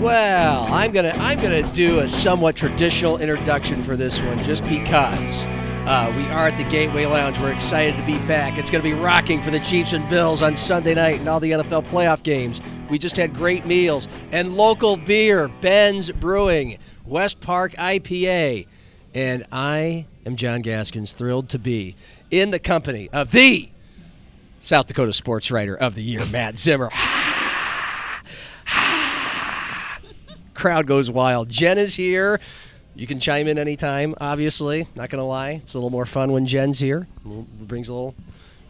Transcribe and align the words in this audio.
Well, 0.00 0.72
I'm 0.72 0.92
gonna 0.92 1.12
I'm 1.16 1.40
gonna 1.40 1.64
do 1.72 1.98
a 1.98 2.08
somewhat 2.08 2.54
traditional 2.54 3.18
introduction 3.18 3.82
for 3.82 3.96
this 3.96 4.20
one, 4.20 4.38
just 4.44 4.62
because 4.62 5.44
uh, 5.46 6.14
we 6.16 6.22
are 6.26 6.46
at 6.46 6.56
the 6.56 6.62
Gateway 6.70 7.04
Lounge. 7.04 7.36
We're 7.40 7.52
excited 7.52 7.96
to 7.96 8.06
be 8.06 8.16
back. 8.28 8.58
It's 8.58 8.70
gonna 8.70 8.84
be 8.84 8.92
rocking 8.92 9.42
for 9.42 9.50
the 9.50 9.58
Chiefs 9.58 9.92
and 9.94 10.08
Bills 10.08 10.40
on 10.40 10.56
Sunday 10.56 10.94
night 10.94 11.18
and 11.18 11.28
all 11.28 11.40
the 11.40 11.50
NFL 11.50 11.86
playoff 11.88 12.22
games. 12.22 12.60
We 12.88 13.00
just 13.00 13.16
had 13.16 13.34
great 13.34 13.66
meals 13.66 14.06
and 14.30 14.56
local 14.56 14.96
beer, 14.96 15.48
Ben's 15.48 16.12
Brewing, 16.12 16.78
West 17.04 17.40
Park 17.40 17.74
IPA, 17.74 18.68
and 19.14 19.46
I 19.50 20.06
am 20.24 20.36
John 20.36 20.62
Gaskins, 20.62 21.12
thrilled 21.12 21.48
to 21.48 21.58
be 21.58 21.96
in 22.30 22.52
the 22.52 22.60
company 22.60 23.10
of 23.12 23.32
the 23.32 23.68
South 24.60 24.86
Dakota 24.86 25.12
Sports 25.12 25.50
Writer 25.50 25.76
of 25.76 25.96
the 25.96 26.04
Year, 26.04 26.24
Matt 26.26 26.56
Zimmer. 26.56 26.88
Crowd 30.58 30.86
goes 30.86 31.10
wild. 31.10 31.48
Jen 31.48 31.78
is 31.78 31.94
here. 31.94 32.40
You 32.94 33.06
can 33.06 33.20
chime 33.20 33.46
in 33.46 33.58
anytime. 33.58 34.14
Obviously, 34.20 34.88
not 34.96 35.08
gonna 35.08 35.24
lie, 35.26 35.50
it's 35.62 35.74
a 35.74 35.78
little 35.78 35.90
more 35.90 36.04
fun 36.04 36.32
when 36.32 36.46
Jen's 36.46 36.80
here. 36.80 37.06
Brings 37.24 37.88
a 37.88 37.92
little, 37.92 38.14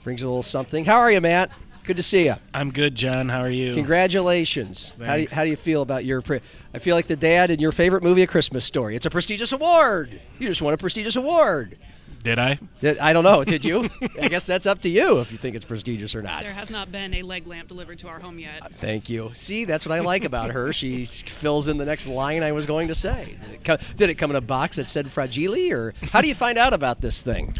brings 0.04 0.22
a 0.22 0.26
little 0.26 0.42
something. 0.42 0.84
How 0.84 0.96
are 0.98 1.10
you, 1.10 1.20
Matt? 1.20 1.50
Good 1.84 1.96
to 1.96 2.02
see 2.02 2.26
you. 2.26 2.34
I'm 2.52 2.70
good, 2.70 2.94
John. 2.94 3.30
How 3.30 3.40
are 3.40 3.48
you? 3.48 3.72
Congratulations. 3.72 4.92
How 5.02 5.16
do 5.16 5.22
you, 5.22 5.28
how 5.28 5.44
do 5.44 5.48
you 5.48 5.56
feel 5.56 5.80
about 5.80 6.04
your? 6.04 6.20
Pre- 6.20 6.40
I 6.74 6.78
feel 6.78 6.94
like 6.94 7.06
the 7.06 7.16
dad 7.16 7.50
in 7.50 7.58
your 7.58 7.72
favorite 7.72 8.02
movie, 8.02 8.20
A 8.20 8.26
Christmas 8.26 8.66
Story. 8.66 8.94
It's 8.94 9.06
a 9.06 9.10
prestigious 9.10 9.52
award. 9.52 10.20
You 10.38 10.48
just 10.48 10.60
won 10.60 10.74
a 10.74 10.76
prestigious 10.76 11.16
award. 11.16 11.78
Did 12.24 12.38
I? 12.38 12.58
Did- 12.80 12.98
I 12.98 13.12
don't 13.12 13.24
know. 13.24 13.44
Did 13.44 13.64
you? 13.64 13.88
I 14.20 14.28
guess 14.28 14.44
that's 14.46 14.66
up 14.66 14.80
to 14.82 14.88
you 14.88 15.20
if 15.20 15.30
you 15.32 15.38
think 15.38 15.54
it's 15.56 15.64
prestigious 15.64 16.14
or 16.14 16.22
not. 16.22 16.42
There 16.42 16.52
has 16.52 16.68
not 16.70 16.90
been 16.92 17.14
a 17.14 17.22
leg 17.22 17.46
lamp 17.46 17.68
delivered 17.68 17.98
to 18.00 18.08
our 18.08 18.18
home 18.18 18.38
yet. 18.38 18.72
Thank 18.78 19.08
you. 19.08 19.30
See, 19.34 19.64
that's 19.64 19.86
what 19.86 19.96
I 19.96 20.00
like 20.02 20.24
about 20.24 20.50
her. 20.50 20.72
She 20.72 21.04
fills 21.06 21.68
in 21.68 21.76
the 21.78 21.84
next 21.86 22.06
line 22.06 22.42
I 22.42 22.52
was 22.52 22.66
going 22.66 22.88
to 22.88 22.94
say. 22.94 23.36
Did 23.42 23.50
it, 23.54 23.64
co- 23.64 23.76
did 23.96 24.10
it 24.10 24.14
come 24.16 24.30
in 24.30 24.36
a 24.36 24.40
box 24.40 24.76
that 24.76 24.88
said 24.88 25.10
fragile, 25.10 25.72
or 25.72 25.94
how 26.12 26.20
do 26.20 26.28
you 26.28 26.34
find 26.34 26.58
out 26.58 26.74
about 26.74 27.00
this 27.00 27.22
thing? 27.22 27.54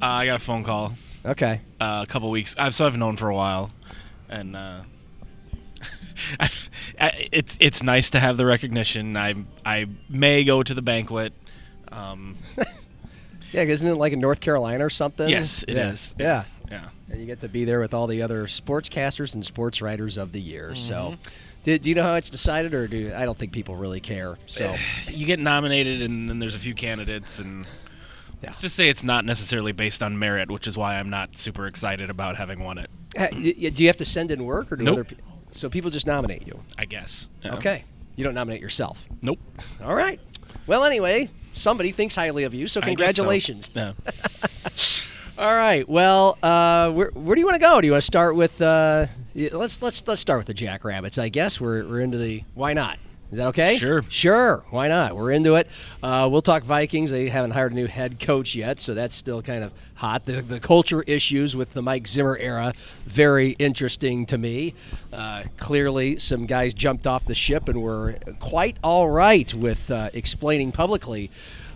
Uh, 0.00 0.06
I 0.06 0.26
got 0.26 0.36
a 0.36 0.38
phone 0.38 0.62
call 0.64 0.94
Okay. 1.26 1.60
uh, 1.80 2.04
a 2.04 2.10
couple 2.10 2.30
weeks. 2.30 2.54
I've 2.58 2.74
so 2.74 2.86
I've 2.86 2.96
known 2.96 3.16
for 3.16 3.28
a 3.28 3.34
while, 3.34 3.70
and 4.28 4.54
uh, 4.56 4.82
I, 6.40 6.50
I, 7.00 7.28
it's 7.32 7.56
it's 7.60 7.82
nice 7.82 8.10
to 8.10 8.20
have 8.20 8.36
the 8.36 8.46
recognition. 8.46 9.16
I 9.16 9.34
I 9.66 9.86
may 10.08 10.44
go 10.44 10.62
to 10.62 10.72
the 10.72 10.82
banquet. 10.82 11.32
Um, 11.90 12.36
Yeah, 13.52 13.62
isn't 13.62 13.88
it 13.88 13.94
like 13.94 14.12
in 14.12 14.20
North 14.20 14.40
Carolina 14.40 14.84
or 14.84 14.90
something? 14.90 15.28
Yes, 15.28 15.64
it 15.66 15.76
yeah. 15.76 15.90
is. 15.90 16.14
Yeah. 16.18 16.44
yeah. 16.70 16.88
And 17.10 17.20
you 17.20 17.26
get 17.26 17.40
to 17.40 17.48
be 17.48 17.64
there 17.64 17.80
with 17.80 17.94
all 17.94 18.06
the 18.06 18.20
other 18.22 18.44
sportscasters 18.46 19.34
and 19.34 19.44
sports 19.44 19.80
writers 19.80 20.16
of 20.18 20.32
the 20.32 20.40
year. 20.40 20.74
So, 20.74 20.94
Mm-hmm. 21.12 21.22
do, 21.64 21.78
do 21.78 21.88
you 21.88 21.94
know 21.94 22.02
how 22.02 22.14
it's 22.14 22.28
decided, 22.30 22.74
or 22.74 22.86
do 22.86 23.12
I 23.16 23.24
don't 23.24 23.36
think 23.38 23.52
people 23.52 23.76
really 23.76 24.00
care? 24.00 24.36
So, 24.46 24.74
You 25.10 25.24
get 25.26 25.38
nominated, 25.38 26.02
and 26.02 26.28
then 26.28 26.38
there's 26.38 26.54
a 26.54 26.58
few 26.58 26.74
candidates, 26.74 27.38
and 27.38 27.66
let's 28.42 28.60
just 28.60 28.76
say 28.76 28.88
it's 28.90 29.02
not 29.04 29.24
necessarily 29.24 29.72
based 29.72 30.02
on 30.02 30.18
merit, 30.18 30.50
which 30.50 30.66
is 30.66 30.76
why 30.76 30.96
I'm 30.98 31.08
not 31.10 31.36
super 31.38 31.66
excited 31.66 32.10
about 32.10 32.36
having 32.36 32.62
won 32.62 32.76
it. 32.78 32.90
Ha- 33.16 33.28
y- 33.32 33.54
y- 33.60 33.70
do 33.70 33.82
you 33.82 33.88
have 33.88 33.96
to 33.96 34.04
send 34.04 34.30
in 34.30 34.44
work, 34.44 34.70
or 34.70 34.76
do 34.76 34.84
Nope. 34.84 34.92
other? 34.92 35.04
people? 35.04 35.24
So 35.50 35.70
people 35.70 35.90
just 35.90 36.06
nominate 36.06 36.46
you. 36.46 36.62
I 36.76 36.84
guess. 36.84 37.30
Yeah. 37.42 37.54
Okay. 37.54 37.84
You 38.16 38.24
don't 38.24 38.34
nominate 38.34 38.60
yourself. 38.60 39.08
Nope. 39.22 39.38
All 39.82 39.94
right. 39.94 40.20
Well, 40.66 40.84
anyway, 40.84 41.30
somebody 41.58 41.92
thinks 41.92 42.14
highly 42.14 42.44
of 42.44 42.54
you, 42.54 42.66
so 42.66 42.80
guess 42.80 42.86
so. 42.86 42.86
congratulations. 42.86 43.70
Yeah. 43.74 43.92
All 45.38 45.54
right. 45.54 45.88
Well, 45.88 46.36
uh, 46.42 46.90
where, 46.90 47.10
where 47.14 47.36
do 47.36 47.40
you 47.40 47.46
want 47.46 47.54
to 47.54 47.60
go? 47.60 47.80
Do 47.80 47.86
you 47.86 47.92
want 47.92 48.02
to 48.02 48.06
start 48.06 48.34
with? 48.34 48.60
Uh, 48.60 49.06
let's 49.34 49.80
let's 49.80 50.02
let's 50.06 50.20
start 50.20 50.38
with 50.38 50.46
the 50.46 50.54
Jackrabbits. 50.54 51.18
I 51.18 51.28
guess 51.28 51.60
we're 51.60 51.86
we're 51.86 52.00
into 52.00 52.18
the. 52.18 52.42
Why 52.54 52.72
not? 52.72 52.98
Is 53.30 53.36
that 53.36 53.48
okay? 53.48 53.76
Sure. 53.76 54.02
Sure. 54.08 54.64
Why 54.70 54.88
not? 54.88 55.14
We're 55.14 55.32
into 55.32 55.56
it. 55.56 55.68
Uh, 56.02 56.28
we'll 56.30 56.40
talk 56.40 56.62
Vikings. 56.62 57.10
They 57.10 57.28
haven't 57.28 57.50
hired 57.50 57.72
a 57.72 57.74
new 57.74 57.86
head 57.86 58.20
coach 58.20 58.54
yet, 58.54 58.80
so 58.80 58.94
that's 58.94 59.14
still 59.14 59.42
kind 59.42 59.62
of 59.62 59.72
hot. 59.94 60.24
The, 60.24 60.40
the 60.40 60.60
culture 60.60 61.02
issues 61.02 61.54
with 61.54 61.74
the 61.74 61.82
Mike 61.82 62.06
Zimmer 62.06 62.38
era, 62.38 62.72
very 63.04 63.50
interesting 63.58 64.24
to 64.26 64.38
me. 64.38 64.74
Uh, 65.12 65.42
clearly, 65.58 66.18
some 66.18 66.46
guys 66.46 66.72
jumped 66.72 67.06
off 67.06 67.26
the 67.26 67.34
ship 67.34 67.68
and 67.68 67.82
were 67.82 68.16
quite 68.40 68.78
all 68.82 69.10
right 69.10 69.52
with 69.52 69.90
uh, 69.90 70.08
explaining 70.14 70.72
publicly 70.72 71.30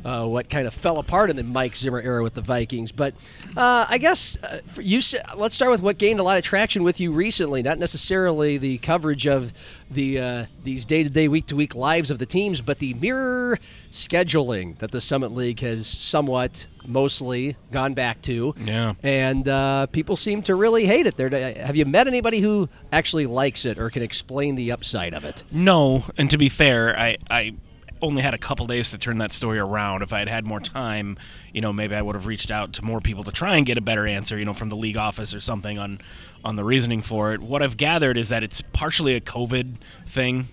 uh, 0.04 0.26
what 0.26 0.48
kind 0.48 0.66
of 0.66 0.74
fell 0.74 0.98
apart 0.98 1.30
in 1.30 1.36
the 1.36 1.42
Mike 1.42 1.76
Zimmer 1.76 2.00
era 2.00 2.22
with 2.22 2.34
the 2.34 2.40
Vikings. 2.40 2.92
But 2.92 3.14
uh, 3.56 3.86
I 3.88 3.98
guess 3.98 4.36
uh, 4.42 4.60
you, 4.80 5.00
let's 5.36 5.54
start 5.54 5.70
with 5.70 5.82
what 5.82 5.98
gained 5.98 6.20
a 6.20 6.22
lot 6.22 6.38
of 6.38 6.44
traction 6.44 6.82
with 6.82 7.00
you 7.00 7.12
recently. 7.12 7.62
Not 7.62 7.78
necessarily 7.78 8.58
the 8.58 8.78
coverage 8.78 9.26
of 9.26 9.52
the 9.90 10.18
uh, 10.18 10.46
these 10.64 10.84
day-to-day, 10.84 11.28
week-to-week 11.28 11.74
lives 11.74 12.10
of 12.10 12.18
the 12.18 12.26
teams, 12.26 12.60
but 12.60 12.78
the 12.78 12.94
mirror 12.94 13.58
scheduling 13.90 14.78
that 14.78 14.90
the 14.90 15.00
Summit 15.00 15.32
League 15.32 15.60
has 15.60 15.86
somewhat, 15.86 16.66
mostly 16.86 17.56
gone 17.70 17.92
back 17.92 18.22
to. 18.22 18.54
Yeah. 18.58 18.94
And 19.02 19.46
uh, 19.46 19.86
people 19.86 20.16
seem 20.16 20.42
to 20.42 20.54
really 20.54 20.86
hate 20.86 21.06
it. 21.06 21.16
There, 21.16 21.28
have 21.28 21.76
you 21.76 21.84
met 21.84 22.08
anybody 22.08 22.40
who 22.40 22.70
actually 22.90 23.26
likes 23.26 23.66
it 23.66 23.78
or 23.78 23.90
can 23.90 24.02
explain 24.02 24.54
the 24.54 24.72
upside 24.72 25.12
of 25.12 25.24
it? 25.24 25.44
No, 25.50 26.04
and 26.16 26.30
to 26.30 26.38
be 26.38 26.48
fair, 26.48 26.98
I, 26.98 27.18
I 27.28 27.54
only 28.02 28.22
had 28.22 28.34
a 28.34 28.38
couple 28.38 28.66
days 28.66 28.90
to 28.90 28.98
turn 28.98 29.18
that 29.18 29.32
story 29.32 29.58
around. 29.58 30.02
If 30.02 30.12
I 30.12 30.18
had 30.18 30.28
had 30.28 30.44
more 30.44 30.60
time, 30.60 31.16
you 31.52 31.60
know, 31.60 31.72
maybe 31.72 31.94
I 31.94 32.02
would 32.02 32.16
have 32.16 32.26
reached 32.26 32.50
out 32.50 32.72
to 32.74 32.84
more 32.84 33.00
people 33.00 33.24
to 33.24 33.30
try 33.30 33.56
and 33.56 33.64
get 33.64 33.78
a 33.78 33.80
better 33.80 34.06
answer, 34.06 34.38
you 34.38 34.44
know, 34.44 34.52
from 34.52 34.68
the 34.68 34.76
league 34.76 34.96
office 34.96 35.32
or 35.32 35.40
something 35.40 35.78
on 35.78 36.00
on 36.44 36.56
the 36.56 36.64
reasoning 36.64 37.00
for 37.00 37.32
it. 37.32 37.40
What 37.40 37.62
I've 37.62 37.76
gathered 37.76 38.18
is 38.18 38.28
that 38.30 38.42
it's 38.42 38.60
partially 38.72 39.14
a 39.14 39.20
COVID 39.20 39.76
thing. 40.06 40.48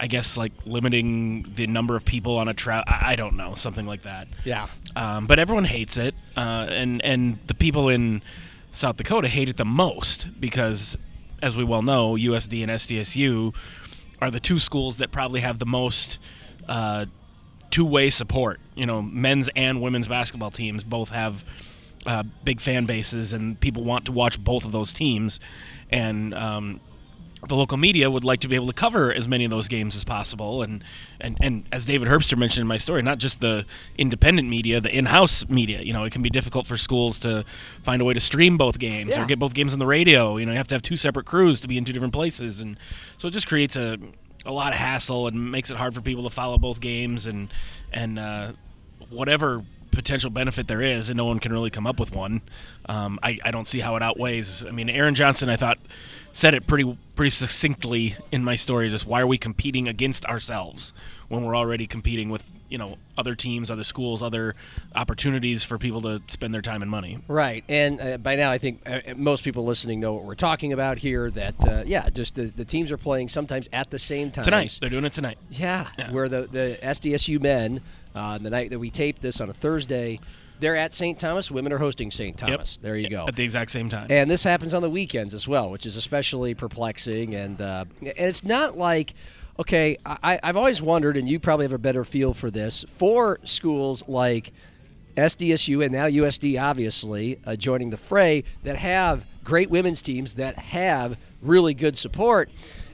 I 0.00 0.06
guess 0.06 0.36
like 0.36 0.52
limiting 0.64 1.52
the 1.54 1.66
number 1.66 1.96
of 1.96 2.04
people 2.04 2.36
on 2.36 2.48
a 2.48 2.54
travel. 2.54 2.84
I 2.86 3.12
I 3.12 3.16
don't 3.16 3.36
know, 3.36 3.54
something 3.54 3.86
like 3.86 4.02
that. 4.02 4.28
Yeah. 4.44 4.66
Um, 4.94 5.26
but 5.26 5.38
everyone 5.38 5.64
hates 5.64 5.96
it, 5.96 6.14
uh, 6.36 6.66
and 6.68 7.02
and 7.04 7.38
the 7.46 7.54
people 7.54 7.88
in 7.88 8.22
South 8.72 8.96
Dakota 8.96 9.28
hate 9.28 9.48
it 9.48 9.56
the 9.56 9.64
most 9.64 10.28
because, 10.40 10.96
as 11.42 11.56
we 11.56 11.64
well 11.64 11.82
know, 11.82 12.14
USD 12.14 12.62
and 12.62 12.70
SDSU 12.70 13.54
are 14.20 14.30
the 14.30 14.40
two 14.40 14.58
schools 14.58 14.98
that 14.98 15.10
probably 15.10 15.40
have 15.40 15.58
the 15.58 15.66
most 15.66 16.18
uh, 16.68 17.06
two-way 17.70 18.10
support. 18.10 18.60
You 18.74 18.86
know, 18.86 19.02
men's 19.02 19.48
and 19.56 19.80
women's 19.82 20.08
basketball 20.08 20.50
teams 20.50 20.84
both 20.84 21.10
have 21.10 21.44
uh, 22.06 22.22
big 22.44 22.60
fan 22.60 22.86
bases, 22.86 23.32
and 23.32 23.58
people 23.60 23.84
want 23.84 24.06
to 24.06 24.12
watch 24.12 24.42
both 24.42 24.64
of 24.64 24.72
those 24.72 24.92
teams, 24.92 25.40
and 25.90 26.32
um, 26.34 26.80
the 27.46 27.54
local 27.54 27.76
media 27.76 28.10
would 28.10 28.24
like 28.24 28.40
to 28.40 28.48
be 28.48 28.56
able 28.56 28.66
to 28.66 28.72
cover 28.72 29.12
as 29.12 29.28
many 29.28 29.44
of 29.44 29.50
those 29.50 29.68
games 29.68 29.94
as 29.94 30.02
possible. 30.04 30.62
And 30.62 30.82
and, 31.20 31.36
and 31.40 31.66
as 31.70 31.86
David 31.86 32.08
Herbster 32.08 32.36
mentioned 32.36 32.62
in 32.62 32.66
my 32.66 32.78
story 32.78 33.00
not 33.02 33.18
just 33.18 33.40
the 33.40 33.64
independent 33.96 34.48
media 34.48 34.80
the 34.80 34.90
in-house 34.96 35.48
media. 35.48 35.80
You 35.82 35.92
know 35.92 36.02
it 36.04 36.12
can 36.12 36.22
be 36.22 36.30
difficult 36.30 36.66
for 36.66 36.76
schools 36.76 37.20
to 37.20 37.44
find 37.84 38.02
a 38.02 38.04
way 38.04 38.12
to 38.14 38.20
stream 38.20 38.56
both 38.58 38.78
games 38.80 39.10
Yeah. 39.12 39.22
or 39.22 39.26
get 39.26 39.38
both 39.38 39.54
games 39.54 39.72
on 39.72 39.78
the 39.78 39.86
radio. 39.86 40.36
You 40.36 40.46
know 40.46 40.52
you 40.52 40.58
have 40.58 40.66
to 40.68 40.74
have 40.74 40.82
two 40.82 40.96
separate 40.96 41.26
crews 41.26 41.60
to 41.60 41.68
be 41.68 41.78
in 41.78 41.84
two 41.84 41.92
different 41.92 42.12
places. 42.14 42.58
And 42.58 42.76
so 43.18 43.28
it 43.28 43.32
just 43.32 43.46
creates 43.46 43.76
a 43.76 43.98
a 44.48 44.52
lot 44.52 44.72
of 44.72 44.78
hassle 44.78 45.28
and 45.28 45.52
makes 45.52 45.70
it 45.70 45.76
hard 45.76 45.94
for 45.94 46.00
people 46.00 46.24
to 46.24 46.30
follow 46.30 46.58
both 46.58 46.80
games 46.80 47.26
and 47.26 47.52
and 47.92 48.18
uh, 48.18 48.52
whatever 49.10 49.62
potential 49.90 50.30
benefit 50.30 50.68
there 50.68 50.82
is, 50.82 51.10
and 51.10 51.16
no 51.16 51.24
one 51.24 51.38
can 51.38 51.52
really 51.52 51.70
come 51.70 51.86
up 51.86 51.98
with 51.98 52.12
one. 52.12 52.40
Um, 52.88 53.18
I, 53.22 53.38
I 53.44 53.50
don't 53.50 53.66
see 53.66 53.80
how 53.80 53.96
it 53.96 54.02
outweighs. 54.02 54.64
I 54.64 54.70
mean, 54.70 54.88
Aaron 54.88 55.14
Johnston, 55.14 55.48
I 55.48 55.56
thought, 55.56 55.78
said 56.32 56.54
it 56.54 56.66
pretty 56.66 56.96
pretty 57.14 57.30
succinctly 57.30 58.16
in 58.32 58.42
my 58.42 58.54
story. 58.54 58.88
Just 58.88 59.06
why 59.06 59.20
are 59.20 59.26
we 59.26 59.38
competing 59.38 59.86
against 59.86 60.24
ourselves 60.26 60.92
when 61.28 61.44
we're 61.44 61.56
already 61.56 61.86
competing 61.86 62.30
with 62.30 62.50
you 62.68 62.78
know 62.78 62.96
other 63.16 63.34
teams, 63.34 63.70
other 63.70 63.84
schools, 63.84 64.22
other 64.22 64.54
opportunities 64.94 65.64
for 65.64 65.78
people 65.78 66.00
to 66.02 66.22
spend 66.28 66.52
their 66.54 66.62
time 66.62 66.82
and 66.82 66.90
money. 66.90 67.18
Right, 67.28 67.64
and 67.68 68.00
uh, 68.00 68.16
by 68.18 68.36
now 68.36 68.50
I 68.50 68.58
think 68.58 68.82
uh, 68.86 69.00
most 69.16 69.44
people 69.44 69.64
listening 69.64 70.00
know 70.00 70.14
what 70.14 70.24
we're 70.24 70.34
talking 70.34 70.72
about 70.72 70.98
here. 70.98 71.30
That 71.30 71.54
uh, 71.66 71.82
yeah, 71.86 72.08
just 72.10 72.34
the, 72.34 72.44
the 72.46 72.64
teams 72.64 72.90
are 72.92 72.98
playing 72.98 73.28
sometimes 73.28 73.68
at 73.72 73.90
the 73.90 73.98
same 73.98 74.30
time 74.30 74.44
Tonight, 74.44 74.78
they're 74.80 74.90
doing 74.90 75.04
it 75.04 75.12
tonight. 75.12 75.38
Yeah, 75.50 75.88
Yeah. 75.98 76.12
where 76.12 76.28
the 76.28 76.46
the 76.46 76.78
SDSU 76.82 77.40
men, 77.40 77.80
uh, 78.14 78.38
the 78.38 78.50
night 78.50 78.70
that 78.70 78.78
we 78.78 78.90
taped 78.90 79.22
this 79.22 79.40
on 79.40 79.48
a 79.48 79.52
Thursday, 79.52 80.20
they're 80.60 80.76
at 80.76 80.92
St. 80.92 81.18
Thomas. 81.18 81.50
Women 81.50 81.72
are 81.72 81.78
hosting 81.78 82.10
St. 82.10 82.36
Thomas. 82.36 82.78
There 82.82 82.96
you 82.96 83.08
go. 83.08 83.26
At 83.28 83.36
the 83.36 83.44
exact 83.44 83.70
same 83.70 83.88
time. 83.88 84.08
And 84.10 84.28
this 84.30 84.42
happens 84.42 84.74
on 84.74 84.82
the 84.82 84.90
weekends 84.90 85.34
as 85.34 85.46
well, 85.46 85.70
which 85.70 85.86
is 85.86 85.96
especially 85.96 86.54
perplexing. 86.54 87.34
And 87.34 87.60
uh, 87.60 87.84
and 88.00 88.12
it's 88.16 88.42
not 88.44 88.76
like, 88.76 89.14
Okay, 89.60 89.96
I, 90.06 90.38
I've 90.40 90.56
always 90.56 90.80
wondered, 90.80 91.16
and 91.16 91.28
you 91.28 91.40
probably 91.40 91.64
have 91.64 91.72
a 91.72 91.78
better 91.78 92.04
feel 92.04 92.32
for 92.32 92.48
this. 92.48 92.84
For 92.88 93.40
schools 93.44 94.04
like 94.06 94.52
SDSU 95.16 95.84
and 95.84 95.92
now 95.92 96.06
USD, 96.06 96.62
obviously, 96.62 97.40
uh, 97.44 97.56
joining 97.56 97.90
the 97.90 97.96
fray, 97.96 98.44
that 98.62 98.76
have 98.76 99.24
great 99.42 99.68
women's 99.68 100.00
teams 100.00 100.34
that 100.34 100.56
have 100.58 101.16
really 101.42 101.74
good 101.74 101.98
support 101.98 102.50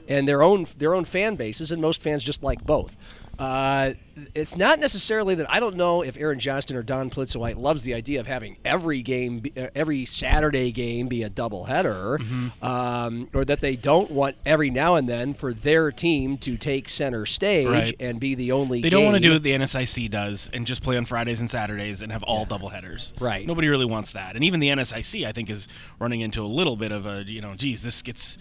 and 0.07 0.27
their 0.27 0.41
own 0.41 0.65
their 0.77 0.95
own 0.95 1.05
fan 1.05 1.35
bases, 1.35 1.71
and 1.71 1.81
most 1.81 2.01
fans 2.01 2.23
just 2.23 2.41
like 2.41 2.63
both. 2.65 2.97
Uh, 3.37 3.93
it's 4.33 4.55
not 4.55 4.79
necessarily 4.79 5.35
that 5.35 5.51
I 5.51 5.59
don't 5.59 5.75
know 5.75 6.01
if 6.01 6.15
Aaron 6.17 6.39
Johnston 6.39 6.77
or 6.77 6.83
Dawn 6.83 7.09
Plitzuweit 7.09 7.57
loves 7.57 7.83
the 7.83 7.93
idea 7.93 8.19
of 8.21 8.27
having 8.27 8.55
every 8.63 9.01
game, 9.01 9.39
be- 9.39 9.51
uh, 9.57 9.67
every 9.75 10.05
Saturday 10.05 10.71
game 10.71 11.07
be 11.09 11.23
a 11.23 11.29
doubleheader, 11.29 12.19
um, 12.63 13.27
or 13.33 13.43
that 13.45 13.61
they 13.61 13.75
don't 13.75 14.09
want 14.11 14.35
every 14.45 14.69
now 14.69 14.95
and 14.95 15.09
then 15.09 15.33
for 15.33 15.53
their 15.53 15.91
team 15.91 16.37
to 16.39 16.55
take 16.57 16.87
center 16.89 17.25
stage 17.25 17.67
Right. 17.67 17.95
and 17.99 18.19
be 18.19 18.35
the 18.35 18.51
only. 18.53 18.81
They 18.81 18.89
don't 18.89 19.03
want 19.05 19.15
to 19.15 19.21
do 19.21 19.33
what 19.33 19.43
the 19.43 19.51
NSIC 19.53 20.09
does 20.09 20.49
and 20.53 20.65
just 20.65 20.81
play 20.81 20.95
on 20.97 21.05
Fridays 21.05 21.39
and 21.41 21.49
Saturdays 21.49 22.01
and 22.01 22.11
have 22.11 22.23
all 22.23 22.45
double 22.45 22.69
headers. 22.69 23.13
Right. 23.19 23.45
Nobody 23.45 23.67
really 23.67 23.85
wants 23.85 24.13
that. 24.13 24.35
And 24.35 24.43
even 24.43 24.59
the 24.59 24.69
NSIC, 24.69 25.25
I 25.27 25.31
think, 25.33 25.49
is 25.49 25.67
running 25.99 26.21
into 26.21 26.41
a 26.41 26.47
little 26.47 26.77
bit 26.77 26.91
of 26.91 27.05
a, 27.05 27.23
you 27.25 27.41
know, 27.41 27.53
geez, 27.55 27.83
this 27.83 28.01
gets 28.01 28.37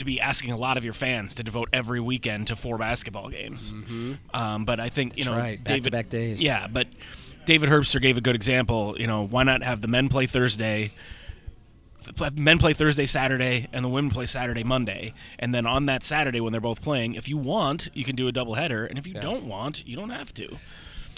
to 0.00 0.04
be 0.04 0.20
asking 0.20 0.52
a 0.52 0.58
lot 0.58 0.76
of 0.76 0.84
your 0.84 0.92
fans 0.92 1.36
to 1.36 1.42
devote 1.42 1.68
every 1.72 2.00
weekend 2.00 2.48
to 2.48 2.56
four 2.56 2.76
basketball 2.76 3.30
games. 3.30 3.72
Um, 4.34 4.64
but 4.64 4.80
I 4.80 4.88
think, 4.88 5.16
you 5.16 5.24
know, 5.24 5.36
right. 5.36 5.62
David, 5.62 5.84
Back-to-back 5.92 6.08
days. 6.10 6.42
Yeah, 6.42 6.66
but 6.66 6.88
David 7.46 7.70
Herbster 7.70 8.02
gave 8.02 8.18
a 8.18 8.20
good 8.20 8.34
example. 8.34 8.96
You 8.98 9.06
know, 9.06 9.26
why 9.26 9.44
not 9.44 9.62
have 9.62 9.80
the 9.80 9.88
men 9.88 10.08
play 10.08 10.26
Thursday? 10.26 10.92
Men 12.34 12.58
play 12.58 12.72
Thursday, 12.72 13.04
Saturday, 13.06 13.68
and 13.72 13.84
the 13.84 13.88
women 13.88 14.10
play 14.10 14.24
Saturday, 14.26 14.64
Monday. 14.64 15.12
And 15.38 15.54
then 15.54 15.66
on 15.66 15.86
that 15.86 16.02
Saturday, 16.02 16.40
when 16.40 16.50
they're 16.50 16.60
both 16.60 16.80
playing, 16.80 17.14
if 17.14 17.28
you 17.28 17.36
want, 17.36 17.90
you 17.92 18.04
can 18.04 18.16
do 18.16 18.26
a 18.26 18.32
doubleheader. 18.32 18.88
And 18.88 18.98
if 18.98 19.06
you 19.06 19.14
don't 19.14 19.44
want, 19.44 19.86
you 19.86 19.96
don't 19.96 20.10
have 20.10 20.32
to. 20.34 20.56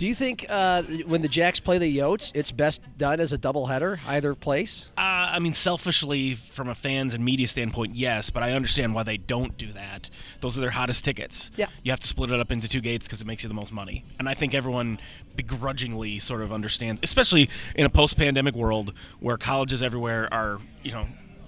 Do 0.03 0.09
you 0.09 0.17
think 0.17 0.47
uh, 0.49 0.83
when 1.07 1.23
the 1.23 1.29
Jacks 1.29 1.61
play 1.61 1.79
the 1.79 1.99
Yotes, 1.99 2.33
it's 2.35 2.51
best 2.51 2.83
done 2.99 3.21
as 3.21 3.33
a 3.33 3.39
doubleheader, 3.39 4.01
either 4.05 4.35
place? 4.35 4.87
Uh, 4.99 5.01
I 5.01 5.39
mean, 5.39 5.55
selfishly, 5.55 6.35
from 6.35 6.69
a 6.69 6.75
fans 6.75 7.15
and 7.15 7.25
media 7.25 7.47
standpoint, 7.47 7.95
yes, 7.95 8.29
but 8.29 8.43
I 8.43 8.51
understand 8.51 8.97
why 8.97 9.05
they 9.05 9.17
don't 9.17 9.57
do 9.57 9.73
that. 9.75 10.11
Those 10.41 10.59
are 10.59 10.61
their 10.61 10.73
hottest 10.73 11.05
tickets. 11.05 11.53
Yeah. 11.55 11.69
You 11.85 11.93
have 11.93 12.01
to 12.01 12.09
split 12.09 12.33
it 12.33 12.41
up 12.41 12.51
into 12.51 12.67
two 12.67 12.81
gates 12.81 13.07
because 13.07 13.21
it 13.21 13.29
makes 13.29 13.45
you 13.45 13.49
the 13.49 13.55
most 13.55 13.71
money. 13.71 14.05
And 14.19 14.29
I 14.29 14.35
think 14.35 14.55
everyone 14.55 14.99
begrudgingly 15.37 16.19
sort 16.19 16.43
of 16.43 16.53
understands, 16.53 17.01
especially 17.05 17.49
in 17.77 17.87
a 17.87 17.89
post 17.89 18.17
pandemic 18.17 18.57
world 18.57 18.95
where 19.21 19.37
colleges 19.37 19.85
everywhere 19.85 20.29
are, 20.35 20.59
you 20.83 20.91
know, 20.91 21.07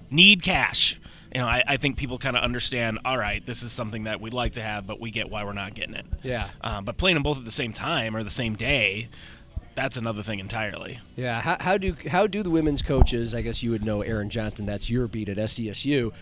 need 0.09 0.43
cash. 0.43 0.97
You 1.35 1.41
know, 1.41 1.47
I, 1.47 1.63
I 1.67 1.75
think 1.77 1.97
people 1.97 2.17
kind 2.17 2.37
of 2.37 2.43
understand, 2.43 2.99
all 3.03 3.17
right, 3.17 3.45
this 3.45 3.61
is 3.61 3.73
something 3.73 4.05
that 4.05 4.21
we'd 4.21 4.31
like 4.33 4.53
to 4.53 4.61
have, 4.61 4.87
but 4.87 5.01
we 5.01 5.11
get 5.11 5.29
why 5.29 5.43
we're 5.43 5.51
not 5.51 5.73
getting 5.73 5.93
it. 5.95 6.05
Yeah. 6.23 6.49
Um, 6.61 6.85
but 6.85 6.95
playing 6.95 7.15
them 7.15 7.23
both 7.23 7.37
at 7.37 7.43
the 7.43 7.51
same 7.51 7.73
time 7.73 8.15
or 8.15 8.23
the 8.23 8.29
same 8.29 8.55
day, 8.55 9.09
that's 9.75 9.97
another 9.97 10.23
thing 10.23 10.39
entirely. 10.39 10.99
Yeah. 11.17 11.41
How, 11.41 11.57
how 11.59 11.77
do 11.77 11.93
how 12.09 12.25
do 12.25 12.41
the 12.41 12.49
women's 12.49 12.81
coaches? 12.81 13.35
I 13.35 13.41
guess 13.41 13.61
you 13.61 13.71
would 13.71 13.83
know 13.83 14.01
Aaron 14.01 14.29
Johnston. 14.29 14.65
That's 14.65 14.89
your 14.89 15.09
beat 15.09 15.27
at 15.27 15.35
SDSU. 15.35 16.13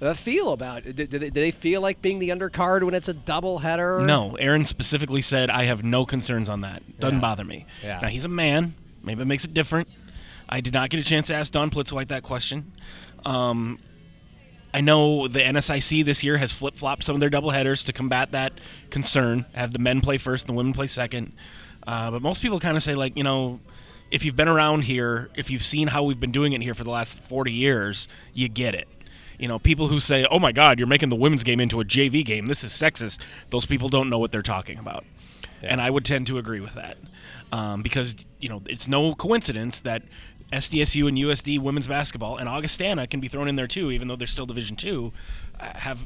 Uh, 0.00 0.14
feel 0.14 0.54
about 0.54 0.86
it? 0.86 0.96
Do, 0.96 1.06
do, 1.06 1.18
they, 1.18 1.28
do 1.28 1.40
they 1.42 1.50
feel 1.50 1.82
like 1.82 2.00
being 2.00 2.18
the 2.18 2.30
undercard 2.30 2.82
when 2.82 2.94
it's 2.94 3.08
a 3.10 3.14
doubleheader? 3.14 4.06
No, 4.06 4.36
Aaron 4.36 4.64
specifically 4.64 5.20
said, 5.20 5.50
I 5.50 5.64
have 5.64 5.84
no 5.84 6.06
concerns 6.06 6.48
on 6.48 6.62
that. 6.62 6.98
Doesn't 6.98 7.16
Yeah. 7.16 7.20
bother 7.20 7.44
me. 7.44 7.66
Yeah. 7.84 8.00
Now, 8.00 8.08
he's 8.08 8.24
a 8.24 8.28
man. 8.28 8.74
Maybe 9.02 9.20
it 9.20 9.26
makes 9.26 9.44
it 9.44 9.52
different. 9.52 9.88
I 10.48 10.62
did 10.62 10.72
not 10.72 10.88
get 10.88 10.98
a 10.98 11.04
chance 11.04 11.26
to 11.26 11.34
ask 11.34 11.52
Dawn 11.52 11.70
Plitzuweit 11.70 12.08
that 12.08 12.22
question. 12.22 12.72
Um, 13.26 13.78
I 14.74 14.80
know 14.80 15.28
the 15.28 15.40
NSIC 15.40 16.04
this 16.04 16.24
year 16.24 16.38
has 16.38 16.52
flip 16.52 16.74
flopped 16.74 17.04
some 17.04 17.14
of 17.14 17.20
their 17.20 17.30
doubleheaders 17.30 17.84
to 17.86 17.92
combat 17.92 18.32
that 18.32 18.52
concern, 18.90 19.44
have 19.52 19.72
the 19.72 19.78
men 19.78 20.00
play 20.00 20.18
first 20.18 20.48
and 20.48 20.54
the 20.54 20.56
women 20.56 20.72
play 20.72 20.86
second. 20.86 21.32
Uh, 21.86 22.10
but 22.10 22.22
most 22.22 22.40
people 22.40 22.58
kind 22.58 22.76
of 22.76 22.82
say, 22.82 22.94
like, 22.94 23.16
you 23.16 23.24
know, 23.24 23.60
if 24.10 24.24
you've 24.24 24.36
been 24.36 24.48
around 24.48 24.82
here, 24.82 25.30
if 25.36 25.50
you've 25.50 25.62
seen 25.62 25.88
how 25.88 26.02
we've 26.02 26.20
been 26.20 26.32
doing 26.32 26.52
it 26.52 26.62
here 26.62 26.74
for 26.74 26.84
the 26.84 26.90
last 26.90 27.18
40 27.18 27.52
years, 27.52 28.08
you 28.32 28.48
get 28.48 28.74
it. 28.74 28.88
You 29.38 29.48
know, 29.48 29.58
people 29.58 29.88
who 29.88 29.98
say, 29.98 30.24
"Oh 30.30 30.38
my 30.38 30.52
God, 30.52 30.78
you're 30.78 30.86
making 30.86 31.08
the 31.08 31.16
women's 31.16 31.42
game 31.42 31.58
into 31.58 31.80
a 31.80 31.84
JV 31.84 32.24
game. 32.24 32.46
This 32.46 32.62
is 32.62 32.70
sexist." 32.70 33.18
Those 33.50 33.66
people 33.66 33.88
don't 33.88 34.08
know 34.08 34.18
what 34.18 34.30
they're 34.30 34.40
talking 34.40 34.78
about, 34.78 35.04
and 35.62 35.80
I 35.80 35.90
would 35.90 36.04
tend 36.04 36.28
to 36.28 36.38
agree 36.38 36.60
with 36.60 36.74
that 36.74 36.96
um, 37.52 37.82
because 37.82 38.16
you 38.40 38.48
know 38.48 38.62
it's 38.66 38.88
no 38.88 39.14
coincidence 39.14 39.80
that 39.80 40.02
SDSU 40.52 41.08
and 41.08 41.16
USD 41.16 41.58
women's 41.58 41.86
basketball 41.86 42.36
and 42.36 42.48
Augustana 42.48 43.06
can 43.06 43.20
be 43.20 43.28
thrown 43.28 43.48
in 43.48 43.56
there 43.56 43.66
too, 43.66 43.90
even 43.90 44.08
though 44.08 44.16
they're 44.16 44.26
still 44.26 44.46
Division 44.46 44.76
two, 44.76 45.12
uh, 45.58 45.72
have 45.78 46.04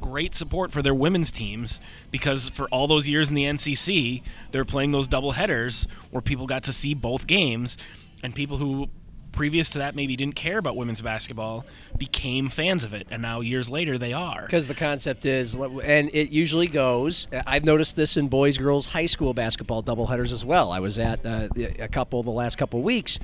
great 0.00 0.34
support 0.34 0.70
for 0.70 0.82
their 0.82 0.94
women's 0.94 1.32
teams 1.32 1.80
because 2.10 2.48
for 2.48 2.68
all 2.68 2.86
those 2.86 3.08
years 3.08 3.28
in 3.28 3.34
the 3.34 3.44
NCC, 3.44 4.22
they're 4.50 4.64
playing 4.64 4.92
those 4.92 5.08
double 5.08 5.32
headers 5.32 5.86
where 6.10 6.20
people 6.20 6.46
got 6.46 6.64
to 6.64 6.72
see 6.72 6.94
both 6.94 7.26
games, 7.26 7.78
and 8.22 8.34
people 8.34 8.58
who 8.58 8.88
previous 9.32 9.68
to 9.70 9.78
that 9.78 9.94
maybe 9.94 10.16
didn't 10.16 10.34
care 10.34 10.56
about 10.56 10.76
women's 10.76 11.02
basketball 11.02 11.64
became 11.98 12.48
fans 12.48 12.82
of 12.84 12.94
it, 12.94 13.06
and 13.10 13.20
now 13.20 13.40
years 13.40 13.68
later 13.68 13.98
they 13.98 14.12
are. 14.12 14.42
Because 14.42 14.66
the 14.66 14.74
concept 14.74 15.26
is, 15.26 15.54
and 15.54 16.10
it 16.12 16.30
usually 16.30 16.66
goes. 16.66 17.28
I've 17.46 17.64
noticed 17.64 17.96
this 17.96 18.16
in 18.16 18.28
boys, 18.28 18.56
girls, 18.56 18.86
high 18.86 19.06
school 19.06 19.34
basketball 19.34 19.82
doubleheaders 19.82 20.32
as 20.32 20.44
well. 20.44 20.72
I 20.72 20.80
was 20.80 20.98
at 20.98 21.24
uh, 21.24 21.48
a 21.78 21.88
couple 21.88 22.22
the 22.22 22.30
last 22.30 22.56
couple 22.56 22.82
weeks. 22.82 23.18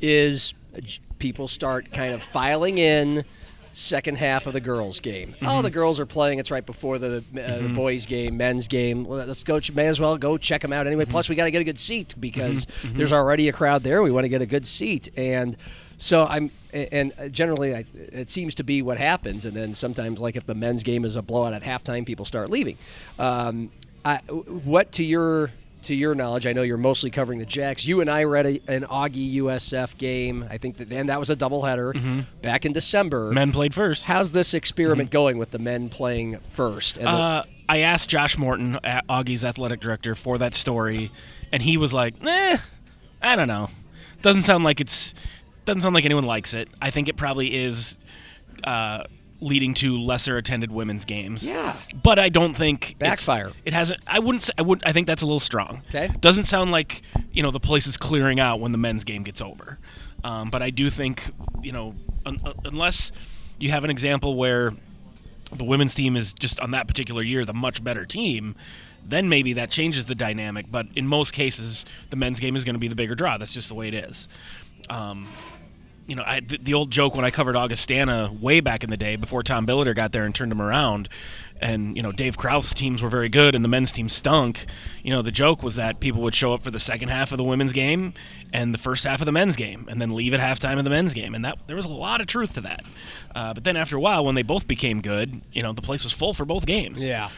Is 0.00 0.54
people 1.18 1.48
start 1.48 1.92
kind 1.92 2.14
of 2.14 2.22
filing 2.22 2.78
in 2.78 3.24
second 3.72 4.18
half 4.18 4.46
of 4.46 4.52
the 4.52 4.60
girls 4.60 5.00
game. 5.00 5.34
Oh, 5.40 5.46
mm-hmm. 5.46 5.62
the 5.62 5.70
girls 5.70 6.00
are 6.00 6.06
playing. 6.06 6.38
It's 6.38 6.50
right 6.50 6.64
before 6.64 6.98
the, 6.98 7.18
uh, 7.18 7.20
the 7.32 7.40
mm-hmm. 7.40 7.74
boys 7.76 8.06
game, 8.06 8.36
men's 8.36 8.66
game. 8.66 9.04
Let's 9.04 9.44
go. 9.44 9.60
May 9.72 9.86
as 9.86 10.00
well 10.00 10.18
go 10.18 10.36
check 10.36 10.62
them 10.62 10.72
out 10.72 10.86
anyway. 10.86 11.04
Mm-hmm. 11.04 11.12
Plus, 11.12 11.28
we 11.28 11.36
got 11.36 11.44
to 11.44 11.50
get 11.50 11.60
a 11.60 11.64
good 11.64 11.78
seat 11.78 12.14
because 12.18 12.66
there's 12.84 13.12
already 13.12 13.48
a 13.48 13.52
crowd 13.52 13.84
there. 13.84 14.02
We 14.02 14.10
want 14.10 14.24
to 14.24 14.28
get 14.28 14.42
a 14.42 14.46
good 14.46 14.66
seat 14.66 15.08
and. 15.16 15.56
So 16.00 16.26
I'm, 16.26 16.52
and 16.72 17.12
uh, 17.18 17.26
generally, 17.26 17.74
I, 17.74 17.84
it 17.92 18.30
seems 18.30 18.54
to 18.54 18.62
be 18.62 18.82
what 18.82 18.98
happens. 18.98 19.44
And 19.44 19.56
then 19.56 19.74
sometimes, 19.74 20.20
like 20.20 20.36
if 20.36 20.46
the 20.46 20.54
men's 20.54 20.84
game 20.84 21.04
is 21.04 21.16
a 21.16 21.22
blowout 21.22 21.54
at 21.54 21.64
halftime, 21.64 22.06
people 22.06 22.24
start 22.24 22.50
leaving. 22.50 22.78
Um, 23.18 23.72
I, 24.04 24.18
what 24.28 24.92
to 24.92 25.04
your 25.04 25.50
to 25.82 25.94
your 25.94 26.14
knowledge, 26.14 26.46
I 26.46 26.52
know 26.52 26.62
you're 26.62 26.76
mostly 26.76 27.10
covering 27.10 27.38
the 27.38 27.46
Jacks. 27.46 27.86
You 27.86 28.00
and 28.00 28.10
I 28.10 28.24
read 28.24 28.46
a, 28.46 28.60
an 28.68 28.84
Augie 28.84 29.34
USF 29.36 29.96
game. 29.98 30.44
I 30.50 30.58
think 30.58 30.76
that 30.78 30.92
and 30.92 31.08
that 31.08 31.18
was 31.20 31.30
a 31.30 31.36
doubleheader 31.36 32.24
back 32.42 32.64
in 32.66 32.72
December. 32.72 33.30
Men 33.32 33.52
played 33.52 33.72
first. 33.74 34.04
How's 34.06 34.32
this 34.32 34.54
experiment 34.54 35.10
going 35.10 35.38
with 35.38 35.50
the 35.52 35.58
men 35.58 35.88
playing 35.88 36.38
first? 36.40 36.98
And 36.98 37.06
the- 37.06 37.10
Uh, 37.10 37.44
I 37.68 37.78
asked 37.78 38.08
Josh 38.08 38.38
Morton, 38.38 38.78
Augie's 39.10 39.44
athletic 39.44 39.80
director, 39.80 40.14
for 40.14 40.38
that 40.38 40.54
story, 40.54 41.10
and 41.52 41.62
he 41.62 41.76
was 41.76 41.92
like, 41.92 42.14
"Eh, 42.24 42.56
I 43.20 43.36
don't 43.36 43.48
know. 43.48 43.68
Doesn't 44.22 44.42
sound 44.42 44.64
like 44.64 44.80
it's. 44.80 45.14
Doesn't 45.66 45.82
sound 45.82 45.94
like 45.94 46.06
anyone 46.06 46.24
likes 46.24 46.54
it. 46.54 46.68
I 46.80 46.90
think 46.90 47.08
it 47.08 47.16
probably 47.18 47.54
is." 47.54 47.98
Uh, 48.64 49.04
leading 49.40 49.74
to 49.74 49.98
lesser 49.98 50.36
attended 50.36 50.72
women's 50.72 51.04
games. 51.04 51.48
Yeah. 51.48 51.76
But 52.02 52.18
I 52.18 52.28
don't 52.28 52.54
think 52.54 52.96
Backfire. 52.98 53.52
It 53.64 53.72
hasn't. 53.72 54.00
I 54.06 54.18
wouldn't. 54.18 54.42
Say, 54.42 54.52
I 54.58 54.62
would. 54.62 54.82
I 54.84 54.92
think 54.92 55.06
that's 55.06 55.22
a 55.22 55.26
little 55.26 55.40
strong. 55.40 55.82
Okay. 55.88 56.08
Doesn't 56.20 56.44
sound 56.44 56.70
like 56.70 57.02
you 57.32 57.42
know 57.42 57.50
the 57.50 57.60
place 57.60 57.86
is 57.86 57.96
clearing 57.96 58.40
out 58.40 58.60
when 58.60 58.72
the 58.72 58.78
men's 58.78 59.04
game 59.04 59.22
gets 59.22 59.40
over. 59.40 59.78
Um, 60.24 60.50
but 60.50 60.62
I 60.62 60.70
do 60.70 60.90
think 60.90 61.30
you 61.62 61.72
know 61.72 61.94
un- 62.26 62.40
un- 62.44 62.54
unless 62.64 63.12
you 63.58 63.70
have 63.70 63.84
an 63.84 63.90
example 63.90 64.36
where 64.36 64.72
the 65.52 65.64
women's 65.64 65.94
team 65.94 66.16
is 66.16 66.32
just 66.32 66.60
on 66.60 66.72
that 66.72 66.86
particular 66.86 67.22
year 67.22 67.44
the 67.44 67.54
much 67.54 67.82
better 67.82 68.04
team, 68.04 68.54
then 69.04 69.28
maybe 69.28 69.54
that 69.54 69.70
changes 69.70 70.06
the 70.06 70.14
dynamic. 70.14 70.66
But 70.70 70.86
in 70.94 71.06
most 71.06 71.32
cases, 71.32 71.86
the 72.10 72.16
men's 72.16 72.40
game 72.40 72.54
is 72.56 72.64
going 72.64 72.74
to 72.74 72.80
be 72.80 72.88
the 72.88 72.94
bigger 72.96 73.14
draw. 73.14 73.38
That's 73.38 73.54
just 73.54 73.68
the 73.68 73.74
way 73.74 73.88
it 73.88 73.94
is. 73.94 74.28
Um, 74.90 75.28
you 76.08 76.16
know, 76.16 76.24
I, 76.26 76.40
the, 76.40 76.58
the 76.58 76.74
old 76.74 76.90
joke 76.90 77.14
when 77.14 77.24
I 77.24 77.30
covered 77.30 77.54
Augustana 77.54 78.32
way 78.32 78.60
back 78.60 78.82
in 78.82 78.88
the 78.88 78.96
day 78.96 79.16
before 79.16 79.42
Tom 79.42 79.66
Billeter 79.66 79.94
got 79.94 80.12
there 80.12 80.24
and 80.24 80.34
turned 80.34 80.50
him 80.50 80.62
around, 80.62 81.10
and 81.60 81.96
you 81.96 82.02
know 82.02 82.12
Dave 82.12 82.38
Krauth 82.38 82.72
teams 82.74 83.02
were 83.02 83.10
very 83.10 83.28
good 83.28 83.54
and 83.54 83.62
the 83.62 83.68
men's 83.68 83.92
team 83.92 84.08
stunk. 84.08 84.64
You 85.02 85.10
know, 85.10 85.20
the 85.20 85.30
joke 85.30 85.62
was 85.62 85.76
that 85.76 86.00
people 86.00 86.22
would 86.22 86.34
show 86.34 86.54
up 86.54 86.62
for 86.62 86.70
the 86.70 86.80
second 86.80 87.10
half 87.10 87.30
of 87.30 87.36
the 87.38 87.44
women's 87.44 87.74
game 87.74 88.14
and 88.54 88.72
the 88.72 88.78
first 88.78 89.04
half 89.04 89.20
of 89.20 89.26
the 89.26 89.32
men's 89.32 89.54
game, 89.54 89.86
and 89.90 90.00
then 90.00 90.14
leave 90.14 90.32
at 90.32 90.40
halftime 90.40 90.78
of 90.78 90.84
the 90.84 90.90
men's 90.90 91.12
game, 91.12 91.34
and 91.34 91.44
that 91.44 91.58
there 91.66 91.76
was 91.76 91.84
a 91.84 91.90
lot 91.90 92.22
of 92.22 92.26
truth 92.26 92.54
to 92.54 92.62
that. 92.62 92.84
Uh, 93.34 93.52
but 93.52 93.64
then 93.64 93.76
after 93.76 93.94
a 93.96 94.00
while, 94.00 94.24
when 94.24 94.34
they 94.34 94.42
both 94.42 94.66
became 94.66 95.02
good, 95.02 95.42
you 95.52 95.62
know, 95.62 95.74
the 95.74 95.82
place 95.82 96.04
was 96.04 96.12
full 96.12 96.32
for 96.32 96.46
both 96.46 96.64
games. 96.64 97.06
yeah. 97.06 97.28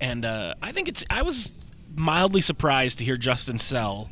And 0.00 0.24
uh, 0.24 0.54
I 0.62 0.72
think 0.72 0.88
it's. 0.88 1.04
I 1.08 1.22
was 1.22 1.54
mildly 1.94 2.40
surprised 2.40 2.98
to 2.98 3.04
hear 3.04 3.16
Justin 3.16 3.58
Sell, 3.58 4.10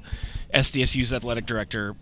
SDSU's 0.54 1.12
athletic 1.12 1.44
director, 1.44 1.96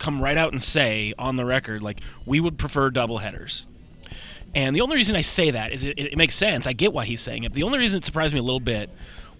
come 0.00 0.20
right 0.20 0.36
out 0.36 0.50
and 0.50 0.60
say 0.60 1.14
on 1.16 1.36
the 1.36 1.44
record, 1.44 1.82
like, 1.82 2.00
we 2.26 2.40
would 2.40 2.58
prefer 2.58 2.90
double 2.90 3.18
headers. 3.18 3.66
And 4.54 4.74
the 4.74 4.80
only 4.80 4.96
reason 4.96 5.14
I 5.14 5.20
say 5.20 5.52
that 5.52 5.70
is 5.72 5.84
it, 5.84 5.96
it 5.96 6.16
makes 6.16 6.34
sense. 6.34 6.66
I 6.66 6.72
get 6.72 6.92
why 6.92 7.04
he's 7.04 7.20
saying 7.20 7.44
it. 7.44 7.52
The 7.52 7.62
only 7.62 7.78
reason 7.78 7.98
it 7.98 8.04
surprised 8.04 8.34
me 8.34 8.40
a 8.40 8.42
little 8.42 8.58
bit 8.58 8.90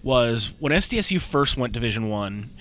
was 0.03 0.53
when 0.59 0.71
SDSU 0.71 1.19
first 1.19 1.57
went 1.57 1.73
Division 1.73 2.09
One. 2.09 2.51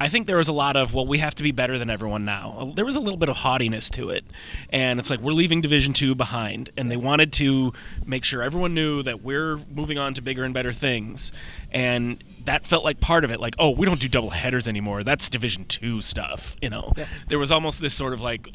I 0.00 0.08
think 0.08 0.26
there 0.26 0.38
was 0.38 0.48
a 0.48 0.52
lot 0.52 0.76
of 0.76 0.92
well, 0.92 1.06
we 1.06 1.18
have 1.18 1.34
to 1.36 1.42
be 1.42 1.52
better 1.52 1.78
than 1.78 1.88
everyone 1.88 2.24
now. 2.24 2.56
Uh, 2.58 2.74
there 2.74 2.84
was 2.84 2.96
a 2.96 3.00
little 3.00 3.18
bit 3.18 3.28
of 3.28 3.36
haughtiness 3.36 3.90
to 3.90 4.10
it, 4.10 4.24
and 4.70 4.98
it's 4.98 5.08
like 5.08 5.20
we're 5.20 5.32
leaving 5.32 5.60
Division 5.60 5.92
Two 5.92 6.14
behind, 6.14 6.70
and 6.76 6.90
they 6.90 6.96
wanted 6.96 7.32
to 7.34 7.72
make 8.04 8.24
sure 8.24 8.42
everyone 8.42 8.74
knew 8.74 9.02
that 9.04 9.22
we're 9.22 9.58
moving 9.72 9.98
on 9.98 10.14
to 10.14 10.22
bigger 10.22 10.42
and 10.42 10.52
better 10.52 10.72
things, 10.72 11.30
and 11.70 12.22
that 12.44 12.66
felt 12.66 12.84
like 12.84 13.00
part 13.00 13.24
of 13.24 13.30
it. 13.30 13.40
Like, 13.40 13.54
oh, 13.58 13.70
we 13.70 13.86
don't 13.86 14.00
do 14.00 14.08
double 14.08 14.30
headers 14.30 14.68
anymore. 14.68 15.02
That's 15.02 15.28
Division 15.28 15.64
Two 15.66 16.00
stuff. 16.00 16.56
You 16.60 16.70
know, 16.70 16.92
there 17.28 17.38
was 17.38 17.50
almost 17.50 17.80
this 17.80 17.94
sort 17.94 18.12
of 18.12 18.20
like. 18.20 18.48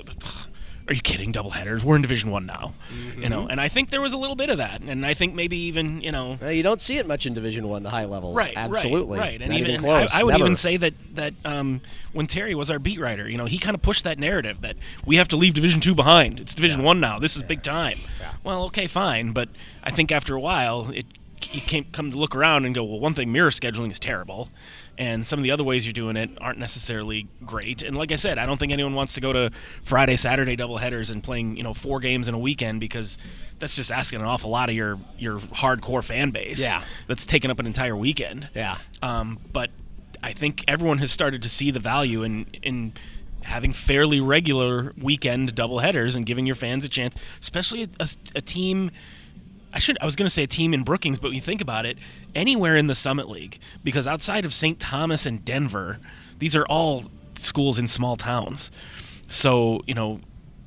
Are 0.88 0.94
you 0.94 1.02
kidding? 1.02 1.32
Double 1.32 1.52
headers. 1.52 1.86
We're 1.86 1.98
in 1.98 2.02
Division 2.02 2.32
One 2.32 2.48
now, 2.48 2.74
you 3.16 3.30
know, 3.30 3.46
and 3.48 3.62
I 3.62 3.68
think 3.70 3.92
there 3.92 4.02
was 4.02 4.12
a 4.12 4.18
little 4.18 4.36
bit 4.36 4.50
of 4.50 4.58
that, 4.58 4.82
and 4.82 5.06
I 5.06 5.14
think 5.14 5.36
maybe 5.36 5.56
even 5.56 6.02
you 6.02 6.12
know, 6.12 6.40
Well, 6.42 6.52
you 6.52 6.64
don't 6.64 6.82
see 6.82 6.98
it 6.98 7.06
much 7.06 7.28
in 7.28 7.36
Division 7.36 7.70
One, 7.70 7.84
the 7.84 7.92
high 7.92 8.06
levels. 8.06 8.36
Right, 8.36 8.54
absolutely, 8.56 9.20
right, 9.20 9.34
right. 9.34 9.42
And 9.42 9.52
Not 9.52 9.60
even, 9.60 9.72
even 9.76 9.86
and 9.86 10.10
I- 10.12 10.20
I, 10.20 10.24
would 10.24 10.36
even 10.40 10.56
say 10.56 10.78
that 10.78 10.96
that 11.14 11.36
um, 11.46 11.82
when 12.12 12.26
Terry 12.26 12.56
was 12.56 12.72
our 12.72 12.80
beat 12.80 13.00
writer, 13.00 13.30
you 13.30 13.38
know, 13.38 13.46
he 13.46 13.60
kind 13.60 13.76
of 13.76 13.84
pushed 13.84 14.04
that 14.06 14.18
narrative 14.18 14.62
that 14.62 14.78
we 15.06 15.18
have 15.18 15.28
to 15.28 15.36
leave 15.36 15.54
Division 15.54 15.80
Two 15.80 15.94
behind. 15.94 16.40
It's 16.40 16.56
Division 16.56 16.82
One 16.82 17.00
now. 17.00 17.20
This 17.20 17.36
is 17.36 17.44
big 17.44 17.62
time. 17.62 18.00
Well, 18.44 18.64
okay, 18.64 18.88
fine, 18.88 19.32
but 19.32 19.50
I 19.84 19.92
think 19.92 20.12
after 20.12 20.34
a 20.34 20.40
while, 20.40 20.90
it 20.90 21.06
you 21.54 21.62
can't 21.62 21.92
come 21.92 22.12
to 22.12 22.18
look 22.18 22.36
around 22.36 22.66
and 22.66 22.74
go, 22.74 22.84
well, 22.84 23.00
one 23.00 23.14
thing, 23.14 23.32
mirror 23.32 23.50
scheduling 23.50 23.92
is 23.92 24.00
terrible, 24.00 24.50
and 24.98 25.26
some 25.26 25.40
of 25.40 25.44
the 25.44 25.52
other 25.52 25.64
ways 25.64 25.86
you're 25.86 25.94
doing 25.94 26.18
it 26.18 26.30
aren't 26.42 26.60
necessarily 26.60 27.28
great. 27.46 27.82
And 27.82 27.96
like 27.96 28.12
I 28.12 28.16
said, 28.16 28.38
I 28.38 28.46
don't 28.46 28.58
think 28.58 28.72
anyone 28.72 28.94
wants 28.94 29.14
to 29.14 29.22
go 29.22 29.32
to 29.34 29.52
Friday, 29.82 30.16
Saturday 30.16 30.58
doubleheaders 30.58 31.10
and 31.10 31.24
playing, 31.24 31.58
you 31.58 31.64
know, 31.64 31.74
four 31.74 32.00
games 32.00 32.28
in 32.28 32.34
a 32.34 32.40
weekend 32.40 32.80
because 32.80 33.18
that's 33.60 33.76
just 33.76 33.92
asking 33.92 34.20
an 34.20 34.26
awful 34.26 34.50
lot 34.50 34.70
of 34.70 34.76
your 34.76 35.00
your 35.18 35.40
hardcore 35.40 36.04
fan 36.04 36.32
base. 36.32 36.60
Yeah. 36.60 36.84
that's 37.08 37.26
taking 37.26 37.52
up 37.52 37.60
an 37.60 37.66
entire 37.66 37.96
weekend. 37.96 38.50
Yeah. 38.56 38.78
Um, 39.02 39.40
but 39.52 39.70
I 40.22 40.34
think 40.34 40.64
everyone 40.68 40.98
has 41.00 41.12
started 41.12 41.42
to 41.44 41.50
see 41.50 41.72
the 41.72 41.80
value 41.80 42.24
in 42.24 42.46
in 42.62 42.94
having 43.44 43.74
fairly 43.74 44.20
regular 44.20 44.94
weekend 45.02 45.56
doubleheaders 45.56 46.16
and 46.16 46.26
giving 46.26 46.46
your 46.46 46.56
fans 46.56 46.84
a 46.84 46.90
chance, 46.90 47.16
especially 47.42 47.90
a, 48.00 48.08
a 48.36 48.42
team. 48.42 48.92
I 49.74 49.80
should. 49.80 49.98
I 50.02 50.06
was 50.06 50.16
going 50.16 50.26
to 50.26 50.34
say 50.34 50.44
a 50.44 50.48
team 50.48 50.74
in 50.74 50.84
Brookings, 50.84 51.20
but 51.20 51.28
when 51.28 51.36
you 51.36 51.42
think 51.42 51.62
about 51.62 51.86
it, 51.86 51.98
anywhere 52.34 52.76
in 52.76 52.88
the 52.88 52.96
Summit 52.96 53.30
League, 53.30 53.60
because 53.84 54.08
outside 54.08 54.46
of 54.46 54.54
St. 54.54 54.80
Thomas 54.80 55.26
and 55.26 55.44
Denver, 55.46 56.00
these 56.40 56.56
are 56.56 56.66
all 56.66 57.04
schools 57.36 57.78
in 57.78 57.88
small 57.88 58.16
towns. 58.16 58.72
So 59.28 59.82
you 59.86 59.94
know, 59.94 60.22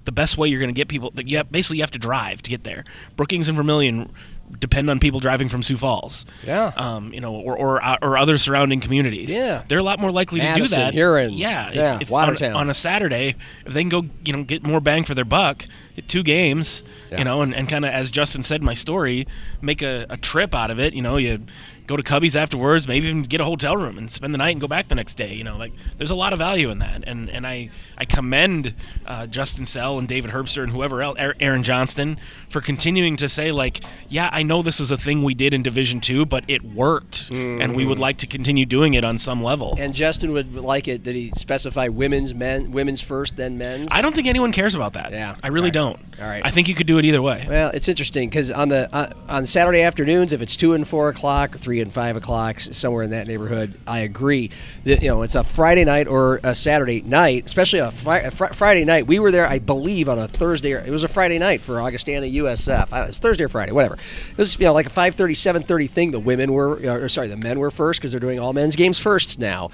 the 0.04 0.12
best 0.12 0.38
way 0.38 0.48
you're 0.48 0.60
going 0.60 0.72
to 0.72 0.78
get 0.78 0.88
people, 0.88 1.10
that 1.12 1.28
you 1.28 1.36
have, 1.38 1.50
basically 1.50 1.78
you 1.78 1.82
have 1.82 1.90
to 1.92 1.98
drive 1.98 2.42
to 2.42 2.50
get 2.50 2.64
there. 2.64 2.84
Brookings 3.16 3.48
and 3.48 3.56
Vermilion 3.56 4.12
depend 4.58 4.88
on 4.90 4.98
people 4.98 5.20
driving 5.20 5.48
from 5.48 5.62
Sioux 5.62 5.76
Falls. 5.76 6.24
Yeah. 6.46 6.72
Um, 6.76 7.12
you 7.12 7.20
know, 7.20 7.34
or 7.34 7.56
or, 7.56 7.82
or 8.04 8.18
other 8.18 8.38
surrounding 8.38 8.80
communities. 8.80 9.34
Yeah. 9.34 9.62
They're 9.68 9.78
a 9.78 9.82
lot 9.82 9.98
more 9.98 10.10
likely 10.10 10.40
to 10.40 10.46
do 10.46 10.52
Madison, 10.52 10.78
that. 10.80 10.94
Huron. 10.94 11.32
Yeah. 11.32 11.68
if- 11.70 11.74
Yeah, 11.74 11.98
if 12.00 12.10
Watertown. 12.10 12.52
On, 12.52 12.60
on 12.62 12.70
a 12.70 12.74
Saturday, 12.74 13.34
if 13.66 13.72
they 13.72 13.80
can 13.82 13.88
go, 13.88 14.04
you 14.24 14.32
know, 14.32 14.44
get 14.44 14.62
more 14.62 14.80
bang 14.80 15.04
for 15.04 15.14
their 15.14 15.24
buck, 15.24 15.66
get 15.96 16.08
two 16.08 16.22
games, 16.22 16.82
Yeah. 17.10 17.18
you 17.18 17.24
know, 17.24 17.42
and, 17.42 17.54
and 17.54 17.68
kind 17.68 17.84
of 17.84 17.92
as 17.92 18.10
Justin 18.10 18.42
said 18.42 18.60
in 18.60 18.64
my 18.64 18.74
story, 18.74 19.26
make 19.60 19.82
a, 19.82 20.06
a 20.08 20.16
trip 20.16 20.54
out 20.54 20.70
of 20.70 20.78
it. 20.78 20.94
You 20.94 21.02
know, 21.02 21.16
you 21.16 21.44
go 21.86 21.96
to 21.96 22.02
Cubby's 22.02 22.36
afterwards, 22.36 22.86
maybe 22.86 23.06
even 23.08 23.22
get 23.24 23.40
a 23.40 23.44
hotel 23.44 23.76
room 23.76 23.98
and 23.98 24.10
spend 24.10 24.32
the 24.32 24.38
night 24.38 24.50
and 24.50 24.60
go 24.60 24.68
back 24.68 24.88
the 24.88 24.94
next 24.94 25.14
day. 25.14 25.34
You 25.34 25.44
know, 25.44 25.56
like 25.56 25.72
there's 25.98 26.10
a 26.10 26.14
lot 26.14 26.32
of 26.32 26.38
value 26.38 26.70
in 26.70 26.78
that, 26.78 27.04
and 27.06 27.28
and 27.30 27.46
I 27.46 27.70
I 27.98 28.04
commend 28.04 28.74
uh, 29.06 29.26
Justin 29.26 29.66
Sell 29.66 29.98
and 29.98 30.06
David 30.08 30.30
Herbster 30.30 30.62
and 30.62 30.72
whoever 30.72 31.02
else, 31.02 31.16
Aaron- 31.18 31.36
Aaron 31.40 31.62
Johnston, 31.62 32.18
for 32.48 32.60
continuing 32.60 33.16
to 33.16 33.28
say 33.28 33.52
like, 33.52 33.80
yeah, 34.08 34.28
I 34.32 34.42
know 34.42 34.62
this 34.62 34.78
was 34.80 34.90
a 34.90 34.96
thing 34.96 35.22
we 35.22 35.34
did 35.34 35.52
in 35.54 35.62
Division 35.62 36.00
Two, 36.00 36.24
but 36.26 36.44
it 36.48 36.62
worked, 36.64 37.30
and 37.30 37.74
we 37.76 37.84
would 37.84 37.98
like 37.98 38.18
to 38.18 38.26
continue 38.26 38.64
doing 38.66 38.94
it 38.94 39.04
on 39.04 39.18
some 39.18 39.42
level. 39.42 39.74
And 39.78 39.94
Justin 39.94 40.32
would 40.32 40.54
like 40.54 40.88
it 40.88 41.04
that 41.04 41.14
he 41.14 41.32
specify 41.36 41.88
women's, 41.88 42.34
men, 42.34 42.70
women's 42.72 43.02
first, 43.02 43.36
then 43.36 43.58
men's. 43.58 43.88
I 43.90 44.02
don't 44.02 44.14
think 44.14 44.26
anyone 44.28 44.52
cares 44.52 44.74
about 44.74 44.92
that. 44.94 45.12
Yeah. 45.12 45.34
I 45.42 45.48
really 45.48 45.70
All 45.76 45.86
right. 45.88 45.96
don't. 45.98 46.20
All 46.20 46.28
right. 46.28 46.42
I 46.44 46.50
think 46.50 46.68
you 46.68 46.74
could 46.74 46.86
do 46.86 46.98
it 46.98 47.04
either 47.04 47.20
way. 47.22 47.44
Well, 47.48 47.70
it's 47.74 47.88
interesting 47.88 48.28
because 48.28 48.50
on 48.50 48.68
the 48.68 48.88
uh, 48.94 49.12
on 49.28 49.46
Saturday 49.46 49.82
afternoons, 49.82 50.32
if 50.32 50.40
it's 50.40 50.56
two 50.56 50.72
and 50.74 50.86
four 50.86 51.08
o'clock, 51.08 51.56
three 51.56 51.80
and 51.82 51.92
five 51.92 52.16
o'clock, 52.16 52.60
somewhere 52.60 53.02
in 53.02 53.10
that 53.10 53.26
neighborhood, 53.26 53.74
I 53.86 54.00
agree. 54.00 54.50
That, 54.84 55.02
you 55.02 55.08
know, 55.08 55.22
it's 55.22 55.34
a 55.34 55.44
Friday 55.44 55.84
night 55.84 56.08
or 56.08 56.40
a 56.42 56.54
Saturday 56.54 57.02
night, 57.02 57.46
especially 57.46 57.80
a, 57.80 57.88
a 57.88 58.30
fri- 58.30 58.48
Friday 58.52 58.84
night. 58.84 59.06
We 59.06 59.18
were 59.18 59.30
there, 59.30 59.46
I 59.46 59.58
believe, 59.58 60.08
on 60.08 60.18
a 60.18 60.28
Thursday. 60.28 60.72
It 60.72 60.90
was 60.90 61.04
a 61.04 61.08
Friday 61.08 61.38
night 61.38 61.60
for 61.60 61.80
Augustana 61.80 62.26
USF. 62.26 62.84
It 62.86 63.08
was 63.08 63.18
Thursday 63.18 63.44
or 63.44 63.48
Friday, 63.48 63.72
whatever. 63.72 63.94
It 63.94 64.38
was 64.38 64.58
you 64.58 64.66
know 64.66 64.72
like 64.72 64.86
a 64.86 64.90
5:30, 64.90 65.32
7:30 65.36 65.90
thing. 65.90 66.10
The 66.10 66.20
women 66.20 66.52
were, 66.52 66.78
uh, 66.78 67.04
or 67.04 67.08
sorry, 67.08 67.28
the 67.28 67.36
men 67.36 67.58
were 67.58 67.70
first 67.70 68.00
because 68.00 68.12
they're 68.12 68.20
doing 68.20 68.38
all 68.38 68.52
men's 68.52 68.76
games 68.76 68.98
first 68.98 69.38
now. 69.38 69.70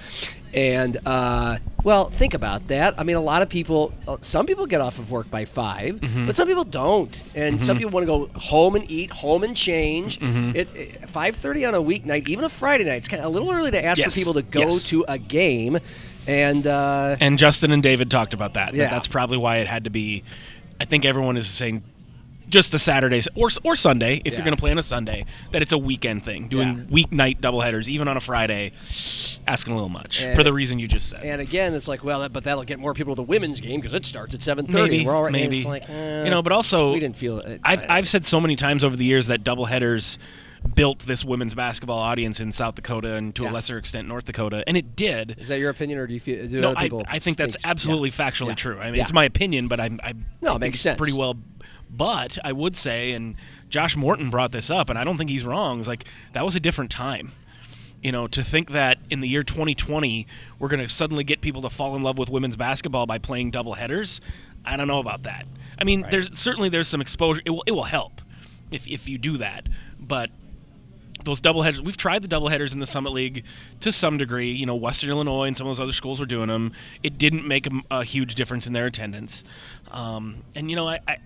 And 0.55 0.97
uh, 1.07 1.59
well, 1.85 2.09
think 2.11 2.35
about 2.35 2.69
that. 2.69 2.99
I 2.99 3.05
mean, 3.05 3.17
a 3.17 3.21
lot 3.21 3.43
of 3.43 3.49
people, 3.49 3.93
uh, 4.07 4.17
some 4.21 4.47
people 4.47 4.67
get 4.67 4.81
off 4.81 4.99
of 4.99 5.11
work 5.11 5.31
by 5.31 5.45
5 5.45 6.00
Mm-hmm. 6.00 6.26
but 6.26 6.37
some 6.37 6.49
people 6.49 6.64
don't, 6.64 7.23
and 7.35 7.62
some 7.62 7.76
people 7.76 7.90
want 7.93 8.02
to 8.05 8.07
go 8.07 8.26
home 8.38 8.75
and 8.76 8.90
eat, 8.90 9.11
home 9.11 9.43
and 9.45 9.57
change. 9.57 10.19
Mm-hmm. 10.21 10.52
It's 10.55 10.73
it, 10.73 11.09
five 11.09 11.37
thirty 11.37 11.64
on 11.64 11.75
a 11.75 11.78
weeknight, 11.83 12.28
even 12.28 12.45
a 12.45 12.49
Friday 12.49 12.85
night. 12.85 12.97
It's 12.97 13.09
kind 13.09 13.21
of 13.21 13.26
a 13.26 13.28
little 13.28 13.50
early 13.52 13.71
to 13.73 13.85
ask 13.85 13.99
Yes, 13.99 14.12
for 14.14 14.19
people 14.19 14.35
to 14.35 14.43
go 14.43 14.61
yes. 14.61 14.88
to 14.88 15.05
a 15.09 15.19
game, 15.19 15.78
and 16.26 16.67
uh, 16.67 17.17
And 17.21 17.38
Justin 17.38 17.71
and 17.73 17.83
David 17.83 18.11
talked 18.11 18.35
about 18.35 18.55
that. 18.55 18.73
that 18.73 18.76
Yeah. 18.76 18.90
That's 18.90 19.07
probably 19.09 19.37
why 19.38 19.59
it 19.59 19.67
had 19.67 19.85
to 19.85 19.90
be. 19.90 20.25
I 20.81 20.85
think 20.85 21.05
everyone 21.05 21.37
is 21.37 21.47
saying 21.49 21.83
just 22.49 22.73
a 22.75 22.78
Saturday 22.78 23.21
or 23.35 23.49
or 23.64 23.76
Sunday 23.76 24.21
if 24.25 24.33
Yeah. 24.33 24.38
you're 24.38 24.45
going 24.45 24.57
to 24.57 24.61
play 24.61 24.71
on 24.71 24.78
a 24.78 24.83
Sunday 24.83 25.25
that 25.52 25.62
it's 25.62 25.73
a 25.73 25.78
weekend 25.78 26.25
thing. 26.25 26.49
Doing 26.49 26.87
Yeah. 26.90 27.05
weeknight 27.05 27.40
doubleheaders 27.40 27.88
even 27.88 28.09
on 28.09 28.17
a 28.17 28.21
Friday, 28.21 28.73
asking 29.47 29.73
a 29.73 29.76
little 29.76 29.88
much 29.88 30.23
And- 30.23 30.37
for 30.37 30.43
the 30.43 30.52
reason 30.52 30.78
you 30.78 30.88
just 30.88 31.09
said. 31.09 31.23
and 31.25 31.40
again, 31.40 31.75
it's 31.75 31.88
like, 31.88 32.05
well, 32.05 32.21
that, 32.21 32.33
but 32.33 32.45
that'll 32.45 32.64
get 32.64 32.78
more 32.78 32.95
people 32.95 33.14
to 33.14 33.17
the 33.17 33.23
women's 33.26 33.61
game 33.61 33.81
because 33.81 33.93
it 33.95 34.07
starts 34.07 34.35
at 34.35 34.43
seven 34.43 34.67
thirty. 34.67 34.99
maybe, 34.99 35.07
We're 35.07 35.14
all 35.17 35.25
right. 35.25 35.33
maybe. 35.33 35.64
Like, 35.64 35.88
eh, 35.88 36.25
you 36.25 36.31
know, 36.31 36.43
but 36.43 36.52
also 36.52 36.93
we 36.93 37.00
didn't 37.00 37.17
feel 37.17 37.38
it. 37.38 37.61
I've 37.64 37.85
I've 37.88 38.09
said 38.09 38.25
so 38.25 38.40
many 38.40 38.57
times 38.57 38.85
over 38.85 38.97
the 38.97 39.05
years 39.05 39.26
that 39.28 39.45
doubleheaders 39.45 40.19
built 40.75 41.00
this 41.00 41.25
women's 41.25 41.55
basketball 41.55 41.99
audience 42.00 42.40
in 42.40 42.50
South 42.50 42.75
Dakota 42.75 43.14
and 43.14 43.33
to 43.37 43.45
Yeah. 43.45 43.50
a 43.50 43.52
lesser 43.52 43.78
extent 43.78 44.09
North 44.09 44.25
Dakota, 44.25 44.64
and 44.67 44.76
it 44.76 44.97
did. 44.97 45.37
Is 45.38 45.49
that 45.49 45.59
your 45.61 45.71
opinion, 45.71 45.99
or 46.00 46.07
do 46.09 46.14
you 46.14 46.21
feel? 46.21 46.47
Do 46.49 46.61
No, 46.61 46.71
other 46.71 46.78
I, 46.78 46.83
people 46.83 47.05
I 47.09 47.19
think 47.21 47.37
that's 47.37 47.57
absolutely 47.64 48.09
yeah. 48.11 48.28
factually 48.31 48.49
Yeah. 48.49 48.55
true. 48.57 48.78
I 48.81 48.90
mean, 48.90 49.00
it's 49.00 49.12
my 49.12 49.25
opinion, 49.25 49.69
but 49.69 49.78
I, 49.78 49.90
I, 50.02 50.14
No, 50.43 50.52
I 50.52 50.57
it 50.57 50.61
makes 50.61 50.81
sense. 50.81 50.99
pretty 50.99 51.12
well. 51.12 51.37
But 51.90 52.38
I 52.45 52.52
would 52.52 52.76
say, 52.76 53.12
and 53.12 53.37
Josh 53.68 53.97
Morton 53.97 54.30
brought 54.30 54.52
this 54.52 54.71
up, 54.71 54.88
and 54.88 54.99
I 54.99 55.04
don't 55.04 55.16
think 55.16 55.30
he's 55.30 55.45
wrong. 55.45 55.80
Is 55.80 55.88
like 55.88 56.04
that 56.33 56.45
was 56.45 56.57
a 56.57 56.61
different 56.61 56.90
time. 56.90 57.33
You 58.02 58.12
know, 58.12 58.28
to 58.28 58.45
think 58.45 58.71
that 58.71 58.99
in 59.11 59.21
the 59.21 59.28
year 59.28 59.42
2020 59.42 60.26
we're 60.61 60.68
going 60.68 60.80
to 60.80 60.88
suddenly 60.88 61.25
get 61.25 61.40
people 61.40 61.62
to 61.62 61.71
fall 61.71 61.97
in 61.97 62.02
love 62.04 62.16
with 62.16 62.30
women's 62.30 62.54
basketball 62.54 63.07
by 63.07 63.18
playing 63.18 63.50
double 63.50 63.75
headers, 63.75 64.21
I 64.64 64.76
don't 64.76 64.87
know 64.87 65.00
about 65.00 65.25
that. 65.25 65.47
I 65.78 65.85
mean, 65.85 66.07
there's 66.09 66.38
certainly 66.38 66.68
there's 66.68 66.88
some 66.88 67.00
exposure. 67.00 67.42
It 67.45 67.50
will 67.50 67.64
it 67.66 67.73
will 67.73 67.85
help 67.85 68.21
if 68.71 68.87
if 68.87 69.09
you 69.09 69.18
do 69.18 69.38
that, 69.38 69.66
but 69.99 70.30
those 71.28 71.40
double 71.40 71.62
headers. 71.62 71.80
We've 71.80 71.97
tried 71.97 72.23
the 72.23 72.28
double 72.28 72.49
headers 72.49 72.73
in 72.73 72.80
the 72.80 72.87
Summit 72.87 73.12
League 73.12 73.44
to 73.80 73.92
some 73.92 74.18
degree. 74.18 74.52
You 74.52 74.66
know, 74.66 74.75
Western 74.75 75.11
Illinois 75.11 75.44
and 75.44 75.56
some 75.56 75.66
of 75.66 75.76
those 75.76 75.82
other 75.82 75.92
schools 75.92 76.20
were 76.20 76.26
doing 76.26 76.49
them. 76.49 76.73
It 77.02 77.18
didn't 77.18 77.47
make 77.47 77.66
a, 77.66 77.70
a 77.90 78.04
huge 78.04 78.35
difference 78.35 78.66
in 78.66 78.73
their 78.73 78.87
attendance. 78.87 79.44
Um, 79.90 80.42
and 80.54 80.70
you 80.70 80.76
know, 80.76 80.88
I, 80.88 81.00
I 81.06 81.18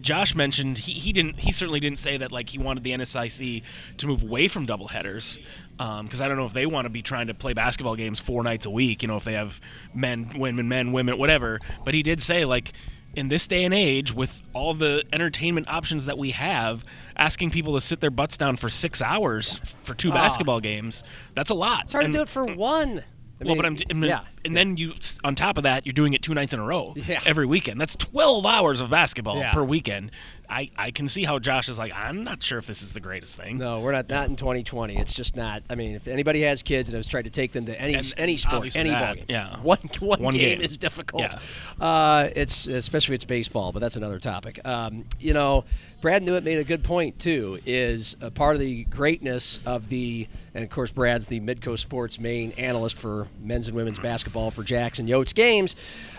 Josh 0.00 0.34
mentioned 0.34 0.78
he, 0.78 0.92
he 0.92 1.12
didn't 1.12 1.40
he 1.40 1.52
certainly 1.52 1.80
didn't 1.80 1.98
say 1.98 2.16
that 2.16 2.32
like 2.32 2.50
he 2.50 2.58
wanted 2.58 2.84
the 2.84 2.92
NSIC 2.92 3.62
to 3.98 4.06
move 4.06 4.22
away 4.22 4.48
from 4.48 4.66
double 4.66 4.88
headers 4.88 5.38
because 5.76 6.20
I 6.20 6.28
don't 6.28 6.36
know 6.36 6.46
if 6.46 6.52
they 6.52 6.66
want 6.66 6.86
to 6.86 6.90
be 6.90 7.02
trying 7.02 7.28
to 7.28 7.34
play 7.34 7.52
basketball 7.52 7.96
games 7.96 8.18
four 8.20 8.42
nights 8.42 8.66
a 8.66 8.70
week. 8.70 9.02
You 9.02 9.08
know, 9.08 9.16
if 9.16 9.24
they 9.24 9.34
have 9.34 9.60
men, 9.94 10.32
women, 10.36 10.68
men, 10.68 10.92
women, 10.92 11.18
whatever. 11.18 11.60
But 11.84 11.94
he 11.94 12.02
did 12.02 12.20
say 12.20 12.44
like 12.44 12.72
in 13.18 13.28
this 13.28 13.46
day 13.48 13.64
and 13.64 13.74
age, 13.74 14.14
with 14.14 14.40
all 14.54 14.74
the 14.74 15.02
entertainment 15.12 15.68
options 15.68 16.06
that 16.06 16.16
we 16.16 16.30
have, 16.30 16.84
asking 17.16 17.50
people 17.50 17.74
to 17.74 17.80
sit 17.80 18.00
their 18.00 18.12
butts 18.12 18.36
down 18.36 18.56
for 18.56 18.70
six 18.70 19.02
hours 19.02 19.56
for 19.82 19.92
two 19.92 20.10
ah. 20.10 20.14
basketball 20.14 20.60
games, 20.60 21.02
that's 21.34 21.50
a 21.50 21.54
lot. 21.54 21.84
It's 21.84 21.92
hard 21.92 22.04
And- 22.04 22.14
to 22.14 22.18
do 22.20 22.22
it 22.22 22.28
for 22.28 22.44
one. 22.46 23.02
I 23.40 23.44
well, 23.44 23.54
but 23.54 23.66
I'm, 23.66 23.76
I 23.88 23.92
mean, 23.92 24.10
yeah. 24.10 24.22
and 24.44 24.56
then 24.56 24.76
you, 24.76 24.94
on 25.22 25.36
top 25.36 25.58
of 25.58 25.62
that, 25.62 25.86
you're 25.86 25.92
doing 25.92 26.12
it 26.12 26.22
two 26.22 26.34
nights 26.34 26.52
in 26.52 26.58
a 26.58 26.64
row 26.64 26.94
Yeah. 26.96 27.20
every 27.24 27.46
weekend. 27.46 27.80
That's 27.80 27.94
12 27.94 28.44
hours 28.44 28.80
of 28.80 28.90
basketball 28.90 29.38
Yeah. 29.38 29.52
per 29.52 29.62
weekend. 29.62 30.10
I, 30.50 30.70
I 30.78 30.90
can 30.92 31.08
see 31.08 31.24
how 31.24 31.38
Josh 31.38 31.68
is 31.68 31.78
like, 31.78 31.92
I'm 31.94 32.24
not 32.24 32.42
sure 32.42 32.58
if 32.58 32.66
this 32.66 32.82
is 32.82 32.94
the 32.94 33.00
greatest 33.00 33.36
thing. 33.36 33.58
No, 33.58 33.80
we're 33.80 33.92
not 33.92 34.08
not 34.08 34.28
in 34.28 34.36
2020. 34.36 34.96
It's 34.96 35.12
just 35.14 35.36
not. 35.36 35.62
I 35.68 35.74
mean, 35.74 35.94
if 35.94 36.08
anybody 36.08 36.40
has 36.42 36.62
kids 36.62 36.88
and 36.88 36.96
has 36.96 37.06
tried 37.06 37.24
to 37.26 37.30
take 37.30 37.52
them 37.52 37.66
to 37.66 37.78
any 37.80 37.94
And- 37.94 38.14
any 38.16 38.36
sport, 38.36 38.74
any 38.74 38.90
that, 38.90 39.00
ball 39.06 39.14
game, 39.16 39.24
yeah. 39.28 39.56
one 39.60 39.78
one, 40.00 40.22
One 40.22 40.34
game, 40.34 40.56
game. 40.58 40.60
is 40.62 40.76
difficult. 40.78 41.22
Yeah. 41.22 41.38
Uh, 41.84 42.30
it's 42.34 42.66
especially 42.66 43.14
if 43.14 43.18
it's 43.18 43.24
baseball, 43.26 43.72
but 43.72 43.80
that's 43.80 43.96
another 43.96 44.18
topic. 44.18 44.60
Um, 44.66 45.04
you 45.20 45.34
know, 45.34 45.64
Brad 46.00 46.22
Newitt 46.22 46.44
made 46.44 46.58
a 46.58 46.64
good 46.64 46.82
point 46.82 47.18
too. 47.18 47.58
Is 47.66 48.16
a 48.20 48.30
part 48.30 48.54
of 48.54 48.60
the 48.60 48.84
greatness 48.84 49.58
of 49.66 49.88
the, 49.88 50.28
and 50.54 50.64
of 50.64 50.70
course, 50.70 50.90
Brad's 50.92 51.26
the 51.26 51.40
Midco 51.40 51.78
Sports 51.78 52.18
main 52.18 52.52
analyst 52.52 52.96
for 52.96 53.28
men's 53.40 53.66
and 53.68 53.76
women's 53.76 53.98
basketball 53.98 54.50
for 54.50 54.62
Jackson 54.62 55.06
Yotes 55.06 55.34
games. 55.34 55.76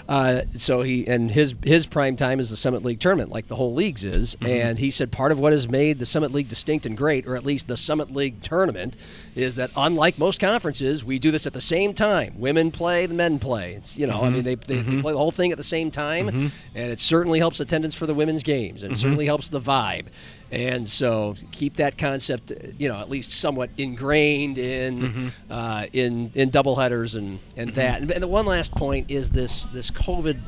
Uh, 0.09 0.41
so 0.55 0.81
he 0.81 1.07
and 1.07 1.29
his 1.29 1.53
his 1.63 1.85
prime 1.85 2.15
time 2.15 2.39
is 2.39 2.49
the 2.49 2.57
Summit 2.57 2.83
League 2.83 2.99
tournament, 2.99 3.29
like 3.29 3.47
the 3.47 3.55
whole 3.55 3.75
leagues 3.75 4.03
is. 4.03 4.35
conferences, 4.41 4.47
and 4.47 4.79
he 4.79 4.89
said 4.89 5.11
part 5.11 5.31
of 5.31 5.39
what 5.39 5.53
has 5.53 5.69
made 5.69 5.99
the 5.99 6.05
Summit 6.07 6.31
League 6.31 6.47
distinct 6.47 6.87
and 6.87 6.97
great, 6.97 7.27
or 7.27 7.35
at 7.35 7.45
least 7.45 7.67
the 7.67 7.77
Summit 7.77 8.11
League 8.11 8.41
tournament, 8.41 8.97
is 9.35 9.55
that 9.57 9.69
unlike 9.77 10.17
most 10.17 10.39
conferences, 10.39 11.05
we 11.05 11.19
do 11.19 11.29
this 11.29 11.45
at 11.45 11.53
the 11.53 11.61
same 11.61 11.93
time. 11.93 12.33
Women 12.39 12.71
play, 12.71 13.05
the 13.05 13.13
men 13.13 13.37
play. 13.37 13.75
It's 13.75 13.95
you 13.97 14.07
know, 14.07 14.21
I 14.21 14.31
mean, 14.31 14.39
mm-hmm. 14.39 14.41
they, 14.41 14.55
they, 14.55 14.75
they 14.75 14.81
mm-hmm. 14.81 15.01
play 15.01 15.11
the 15.13 15.19
whole 15.19 15.29
thing 15.29 15.51
at 15.51 15.59
the 15.59 15.63
same 15.63 15.91
time, 15.91 16.27
and 16.73 16.91
it 16.91 16.99
certainly 16.99 17.37
helps 17.37 17.59
attendance 17.59 17.93
for 17.93 18.07
the 18.07 18.15
women's 18.15 18.41
games, 18.41 18.81
and 18.81 18.93
it 18.93 18.97
certainly 18.97 19.27
helps 19.27 19.49
the 19.49 19.61
vibe. 19.61 20.07
And 20.51 20.89
so 20.89 21.35
keep 21.51 21.75
that 21.75 21.97
concept, 21.97 22.51
you 22.77 22.89
know, 22.89 22.99
at 22.99 23.09
least 23.09 23.31
somewhat 23.31 23.69
ingrained 23.77 24.57
in 24.57 25.31
uh, 25.49 25.85
in 25.93 26.31
in 26.33 26.49
doubleheaders 26.49 27.15
and 27.15 27.39
and 27.55 27.75
that. 27.75 28.01
And 28.01 28.23
the 28.23 28.27
one 28.27 28.45
last 28.45 28.71
point 28.71 29.11
is 29.11 29.29
this 29.29 29.65
this 29.67 29.91
COVID 29.91 30.39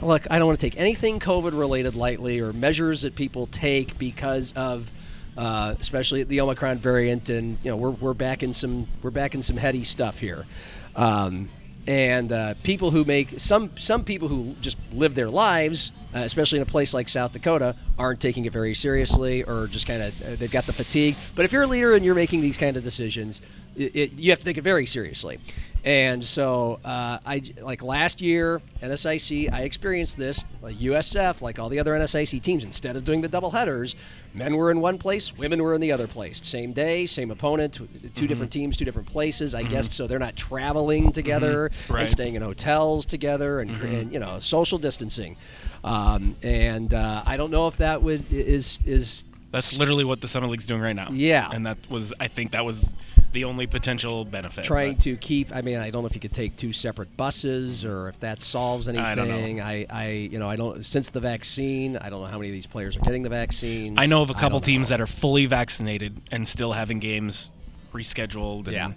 look, 0.00 0.26
I 0.30 0.38
don't 0.38 0.46
want 0.46 0.60
to 0.60 0.66
take 0.66 0.78
anything 0.78 1.18
COVID 1.18 1.58
related 1.58 1.94
lightly 1.94 2.40
or 2.40 2.52
measures 2.52 3.02
that 3.02 3.14
people 3.14 3.46
take 3.46 3.98
because 3.98 4.52
of 4.52 4.90
uh, 5.36 5.74
especially 5.80 6.22
the 6.22 6.40
Omicron 6.40 6.78
variant, 6.78 7.28
and 7.28 7.58
you 7.62 7.70
know 7.70 7.76
we're, 7.76 7.90
we're 7.90 8.14
back 8.14 8.42
in 8.42 8.54
some 8.54 8.86
we're 9.02 9.10
back 9.10 9.34
in 9.34 9.42
some 9.42 9.56
heady 9.56 9.82
stuff 9.82 10.20
here, 10.20 10.46
um, 10.94 11.48
and 11.86 12.32
uh, 12.32 12.54
people 12.62 12.90
who 12.90 13.04
make 13.04 13.40
some 13.40 13.70
some 13.76 14.04
people 14.04 14.28
who 14.28 14.54
just 14.60 14.76
live 14.92 15.14
their 15.14 15.30
lives, 15.30 15.90
uh, 16.14 16.20
especially 16.20 16.58
in 16.58 16.62
a 16.62 16.66
place 16.66 16.94
like 16.94 17.08
South 17.08 17.32
Dakota, 17.32 17.76
aren't 17.98 18.20
taking 18.20 18.44
it 18.44 18.52
very 18.52 18.74
seriously 18.74 19.42
or 19.44 19.66
just 19.66 19.86
kind 19.86 20.02
of 20.02 20.22
uh, 20.22 20.36
they've 20.36 20.50
got 20.50 20.64
the 20.64 20.72
fatigue. 20.72 21.16
But 21.34 21.44
if 21.44 21.52
you're 21.52 21.62
a 21.62 21.66
leader 21.66 21.94
and 21.94 22.04
you're 22.04 22.14
making 22.14 22.40
these 22.40 22.56
kind 22.56 22.76
of 22.76 22.84
decisions, 22.84 23.40
it, 23.76 23.94
it, 23.94 24.12
you 24.12 24.30
have 24.30 24.38
to 24.38 24.44
take 24.44 24.56
it 24.56 24.64
very 24.64 24.86
seriously. 24.86 25.38
And 25.84 26.24
so, 26.24 26.80
uh, 26.82 27.18
I 27.26 27.42
like 27.60 27.82
last 27.82 28.22
year 28.22 28.62
NSIC, 28.82 29.52
I 29.52 29.62
experienced 29.64 30.16
this. 30.16 30.46
Like 30.62 30.76
USF, 30.76 31.42
like 31.42 31.58
all 31.58 31.68
the 31.68 31.78
other 31.78 31.92
NSIC 31.92 32.40
teams, 32.42 32.64
instead 32.64 32.96
of 32.96 33.04
doing 33.04 33.20
the 33.20 33.28
double 33.28 33.50
headers, 33.50 33.94
men 34.32 34.56
were 34.56 34.70
in 34.70 34.80
one 34.80 34.96
place, 34.96 35.36
women 35.36 35.62
were 35.62 35.74
in 35.74 35.82
the 35.82 35.92
other 35.92 36.06
place. 36.06 36.40
Same 36.42 36.72
day, 36.72 37.04
same 37.04 37.30
opponent, 37.30 37.78
two 38.14 38.26
different 38.26 38.50
teams, 38.50 38.78
two 38.78 38.86
different 38.86 39.08
places. 39.08 39.54
I 39.54 39.62
guess 39.62 39.94
so 39.94 40.06
they're 40.06 40.18
not 40.18 40.36
traveling 40.36 41.12
together 41.12 41.70
Right. 41.90 42.00
and 42.00 42.10
staying 42.10 42.34
in 42.34 42.40
hotels 42.40 43.04
together 43.04 43.60
and, 43.60 43.78
cr- 43.78 43.86
and 43.86 44.10
you 44.10 44.20
know 44.20 44.40
social 44.40 44.78
distancing. 44.78 45.36
Um, 45.84 46.34
and 46.42 46.94
uh, 46.94 47.24
I 47.26 47.36
don't 47.36 47.50
know 47.50 47.68
if 47.68 47.76
that 47.76 48.02
would 48.02 48.32
is 48.32 48.78
is 48.86 49.24
That's 49.50 49.78
literally 49.78 50.04
what 50.04 50.22
the 50.22 50.28
Summit 50.28 50.48
League's 50.48 50.64
doing 50.66 50.80
right 50.80 50.96
now. 50.96 51.10
Yeah. 51.12 51.50
and 51.52 51.66
that 51.66 51.76
was 51.90 52.14
I 52.18 52.28
think 52.28 52.52
that 52.52 52.64
was 52.64 52.90
the 53.34 53.44
only 53.44 53.66
potential 53.66 54.24
benefit. 54.24 54.64
trying 54.64 54.94
but- 54.94 55.02
to 55.02 55.16
keep 55.16 55.54
i 55.54 55.60
mean 55.60 55.76
i 55.76 55.90
don't 55.90 56.02
know 56.02 56.06
if 56.06 56.14
you 56.14 56.20
could 56.20 56.32
take 56.32 56.56
two 56.56 56.72
separate 56.72 57.14
buses 57.16 57.84
or 57.84 58.08
if 58.08 58.18
that 58.20 58.40
solves 58.40 58.88
anything 58.88 59.04
I 59.04 59.14
don't 59.14 59.28
know. 59.28 59.62
I, 59.62 59.86
I 59.90 60.08
you 60.08 60.38
know 60.38 60.48
i 60.48 60.56
don't 60.56 60.84
since 60.86 61.10
the 61.10 61.20
vaccine 61.20 61.96
i 61.98 62.08
don't 62.08 62.22
know 62.22 62.28
how 62.28 62.38
many 62.38 62.48
of 62.48 62.54
these 62.54 62.66
players 62.66 62.96
are 62.96 63.00
getting 63.00 63.22
the 63.22 63.28
vaccine. 63.28 63.98
I 63.98 64.06
know 64.06 64.22
of 64.22 64.30
a 64.30 64.34
couple 64.34 64.60
teams 64.60 64.88
know. 64.88 64.96
that 64.96 65.00
are 65.02 65.06
fully 65.06 65.46
vaccinated 65.46 66.20
and 66.30 66.48
still 66.48 66.72
having 66.72 66.98
games 67.00 67.50
rescheduled. 67.92 68.66
And 68.66 68.72
Yeah. 68.74 68.92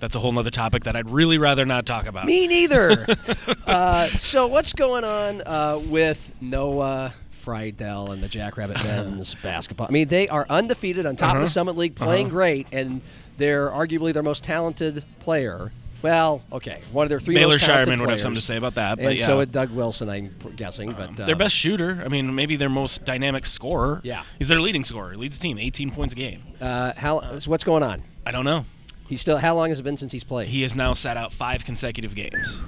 That's 0.00 0.16
a 0.16 0.18
whole 0.18 0.36
other 0.36 0.50
topic 0.50 0.82
that 0.84 0.96
I'd 0.96 1.08
really 1.08 1.38
rather 1.38 1.64
not 1.64 1.86
talk 1.86 2.06
about. 2.06 2.26
me 2.26 2.48
neither 2.48 3.06
uh, 3.66 4.08
so 4.16 4.48
what's 4.48 4.72
going 4.72 5.04
on 5.04 5.42
uh, 5.46 5.80
with 5.86 6.32
noah 6.40 7.14
Freidel 7.32 8.12
and 8.12 8.22
the 8.22 8.28
Jackrabbit 8.28 8.76
men's 8.84 9.34
basketball. 9.42 9.86
I 9.88 9.92
mean, 9.92 10.08
they 10.08 10.28
are 10.28 10.46
undefeated 10.48 11.06
on 11.06 11.16
top 11.16 11.30
Uh-huh. 11.30 11.38
of 11.38 11.44
the 11.44 11.50
Summit 11.50 11.76
League, 11.76 11.94
playing 11.96 12.28
great, 12.28 12.66
and 12.72 13.00
they're 13.38 13.70
arguably 13.70 14.12
their 14.12 14.22
most 14.22 14.44
talented 14.44 15.04
player. 15.20 15.72
Well, 16.02 16.42
okay, 16.50 16.80
one 16.90 17.04
of 17.04 17.10
their 17.10 17.20
three 17.20 17.36
Baylor 17.36 17.54
most 17.54 17.64
talented 17.64 17.94
Scheierman 17.94 18.00
would 18.00 18.10
have 18.10 18.20
something 18.20 18.40
to 18.40 18.42
say 18.42 18.56
about 18.56 18.74
that. 18.74 18.98
But 18.98 19.06
and 19.06 19.18
yeah. 19.18 19.26
so 19.26 19.36
would 19.36 19.52
Doug 19.52 19.70
Wilson, 19.70 20.08
I'm 20.08 20.34
guessing. 20.56 20.92
But 20.92 21.20
uh, 21.20 21.26
their 21.26 21.36
best 21.36 21.54
shooter. 21.54 22.02
I 22.04 22.08
mean, 22.08 22.34
maybe 22.34 22.56
their 22.56 22.68
most 22.68 23.04
dynamic 23.04 23.46
scorer. 23.46 24.00
Yeah. 24.02 24.24
he's 24.38 24.48
their 24.48 24.60
leading 24.60 24.82
scorer. 24.82 25.16
Leads 25.16 25.38
the 25.38 25.42
team, 25.42 25.58
18 25.58 25.92
points 25.92 26.12
a 26.12 26.16
game. 26.16 26.42
Uh, 26.60 26.92
how? 26.96 27.38
so 27.38 27.50
what's 27.50 27.64
going 27.64 27.84
on? 27.84 28.02
I 28.26 28.32
don't 28.32 28.44
know. 28.44 28.64
He's 29.08 29.20
still. 29.20 29.38
How 29.38 29.54
long 29.54 29.68
has 29.68 29.78
it 29.78 29.82
been 29.82 29.96
since 29.96 30.12
he's 30.12 30.24
played? 30.24 30.48
He 30.48 30.62
has 30.62 30.74
now 30.74 30.94
sat 30.94 31.16
out 31.16 31.32
five 31.32 31.64
consecutive 31.64 32.14
games, 32.14 32.60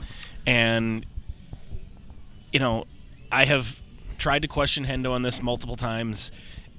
and 0.47 1.06
you 2.52 2.61
know, 2.61 2.85
I 3.33 3.47
have 3.47 3.80
tried 4.18 4.42
to 4.42 4.49
question 4.49 4.87
Hendo 4.87 5.11
on 5.12 5.23
this 5.23 5.42
multiple 5.42 5.76
times, 5.76 6.30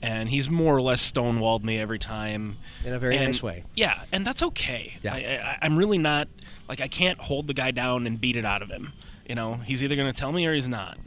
and 0.05 0.29
he's 0.29 0.49
more 0.49 0.75
or 0.75 0.81
less 0.81 1.11
stonewalled 1.11 1.63
me 1.63 1.79
every 1.79 1.99
time. 1.99 2.57
In 2.83 2.93
a 2.93 2.99
very 2.99 3.15
And- 3.17 3.25
nice 3.25 3.41
way. 3.41 3.63
Yeah, 3.75 4.03
and 4.11 4.25
that's 4.25 4.43
okay. 4.43 4.93
Yeah. 5.01 5.13
I, 5.13 5.17
I, 5.17 5.57
I'm 5.65 5.75
really 5.77 5.97
not 5.97 6.27
like 6.69 6.79
I 6.81 6.87
can't 6.87 7.19
hold 7.19 7.47
the 7.47 7.53
guy 7.53 7.71
down 7.71 8.05
and 8.05 8.19
beat 8.21 8.37
it 8.37 8.45
out 8.45 8.61
of 8.61 8.69
him. 8.69 8.93
You 9.27 9.35
know, 9.35 9.55
he's 9.55 9.81
either 9.83 9.95
going 9.95 10.11
to 10.11 10.17
tell 10.17 10.31
me 10.31 10.45
or 10.45 10.53
he's 10.53 10.67
not. 10.67 10.97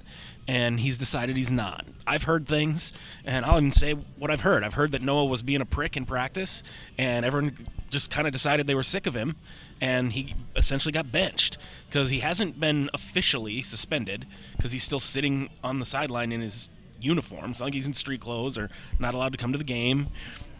And 0.48 0.80
he's 0.80 0.96
decided 0.96 1.36
he's 1.36 1.50
not. 1.50 1.84
I've 2.06 2.22
heard 2.22 2.46
things, 2.48 2.90
and 3.22 3.44
I'll 3.44 3.58
even 3.58 3.70
say 3.70 3.92
what 3.92 4.30
I've 4.30 4.40
heard. 4.40 4.64
I've 4.64 4.72
heard 4.74 4.92
that 4.92 5.02
Noah 5.02 5.26
was 5.26 5.42
being 5.42 5.60
a 5.60 5.66
prick 5.66 5.94
in 5.94 6.06
practice, 6.06 6.62
and 6.96 7.26
everyone 7.26 7.66
just 7.90 8.10
kind 8.10 8.26
of 8.26 8.32
decided 8.32 8.66
they 8.66 8.74
were 8.74 8.82
sick 8.82 9.06
of 9.06 9.12
him, 9.14 9.36
and 9.78 10.12
he 10.14 10.34
essentially 10.56 10.90
got 10.90 11.12
benched 11.12 11.58
because 11.90 12.08
he 12.08 12.20
hasn't 12.20 12.58
been 12.58 12.88
officially 12.94 13.62
suspended 13.62 14.26
because 14.56 14.72
he's 14.72 14.84
still 14.84 15.00
sitting 15.00 15.50
on 15.62 15.80
the 15.80 15.84
sideline 15.84 16.32
in 16.32 16.40
his 16.40 16.70
uniform. 17.00 17.50
It's 17.52 17.60
not 17.60 17.66
like 17.66 17.74
he's 17.74 17.86
in 17.86 17.92
street 17.94 18.20
clothes 18.20 18.58
or 18.58 18.70
not 18.98 19.14
allowed 19.14 19.32
to 19.32 19.38
come 19.38 19.52
to 19.52 19.58
the 19.58 19.64
game. 19.64 20.08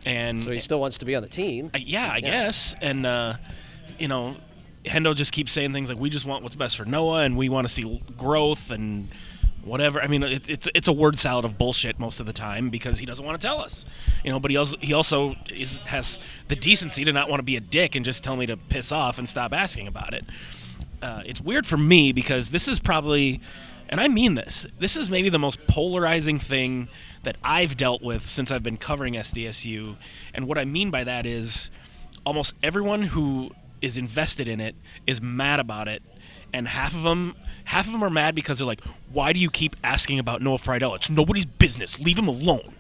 And 0.05 0.41
so 0.41 0.51
he 0.51 0.61
still 0.61 0.81
wants 0.81 0.99
to 0.99 1.05
be 1.05 1.15
on 1.17 1.23
the 1.23 1.29
team. 1.29 1.71
I- 1.75 1.79
yeah, 1.79 2.11
I 2.13 2.21
guess. 2.21 2.75
And 2.81 3.05
uh, 3.05 3.35
you 3.99 4.09
know, 4.09 4.37
Hendo 4.85 5.15
just 5.15 5.33
keeps 5.33 5.53
saying 5.53 5.73
things 5.73 5.89
like, 5.89 5.99
"We 5.99 6.09
just 6.11 6.25
want 6.25 6.43
what's 6.43 6.55
best 6.55 6.77
for 6.77 6.85
Noah, 6.85 7.23
and 7.25 7.37
we 7.37 7.49
want 7.49 7.67
to 7.67 7.73
see 7.73 8.03
growth 8.17 8.71
and 8.71 9.09
whatever." 9.65 10.01
I 10.01 10.07
mean, 10.07 10.23
it, 10.23 10.49
it's 10.49 10.69
it's 10.75 10.87
a 10.89 10.93
word 10.93 11.19
salad 11.19 11.45
of 11.45 11.59
bullshit 11.59 11.99
most 11.99 12.21
of 12.21 12.27
the 12.27 12.33
time 12.33 12.71
because 12.71 13.01
he 13.01 13.07
doesn't 13.07 13.25
want 13.25 13.41
to 13.41 13.45
tell 13.47 13.61
us, 13.61 13.85
you 14.25 14.31
know. 14.31 14.39
But 14.39 14.53
he 14.53 14.57
also 14.57 14.77
he 14.81 14.93
also 14.95 15.35
is, 15.53 15.83
has 15.83 16.21
the 16.47 16.57
decency 16.57 17.05
to 17.05 17.13
not 17.13 17.29
want 17.29 17.41
to 17.41 17.45
be 17.45 17.57
a 17.57 17.61
dick 17.61 17.97
and 17.97 18.05
just 18.05 18.23
tell 18.23 18.37
me 18.37 18.47
to 18.47 18.57
piss 18.57 18.93
off 18.93 19.19
and 19.19 19.29
stop 19.29 19.53
asking 19.53 19.89
about 19.89 20.15
it. 20.15 20.25
Uh, 21.03 21.23
it's 21.27 21.41
weird 21.41 21.67
for 21.67 21.77
me 21.77 22.13
because 22.13 22.51
this 22.51 22.67
is 22.67 22.81
probably, 22.81 23.41
and 23.89 24.01
I 24.01 24.09
mean 24.09 24.35
this, 24.35 24.67
this 24.79 24.97
is 24.97 25.09
maybe 25.09 25.29
the 25.29 25.39
most 25.39 25.67
polarizing 25.67 26.39
thing 26.39 26.89
that 27.23 27.37
I've 27.43 27.77
dealt 27.77 28.03
with 28.03 28.27
since 28.27 28.51
I've 28.51 28.63
been 28.63 28.77
covering 28.77 29.15
SDSU. 29.15 29.97
And 30.35 30.47
what 30.47 30.59
I 30.59 30.65
mean 30.65 30.91
by 30.91 31.05
that 31.05 31.27
is 31.27 31.71
almost 32.25 32.55
everyone 32.63 33.03
who 33.03 33.51
is 33.81 33.97
invested 33.97 34.49
in 34.49 34.61
it 34.61 34.75
is 35.07 35.21
mad 35.21 35.61
about 35.61 35.89
it. 35.89 36.03
And 36.53 36.69
half 36.69 36.95
of 36.95 37.03
them, 37.03 37.35
half 37.65 37.87
of 37.87 37.93
them 37.93 38.03
are 38.03 38.11
mad 38.11 38.35
because 38.35 38.59
they're 38.59 38.67
like, 38.67 38.83
"Why 39.13 39.33
do 39.33 39.41
you 39.41 39.51
keep 39.51 39.77
asking 39.85 40.19
about 40.19 40.41
Noah 40.41 40.59
Freidel? 40.59 40.95
It's 40.95 41.11
nobody's 41.11 41.45
business. 41.45 42.01
Leave 42.01 42.19
him 42.19 42.29
alone." 42.29 42.75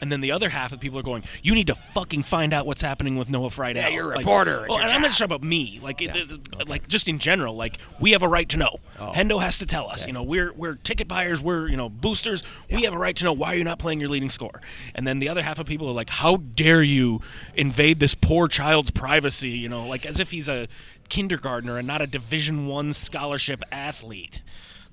And 0.00 0.10
then 0.10 0.20
the 0.20 0.32
other 0.32 0.48
half 0.48 0.72
of 0.72 0.80
people 0.80 0.98
are 0.98 1.02
going, 1.02 1.24
"You 1.42 1.54
need 1.54 1.66
to 1.68 1.74
fucking 1.74 2.22
find 2.22 2.52
out 2.54 2.66
what's 2.66 2.82
happening 2.82 3.16
with 3.16 3.28
Noah 3.28 3.50
Freidel." 3.50 3.76
Yeah, 3.82 3.88
you're 3.88 4.04
a 4.12 4.16
Like- 4.16 4.18
reporter. 4.18 4.66
Well, 4.68 4.78
and 4.80 4.90
I'm 4.90 5.02
not 5.02 5.10
talking 5.12 5.24
about 5.24 5.42
me. 5.42 5.78
Like, 5.82 6.00
it, 6.00 6.14
it- 6.16 6.68
like 6.68 6.88
just 6.88 7.08
in 7.08 7.18
general. 7.18 7.54
Like, 7.56 7.78
we 7.98 8.12
have 8.12 8.22
a 8.22 8.28
right 8.28 8.48
to 8.48 8.56
know. 8.56 8.80
Oh. 8.98 9.12
Hendo 9.14 9.40
has 9.42 9.58
to 9.58 9.66
tell 9.66 9.88
us. 9.90 10.06
You 10.06 10.12
know, 10.12 10.22
we're 10.22 10.52
we're 10.52 10.74
ticket 10.76 11.08
buyers. 11.08 11.40
We're 11.40 11.68
you 11.68 11.76
know 11.76 11.88
boosters. 11.88 12.42
We 12.70 12.82
have 12.84 12.92
a 12.94 12.98
right 12.98 13.16
to 13.16 13.24
know 13.24 13.32
why 13.32 13.54
you're 13.54 13.64
not 13.64 13.78
playing 13.78 14.00
your 14.00 14.08
leading 14.08 14.30
score. 14.30 14.60
And 14.94 15.06
then 15.06 15.18
the 15.18 15.28
other 15.28 15.42
half 15.42 15.58
of 15.58 15.66
people 15.66 15.88
are 15.88 15.92
like, 15.92 16.10
"How 16.10 16.36
dare 16.36 16.82
you 16.82 17.20
invade 17.54 18.00
this 18.00 18.14
poor 18.14 18.48
child's 18.48 18.90
privacy?" 18.90 19.50
You 19.50 19.68
know, 19.68 19.86
like 19.86 20.06
as 20.06 20.18
if 20.18 20.30
he's 20.30 20.48
a 20.48 20.68
kindergartner 21.08 21.76
and 21.76 21.86
not 21.86 22.00
a 22.00 22.06
Division 22.06 22.66
One 22.66 22.92
scholarship 22.92 23.62
athlete. 23.72 24.42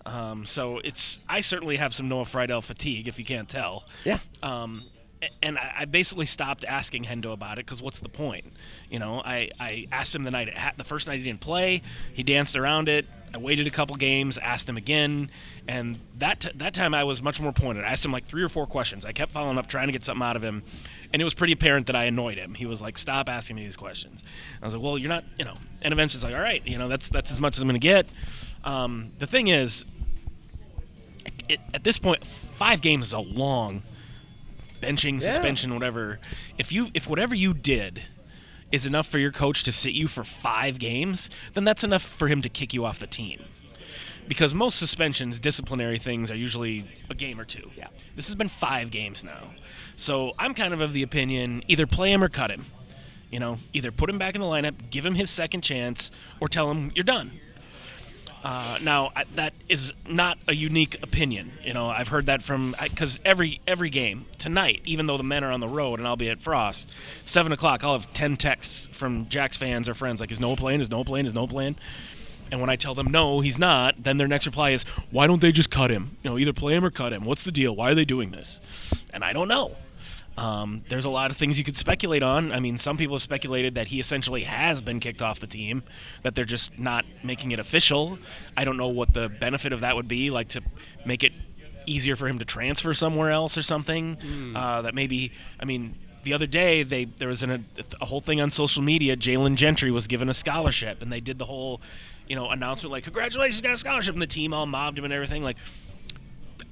Um, 0.06 0.46
so 0.46 0.80
it's 0.84 1.20
I 1.28 1.41
certainly 1.41 1.78
have 1.78 1.93
some 1.93 2.08
Noah 2.08 2.24
Freidel 2.26 2.63
fatigue, 2.63 3.08
if 3.08 3.20
you 3.20 3.26
can't 3.26 3.50
tell. 3.50 3.86
Yeah. 4.06 4.20
Um, 4.41 4.84
and 5.41 5.58
I, 5.58 5.86
basically 5.86 6.25
stopped 6.25 6.63
asking 6.65 7.06
Hendo 7.06 7.34
about 7.34 7.58
it 7.58 7.65
because 7.65 7.82
what's 7.82 7.99
the 7.99 8.10
point? 8.10 8.53
You 8.89 8.99
know, 8.99 9.21
I, 9.23 9.49
I 9.60 9.88
asked 9.91 10.13
him 10.13 10.23
the 10.23 10.32
night 10.32 10.56
ha- 10.56 10.73
the 10.77 10.84
first 10.84 11.08
night 11.08 11.17
he 11.17 11.23
didn't 11.23 11.41
play. 11.41 11.82
He 12.13 12.23
danced 12.23 12.56
around 12.56 12.88
it. 12.88 13.08
I 13.34 13.39
waited 13.39 13.67
a 13.67 13.71
couple 13.71 13.95
games, 13.95 14.38
asked 14.38 14.69
him 14.69 14.77
again, 14.77 15.30
and 15.67 15.99
that 16.17 16.39
t- 16.39 16.51
that 16.56 16.73
time 16.73 16.93
I 16.93 17.03
was 17.03 17.21
much 17.21 17.41
more 17.41 17.51
pointed. 17.51 17.84
I 17.84 17.89
asked 17.89 18.06
him 18.06 18.12
like 18.12 18.25
three 18.25 18.43
or 18.43 18.49
four 18.49 18.67
questions. 18.67 19.06
I 19.06 19.12
kept 19.12 19.32
following 19.32 19.58
up, 19.58 19.67
trying 19.67 19.88
to 19.88 19.91
get 19.91 20.03
something 20.03 20.23
out 20.23 20.36
of 20.36 20.43
him, 20.43 20.63
and 21.12 21.21
it 21.21 21.25
was 21.25 21.34
pretty 21.34 21.53
apparent 21.53 21.88
that 21.88 21.95
I 21.95 22.06
annoyed 22.06 22.38
him. 22.38 22.53
He 22.53 22.65
was 22.65 22.82
like, 22.82 22.97
"Stop 22.97 23.27
asking 23.27 23.56
me 23.58 23.63
these 23.63 23.75
questions." 23.75 24.23
I 24.62 24.65
was 24.65 24.73
like, 24.73 24.84
"Well, 24.84 24.97
you're 24.97 25.10
not," 25.10 25.25
you 25.38 25.45
know. 25.45 25.56
And 25.82 25.93
eventually, 25.93 26.19
it's 26.19 26.23
like, 26.23 26.36
"All 26.36 26.41
right, 26.41 26.65
you 26.65 26.77
know, 26.77 26.88
that's 26.88 27.10
that's 27.10 27.32
as 27.32 27.39
much 27.39 27.58
as 27.58 27.63
I'm 27.63 27.67
going 27.67 27.80
to 27.80 27.86
get." 27.86 28.08
Um, 28.63 29.12
the 29.19 29.27
thing 29.27 29.47
is, 29.47 29.86
it, 31.49 31.60
at 31.73 31.84
this 31.84 31.99
point, 31.99 32.23
five 32.25 32.82
games 32.82 33.08
is 33.08 33.13
a 33.13 33.19
long 33.19 33.82
benching, 34.81 35.21
Yeah. 35.21 35.31
suspension, 35.31 35.73
whatever. 35.73 36.19
If 36.57 36.71
you 36.71 36.89
if 36.93 37.07
whatever 37.07 37.35
you 37.35 37.53
did 37.53 38.03
is 38.71 38.85
enough 38.85 39.07
for 39.07 39.17
your 39.17 39.31
coach 39.31 39.63
to 39.63 39.71
sit 39.71 39.93
you 39.93 40.07
for 40.07 40.23
five 40.23 40.77
games, 40.79 41.29
then 41.53 41.63
that's 41.63 41.83
enough 41.83 42.03
for 42.03 42.27
him 42.27 42.41
to 42.41 42.49
kick 42.49 42.73
you 42.73 42.85
off 42.85 42.99
the 42.99 43.07
team. 43.07 43.43
Because 44.27 44.53
most 44.53 44.77
suspensions, 44.77 45.39
disciplinary 45.39 45.97
things, 45.97 46.29
are 46.29 46.35
usually 46.35 46.83
a 47.09 47.15
game 47.15 47.39
or 47.39 47.45
two. 47.45 47.71
Yeah. 47.77 47.87
This 48.17 48.27
has 48.27 48.35
been 48.35 48.49
five 48.49 48.91
games 48.91 49.23
now. 49.23 49.51
So 49.95 50.33
I'm 50.37 50.53
kind 50.53 50.73
of 50.73 50.81
of 50.81 50.91
the 50.91 51.01
opinion 51.01 51.63
either 51.69 51.87
play 51.87 52.11
him 52.11 52.21
or 52.21 52.27
cut 52.27 52.51
him. 52.51 52.65
You 53.31 53.39
know, 53.39 53.57
either 53.73 53.91
put 53.91 54.09
him 54.09 54.17
back 54.17 54.35
in 54.35 54.41
the 54.41 54.47
lineup, 54.47 54.89
give 54.89 55.05
him 55.05 55.15
his 55.15 55.29
second 55.29 55.61
chance, 55.61 56.11
or 56.41 56.47
tell 56.49 56.69
him 56.71 56.91
you're 56.93 57.03
done. 57.05 57.39
Uh, 58.47 58.77
now 58.81 59.12
I, 59.13 59.25
that 59.36 59.51
is 59.67 59.91
not 60.07 60.38
a 60.47 60.55
unique 60.55 61.03
opinion. 61.03 61.51
You 61.65 61.73
know, 61.73 61.89
I've 61.89 62.07
heard 62.07 62.27
that 62.27 62.41
from 62.41 62.77
because 62.81 63.19
every 63.25 63.60
every 63.67 63.89
game 63.89 64.25
tonight, 64.38 64.79
even 64.86 65.05
though 65.05 65.17
the 65.17 65.23
men 65.23 65.43
are 65.43 65.51
on 65.51 65.60
the 65.60 65.67
road 65.67 65.99
and 65.99 66.07
I'll 66.07 66.15
be 66.15 66.29
at 66.29 66.39
Frost, 66.39 66.89
seven 67.25 67.51
o'clock, 67.51 67.83
I'll 67.83 67.99
have 67.99 68.13
ten 68.13 68.38
texts 68.38 68.88
from 68.93 69.27
Jack's 69.27 69.57
fans 69.57 69.89
or 69.89 69.93
friends 69.93 70.21
like, 70.21 70.31
"Is 70.31 70.39
Noah 70.39 70.55
playing? 70.55 70.79
Is 70.79 70.89
Noah 70.89 71.03
playing? 71.03 71.25
Is 71.25 71.33
Noah 71.33 71.49
playing?" 71.49 71.75
And 72.49 72.62
when 72.62 72.69
I 72.69 72.77
tell 72.77 72.95
them 72.95 73.12
no, 73.12 73.41
he's 73.41 73.60
not, 73.60 74.01
then 74.01 74.15
their 74.15 74.29
next 74.29 74.45
reply 74.45 74.69
is, 74.69 74.83
"Why 75.12 75.27
don't 75.27 75.41
they 75.41 75.51
just 75.51 75.69
cut 75.69 75.91
him? 75.91 76.15
You 76.23 76.29
know, 76.29 76.38
either 76.38 76.53
play 76.53 76.73
him 76.73 76.86
or 76.86 76.89
cut 76.89 77.12
him. 77.12 77.25
What's 77.25 77.43
the 77.43 77.51
deal? 77.51 77.75
Why 77.75 77.91
are 77.91 77.95
they 77.95 78.05
doing 78.05 78.31
this?" 78.31 78.62
And 79.13 79.25
I 79.25 79.33
don't 79.33 79.49
know. 79.49 79.75
Um, 80.38 80.84
there's 80.89 81.06
a 81.06 81.10
lot 81.10 81.32
of 81.32 81.38
things 81.38 81.58
you 81.58 81.63
could 81.63 81.76
speculate 81.76 82.21
on. 82.21 82.52
I 82.52 82.60
mean, 82.60 82.78
some 82.78 82.95
people 82.95 83.15
have 83.15 83.23
speculated 83.23 83.76
that 83.76 83.88
he 83.88 84.00
essentially 84.00 84.43
has 84.43 84.82
been 84.82 85.00
kicked 85.00 85.21
off 85.21 85.39
the 85.39 85.47
team, 85.47 85.82
that 86.21 86.36
they're 86.36 86.45
just 86.45 86.78
not 86.78 87.06
making 87.23 87.52
it 87.52 87.60
official. 87.60 88.19
I 88.56 88.63
don't 88.63 88.78
know 88.78 88.89
what 88.89 89.13
the 89.13 89.30
benefit 89.30 89.73
of 89.73 89.82
that 89.82 89.95
would 89.95 90.08
be, 90.08 90.30
like 90.30 90.50
to 90.50 90.62
make 91.06 91.23
it 91.23 91.34
easier 91.88 92.15
for 92.15 92.28
him 92.28 92.38
to 92.38 92.45
transfer 92.45 92.93
somewhere 92.93 93.32
else 93.32 93.58
or 93.58 93.63
something. 93.63 94.17
Uh, 94.56 94.84
that 94.84 94.93
maybe, 94.93 95.32
I 95.60 95.65
mean, 95.65 95.95
the 96.23 96.34
other 96.34 96.45
day 96.45 96.84
they 96.84 97.06
there 97.06 97.30
was 97.30 97.41
an, 97.41 97.52
a, 97.52 97.60
a 98.02 98.06
whole 98.06 98.21
thing 98.21 98.41
on 98.41 98.50
social 98.52 98.84
media. 98.84 99.15
Jalen 99.15 99.56
Gentry 99.56 99.89
was 99.91 100.08
given 100.08 100.30
a 100.30 100.34
scholarship, 100.34 101.02
and 101.02 101.12
they 101.12 101.21
did 101.21 101.39
the 101.39 101.45
whole, 101.45 101.82
you 102.28 102.36
know, 102.36 102.50
announcement 102.50 102.91
like, 102.91 103.06
"Congratulations, 103.06 103.62
got 103.62 103.73
a 103.73 103.78
scholarship!" 103.78 104.13
And 104.13 104.21
the 104.21 104.28
team 104.28 104.54
all 104.54 104.65
mobbed 104.65 105.00
him 105.00 105.06
and 105.06 105.13
everything. 105.13 105.41
Like, 105.41 105.58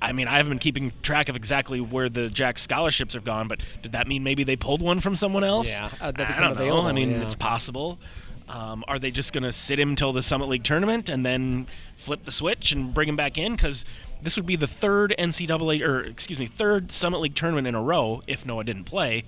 I 0.02 0.12
mean, 0.12 0.28
I 0.28 0.38
haven't 0.38 0.52
been 0.52 0.60
keeping 0.60 0.92
track 1.02 1.30
of 1.30 1.36
exactly 1.36 1.80
where 1.80 2.10
the 2.10 2.30
Jack 2.30 2.60
scholarships 2.60 3.14
have 3.14 3.24
gone, 3.24 3.48
but 3.48 3.60
did 3.82 3.94
that 3.94 4.08
mean 4.08 4.24
maybe 4.24 4.44
they 4.44 4.56
pulled 4.56 4.82
one 4.82 5.00
from 5.00 5.16
someone 5.16 5.44
else? 5.44 5.68
Yeah, 5.68 5.90
uh, 6.02 6.12
I 6.18 6.42
don't 6.42 6.58
know. 6.58 6.82
I 6.82 6.92
mean, 6.92 7.12
yeah. 7.12 7.22
it's 7.22 7.36
possible. 7.36 8.00
Um, 8.48 8.84
are 8.88 9.00
they 9.00 9.10
just 9.10 9.34
going 9.34 9.44
to 9.44 9.52
sit 9.52 9.80
him 9.80 9.96
till 9.96 10.14
the 10.14 10.22
Summit 10.22 10.50
League 10.50 10.64
tournament 10.64 11.10
and 11.10 11.26
then 11.26 11.68
flip 11.98 12.26
the 12.26 12.32
switch 12.32 12.72
and 12.72 12.94
bring 12.94 13.10
him 13.10 13.16
back 13.16 13.38
in? 13.38 13.56
Because 13.56 13.86
this 14.22 14.36
would 14.36 14.46
be 14.46 14.56
the 14.56 14.68
third 14.68 15.16
NCAA, 15.18 15.82
or 15.82 16.04
excuse 16.04 16.38
me, 16.38 16.46
third 16.46 16.92
Summit 16.92 17.20
League 17.22 17.36
tournament 17.36 17.66
in 17.66 17.74
a 17.74 17.82
row, 17.82 18.22
if 18.28 18.46
Noah 18.46 18.64
didn't 18.64 18.84
play, 18.84 19.24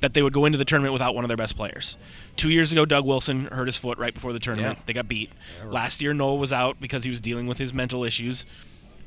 that 0.00 0.14
they 0.14 0.22
would 0.22 0.32
go 0.32 0.46
into 0.46 0.56
the 0.56 0.64
tournament 0.64 0.92
without 0.92 1.14
one 1.14 1.24
of 1.24 1.28
their 1.28 1.36
best 1.36 1.56
players. 1.56 1.96
Two 2.36 2.48
years 2.48 2.72
ago, 2.72 2.86
Doug 2.86 3.04
Wilson 3.04 3.46
hurt 3.46 3.66
his 3.66 3.76
foot 3.76 3.98
right 3.98 4.14
before 4.14 4.32
the 4.32 4.38
tournament. 4.38 4.78
Yeah. 4.78 4.82
They 4.86 4.92
got 4.94 5.08
beat. 5.08 5.30
Last 5.66 6.00
year, 6.00 6.14
Noah 6.14 6.36
was 6.36 6.52
out 6.52 6.80
because 6.80 7.04
he 7.04 7.10
was 7.10 7.20
dealing 7.20 7.46
with 7.46 7.58
his 7.58 7.74
mental 7.74 8.02
issues 8.02 8.46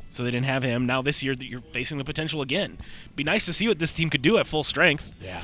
so 0.09 0.23
they 0.23 0.31
didn't 0.31 0.45
have 0.45 0.63
him. 0.63 0.85
Now 0.85 1.01
this 1.01 1.23
year, 1.23 1.35
that 1.35 1.45
you're 1.45 1.61
facing 1.71 1.97
the 1.97 2.03
potential 2.03 2.41
again. 2.41 2.77
Be 3.15 3.23
nice 3.23 3.45
to 3.45 3.53
see 3.53 3.67
what 3.67 3.79
this 3.79 3.93
team 3.93 4.09
could 4.09 4.21
do 4.21 4.37
at 4.37 4.47
full 4.47 4.63
strength. 4.63 5.11
Yeah. 5.21 5.43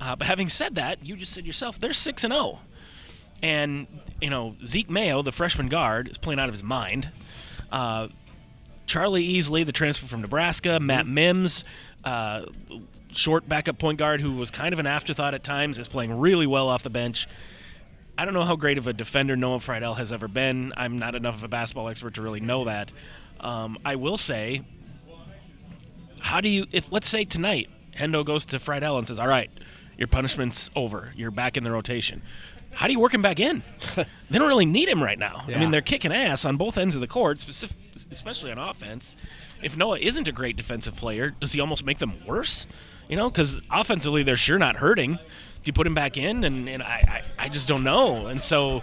Uh, 0.00 0.16
but 0.16 0.26
having 0.26 0.48
said 0.48 0.76
that, 0.76 1.04
you 1.04 1.16
just 1.16 1.32
said 1.32 1.46
yourself, 1.46 1.78
they're 1.78 1.92
six 1.92 2.24
and 2.24 2.32
zero, 2.32 2.60
and 3.42 3.86
you 4.20 4.30
know 4.30 4.56
Zeke 4.64 4.88
Mayo, 4.88 5.22
the 5.22 5.32
freshman 5.32 5.68
guard, 5.68 6.08
is 6.08 6.16
playing 6.16 6.40
out 6.40 6.48
of 6.48 6.54
his 6.54 6.62
mind. 6.62 7.10
Uh, 7.70 8.08
Charlie 8.86 9.26
Easley, 9.26 9.64
the 9.64 9.72
transfer 9.72 10.06
from 10.06 10.22
Nebraska, 10.22 10.80
Matt 10.80 11.06
Mims, 11.06 11.64
uh, 12.02 12.46
short 13.12 13.48
backup 13.48 13.78
point 13.78 13.98
guard 13.98 14.20
who 14.20 14.32
was 14.36 14.50
kind 14.50 14.72
of 14.72 14.78
an 14.78 14.86
afterthought 14.86 15.34
at 15.34 15.44
times, 15.44 15.78
is 15.78 15.86
playing 15.86 16.18
really 16.18 16.46
well 16.46 16.68
off 16.68 16.82
the 16.82 16.90
bench. 16.90 17.28
I 18.16 18.24
don't 18.24 18.34
know 18.34 18.44
how 18.44 18.56
great 18.56 18.78
of 18.78 18.86
a 18.86 18.92
defender 18.92 19.36
Noah 19.36 19.58
Freidel 19.58 19.96
has 19.96 20.12
ever 20.12 20.28
been. 20.28 20.72
I'm 20.76 20.98
not 20.98 21.14
enough 21.14 21.36
of 21.36 21.44
a 21.44 21.48
basketball 21.48 21.88
expert 21.88 22.14
to 22.14 22.22
really 22.22 22.40
know 22.40 22.64
that. 22.64 22.92
Um, 23.40 23.78
I 23.84 23.96
will 23.96 24.16
say, 24.16 24.62
how 26.20 26.40
do 26.40 26.48
you, 26.48 26.66
if 26.72 26.92
let's 26.92 27.08
say 27.08 27.24
tonight, 27.24 27.68
Hendo 27.96 28.24
goes 28.24 28.46
to 28.46 28.58
Freidel 28.58 28.98
and 28.98 29.06
says, 29.06 29.18
"All 29.18 29.28
right, 29.28 29.50
your 29.96 30.08
punishment's 30.08 30.70
over. 30.76 31.12
You're 31.16 31.30
back 31.30 31.56
in 31.56 31.64
the 31.64 31.70
rotation." 31.70 32.22
How 32.72 32.86
do 32.86 32.92
you 32.92 33.00
work 33.00 33.12
him 33.12 33.22
back 33.22 33.40
in? 33.40 33.62
they 33.96 34.38
don't 34.38 34.46
really 34.46 34.64
need 34.64 34.88
him 34.88 35.02
right 35.02 35.18
now. 35.18 35.42
I 35.56 35.58
mean, 35.58 35.70
they're 35.72 35.80
kicking 35.80 36.12
ass 36.12 36.44
on 36.44 36.56
both 36.56 36.78
ends 36.78 36.94
of 36.94 37.00
the 37.00 37.08
court, 37.08 37.44
especially 38.10 38.52
on 38.52 38.58
offense. 38.58 39.16
If 39.60 39.76
Noah 39.76 39.98
isn't 39.98 40.28
a 40.28 40.32
great 40.32 40.56
defensive 40.56 40.94
player, 40.96 41.30
does 41.30 41.52
he 41.52 41.60
almost 41.60 41.84
make 41.84 41.98
them 41.98 42.24
worse? 42.26 42.68
You 43.08 43.16
know, 43.16 43.28
because 43.28 43.60
offensively 43.70 44.22
they're 44.22 44.36
sure 44.36 44.58
not 44.58 44.76
hurting. 44.76 45.14
Do 45.14 45.20
you 45.64 45.72
put 45.72 45.86
him 45.86 45.94
back 45.94 46.16
in? 46.16 46.44
And, 46.44 46.68
and 46.68 46.82
I, 46.82 47.22
I, 47.38 47.46
I 47.46 47.48
just 47.48 47.66
don't 47.66 47.82
know. 47.82 48.26
And 48.28 48.40
so 48.40 48.82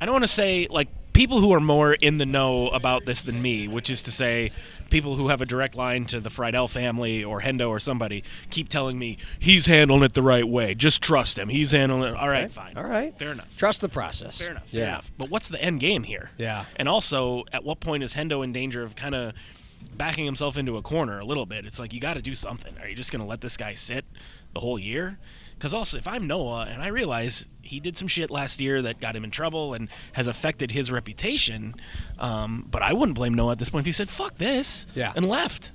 I 0.00 0.06
don't 0.06 0.12
want 0.12 0.24
to 0.24 0.28
say 0.28 0.68
like 0.70 0.88
people 1.12 1.40
who 1.40 1.52
are 1.52 1.60
more 1.60 1.94
in 1.94 2.16
the 2.18 2.26
know 2.26 2.68
about 2.68 3.04
this 3.04 3.22
than 3.22 3.40
me, 3.42 3.68
which 3.68 3.90
is 3.90 4.02
to 4.04 4.12
say, 4.12 4.50
people 4.90 5.16
who 5.16 5.28
have 5.28 5.40
a 5.40 5.46
direct 5.46 5.74
line 5.74 6.04
to 6.06 6.20
the 6.20 6.30
Freidel 6.30 6.68
family 6.68 7.22
or 7.24 7.40
Hendo 7.40 7.68
or 7.68 7.80
somebody, 7.80 8.22
keep 8.50 8.68
telling 8.68 8.98
me 8.98 9.18
he's 9.38 9.66
handling 9.66 10.02
it 10.02 10.12
the 10.14 10.22
right 10.22 10.46
way. 10.46 10.74
Just 10.74 11.02
trust 11.02 11.38
him. 11.38 11.48
He's 11.48 11.70
handling 11.70 12.12
it. 12.14 12.16
All 12.16 12.28
right, 12.28 12.44
Okay. 12.44 12.52
fine. 12.52 12.76
All 12.76 12.84
right. 12.84 13.16
fair 13.18 13.32
enough. 13.32 13.48
Trust 13.56 13.80
the 13.80 13.88
process. 13.88 14.38
Fair 14.38 14.50
enough. 14.52 14.68
Fair 14.68 14.80
yeah. 14.80 14.88
enough. 14.88 15.12
But 15.18 15.30
what's 15.30 15.48
the 15.48 15.60
end 15.60 15.80
game 15.80 16.02
here? 16.02 16.30
Yeah. 16.38 16.64
And 16.76 16.88
also, 16.88 17.44
at 17.52 17.64
what 17.64 17.80
point 17.80 18.02
is 18.02 18.14
Hendo 18.14 18.42
in 18.44 18.52
danger 18.52 18.82
of 18.82 18.96
kind 18.96 19.14
of 19.14 19.32
backing 19.96 20.24
himself 20.24 20.56
into 20.56 20.76
a 20.76 20.82
corner 20.82 21.18
a 21.18 21.24
little 21.24 21.46
bit? 21.46 21.66
It's 21.66 21.78
like 21.78 21.92
you 21.92 22.00
got 22.00 22.14
to 22.14 22.22
do 22.22 22.34
something. 22.34 22.74
Are 22.80 22.88
you 22.88 22.94
just 22.94 23.12
going 23.12 23.20
to 23.20 23.26
let 23.26 23.40
this 23.40 23.56
guy 23.56 23.74
sit 23.74 24.04
the 24.54 24.60
whole 24.60 24.78
year? 24.78 25.18
Because 25.54 25.74
also, 25.74 25.96
if 25.98 26.06
I'm 26.06 26.26
Noah 26.26 26.66
and 26.70 26.82
I 26.82 26.88
realize 26.88 27.46
he 27.62 27.80
did 27.80 27.96
some 27.96 28.08
shit 28.08 28.30
last 28.30 28.60
year 28.60 28.82
that 28.82 29.00
got 29.00 29.14
him 29.16 29.24
in 29.24 29.30
trouble 29.30 29.74
and 29.74 29.88
has 30.12 30.26
affected 30.26 30.70
his 30.72 30.90
reputation, 30.90 31.74
um, 32.18 32.66
but 32.70 32.82
I 32.82 32.92
wouldn't 32.92 33.16
blame 33.16 33.34
Noah 33.34 33.52
at 33.52 33.58
this 33.58 33.70
point 33.70 33.82
if 33.82 33.86
he 33.86 33.92
said 33.92 34.08
"fuck 34.08 34.38
this" 34.38 34.86
Yeah. 34.94 35.12
and 35.14 35.28
left. 35.28 35.72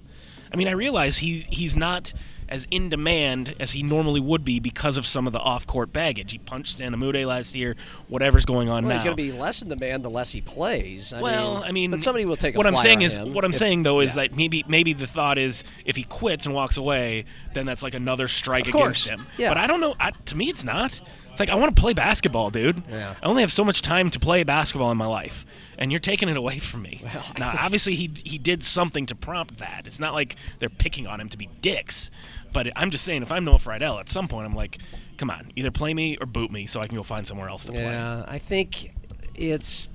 I 0.52 0.56
mean, 0.56 0.68
I 0.68 0.72
realize 0.72 1.18
he 1.18 1.40
he's 1.50 1.76
not 1.76 2.14
as 2.50 2.66
in 2.72 2.88
demand 2.88 3.54
as 3.60 3.72
he 3.72 3.84
normally 3.84 4.22
would 4.22 4.46
be 4.46 4.58
because 4.58 4.96
of 4.96 5.06
some 5.06 5.28
of 5.28 5.34
the 5.34 5.40
off-court 5.40 5.92
baggage. 5.92 6.32
He 6.32 6.38
punched 6.38 6.80
Anamude 6.80 7.26
last 7.26 7.54
year. 7.56 7.76
Whatever's 8.08 8.46
going 8.46 8.70
on 8.70 8.86
Well, 8.86 8.90
now. 8.90 8.94
he's 8.94 9.04
going 9.04 9.18
to 9.18 9.22
be 9.22 9.34
less 9.34 9.62
in 9.62 9.68
demand 9.68 10.02
the 10.04 10.10
less 10.10 10.32
he 10.32 10.40
plays. 10.40 11.12
I 11.12 11.22
well, 11.22 11.56
mean, 11.56 11.64
I 11.64 11.72
mean, 11.74 11.92
but 11.92 12.02
somebody 12.02 12.24
will 12.24 12.38
take 12.38 12.56
a 12.56 12.58
what 12.58 12.66
I'm 12.66 12.78
saying 12.78 13.00
on 13.00 13.04
is 13.04 13.18
him 13.18 13.34
what 13.34 13.44
I'm 13.44 13.52
if- 13.52 13.58
saying 13.58 13.84
though 13.84 14.00
is 14.00 14.16
yeah. 14.16 14.28
that 14.28 14.38
maybe 14.38 14.64
maybe 14.66 14.94
the 14.94 15.08
thought 15.08 15.38
is 15.38 15.66
if 15.84 15.98
he 15.98 16.04
quits 16.04 16.46
and 16.46 16.56
walks 16.56 16.78
away, 16.78 17.26
then 17.54 17.66
that's 17.66 17.84
like 17.84 17.96
another 17.96 18.30
strike 18.30 18.70
Of 18.70 18.76
against 18.76 19.10
him. 19.10 19.28
Yeah. 19.38 19.50
But 19.50 19.58
I 19.58 19.68
don't 19.68 19.82
know. 19.82 19.96
I, 20.00 20.12
to 20.12 20.36
me, 20.36 20.48
it's 20.50 20.64
not. 20.64 21.02
It's 21.38 21.40
like 21.40 21.52
I 21.52 21.56
want 21.56 21.76
to 21.76 21.80
play 21.80 21.94
basketball, 21.94 22.50
dude. 22.50 22.82
Yeah. 22.90 23.14
I 23.22 23.26
only 23.28 23.44
have 23.44 23.52
so 23.52 23.64
much 23.64 23.84
time 23.84 24.10
to 24.10 24.20
play 24.20 24.44
basketball 24.44 24.90
in 24.90 24.98
my 24.98 25.06
life, 25.06 25.46
and 25.78 25.92
you're 25.92 26.00
taking 26.00 26.30
it 26.30 26.36
away 26.36 26.58
from 26.58 26.82
me. 26.82 27.00
Well, 27.04 27.24
now, 27.38 27.54
obviously, 27.60 27.94
he 27.94 28.10
he 28.24 28.40
did 28.40 28.64
something 28.64 29.06
to 29.06 29.14
prompt 29.14 29.60
that. 29.60 29.84
It's 29.86 30.00
not 30.00 30.16
like 30.16 30.36
they're 30.58 30.68
picking 30.68 31.06
on 31.06 31.22
him 31.22 31.30
to 31.30 31.38
be 31.38 31.48
dicks. 31.62 32.10
But 32.54 32.70
I'm 32.76 32.90
just 32.90 33.06
saying, 33.06 33.22
if 33.22 33.32
I'm 33.32 33.46
Noah 33.46 33.60
Freidel, 33.60 34.00
at 34.00 34.10
some 34.10 34.28
point, 34.28 34.48
I'm 34.48 34.56
like, 34.56 34.80
come 35.18 35.30
on, 35.30 35.52
either 35.56 35.70
play 35.70 35.94
me 35.94 36.18
or 36.20 36.26
boot 36.26 36.50
me, 36.50 36.66
so 36.66 36.82
I 36.82 36.88
can 36.88 36.98
go 36.98 37.04
find 37.04 37.28
somewhere 37.28 37.50
else 37.50 37.66
to 37.66 37.72
play. 37.72 37.84
Yeah, 37.84 38.26
I 38.28 38.40
think 38.40 38.96
it's 39.36 39.90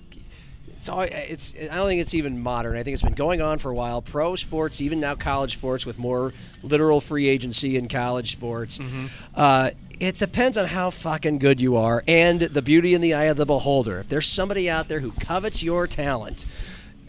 it's 0.83 0.89
all 0.89 1.01
it's. 1.03 1.55
I 1.61 1.75
don't 1.75 1.89
think 1.89 2.01
it's 2.01 2.15
even 2.15 2.41
modern. 2.41 2.77
I 2.77 2.85
think 2.85 2.95
it's 2.95 3.03
been 3.03 3.15
going 3.15 3.43
on 3.43 3.59
for 3.59 3.71
a 3.71 3.75
while. 3.75 4.01
Pro 4.01 4.37
sports, 4.37 4.81
even 4.81 5.01
now 5.01 5.17
college 5.17 5.55
sports, 5.55 5.85
with 5.85 5.99
more 5.99 6.33
literal 6.63 7.01
free 7.01 7.29
agency 7.29 7.77
in 7.77 7.89
college 7.89 8.31
sports. 8.33 8.79
Mm-hmm. 8.79 9.07
Uh, 9.35 9.71
it 10.03 10.19
depends 10.19 10.59
on 10.59 10.67
how 10.67 10.91
fucking 10.91 11.39
good 11.39 11.61
you 11.61 11.77
are 11.77 12.03
and 12.09 12.41
the 12.41 12.61
beauty 12.61 12.93
in 12.93 13.01
the 13.01 13.15
eye 13.15 13.25
of 13.25 13.37
the 13.37 13.47
beholder. 13.47 14.01
If 14.01 14.09
there's 14.09 14.27
somebody 14.27 14.69
out 14.69 14.89
there 14.89 14.99
who 14.99 15.13
covets 15.13 15.63
your 15.63 15.87
talent. 15.87 16.45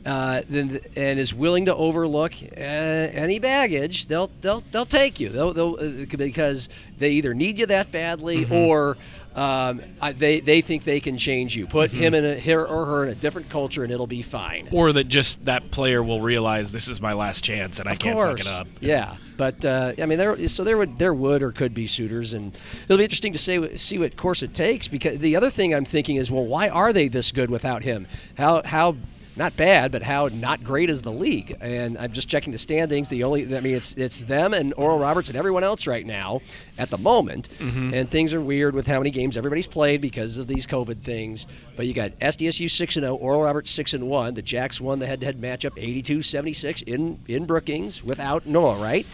Uh, 0.06 0.41
then 0.49 0.82
and 0.97 1.17
is 1.17 1.34
willing 1.34 1.65
to 1.67 1.73
overlook 1.73 2.34
uh, 2.43 2.60
any 2.60 3.39
baggage, 3.39 4.08
they'll 4.08 4.29
they'll 4.41 4.62
they'll 4.69 4.86
take 4.86 5.17
you. 5.21 5.29
They'll, 5.29 5.53
they'll 5.53 5.77
uh, 5.79 6.06
because 6.17 6.67
they 6.99 7.12
either 7.12 7.34
need 7.34 7.58
you 7.58 7.65
that 7.67 7.89
badly 7.89 8.43
Mm-hmm. 8.43 8.53
or 8.53 8.97
um, 9.36 9.82
I, 10.00 10.12
they 10.12 10.39
they 10.39 10.62
think 10.62 10.84
they 10.84 11.00
can 11.00 11.17
change 11.17 11.56
you. 11.56 11.65
Put 11.67 11.91
him 11.91 12.13
in 12.13 12.24
a 12.24 12.36
here 12.36 12.62
or 12.62 12.86
her 12.86 13.04
in 13.04 13.10
a 13.10 13.15
different 13.15 13.50
culture 13.50 13.84
and 13.84 13.91
it'll 13.91 14.08
be 14.08 14.22
fine. 14.22 14.69
or 14.72 14.93
that 14.93 15.06
just 15.06 15.46
that 15.46 15.72
player 15.72 16.04
will 16.04 16.22
realize 16.22 16.72
this 16.72 16.88
is 16.88 17.02
my 17.02 17.13
last 17.13 17.43
chance 17.43 17.80
and 17.80 17.89
I 17.89 17.96
can't 17.96 18.17
course. 18.17 18.39
fuck 18.43 18.48
it 18.48 18.48
up. 18.48 18.67
Yeah, 18.80 19.17
but 19.38 19.65
uh, 19.65 19.93
I 19.98 20.06
mean, 20.06 20.17
there 20.17 20.48
so 20.48 20.63
there 20.63 20.78
would 20.78 20.98
there 21.00 21.13
would 21.13 21.41
or 21.41 21.52
could 21.52 21.74
be 21.74 21.88
suitors, 21.88 22.34
and 22.34 22.58
it'll 22.84 22.98
be 22.98 23.04
interesting 23.04 23.34
to 23.34 23.39
say 23.39 23.76
see 23.76 23.98
what 23.98 24.15
course 24.17 24.43
it 24.43 24.54
takes. 24.54 24.88
Because 24.88 25.19
the 25.19 25.36
other 25.36 25.50
thing 25.50 25.74
I'm 25.74 25.86
thinking 25.86 26.17
is, 26.17 26.30
well, 26.30 26.46
why 26.46 26.69
are 26.69 26.93
they 26.93 27.08
this 27.08 27.32
good 27.32 27.50
without 27.50 27.84
him? 27.84 28.08
How 28.38 28.62
how 28.63 28.98
not 29.36 29.58
bad, 29.58 29.91
but 29.91 30.04
how 30.04 30.30
not 30.32 30.63
great 30.63 30.89
is 30.89 31.02
the 31.02 31.12
league? 31.12 31.58
And 31.60 31.98
I'm 31.98 32.12
just 32.12 32.28
checking 32.30 32.52
the 32.52 32.60
standings. 32.60 33.10
The 33.10 33.24
only 33.24 33.56
I 33.56 33.60
mean, 33.62 33.76
it's 33.76 33.93
it's 33.96 34.22
them 34.22 34.54
and 34.54 34.74
Oral 34.78 35.00
Roberts 35.00 35.30
and 35.30 35.38
everyone 35.38 35.63
else 35.63 35.88
right 35.88 36.06
now 36.06 36.41
at 36.78 36.89
the 36.89 36.98
moment, 36.98 37.50
and 37.60 38.10
things 38.10 38.34
are 38.34 38.41
weird 38.41 38.76
with 38.76 38.86
how 38.88 39.00
many 39.00 39.10
games 39.12 39.36
everybody's 39.36 39.67
played 39.67 40.02
because 40.02 40.38
of 40.38 40.48
these 40.48 40.67
COVID 40.67 41.00
things. 41.00 41.48
But 41.76 41.88
you 41.88 41.93
got 41.93 42.12
SDSU 42.19 42.69
six 42.69 42.96
and 42.96 43.04
zero, 43.06 43.15
Oral 43.15 43.41
Roberts 43.41 43.72
six 43.72 43.93
and 43.93 44.08
one. 44.08 44.36
The 44.36 44.41
Jacks 44.41 44.80
won 44.80 45.00
the 45.00 45.08
head-to-head 45.08 45.41
matchup 45.41 45.72
82-76 45.72 46.84
in 46.84 47.19
in 47.28 47.46
Brookings 47.46 48.04
without 48.04 48.46
Noah, 48.46 48.78
right? 48.78 49.06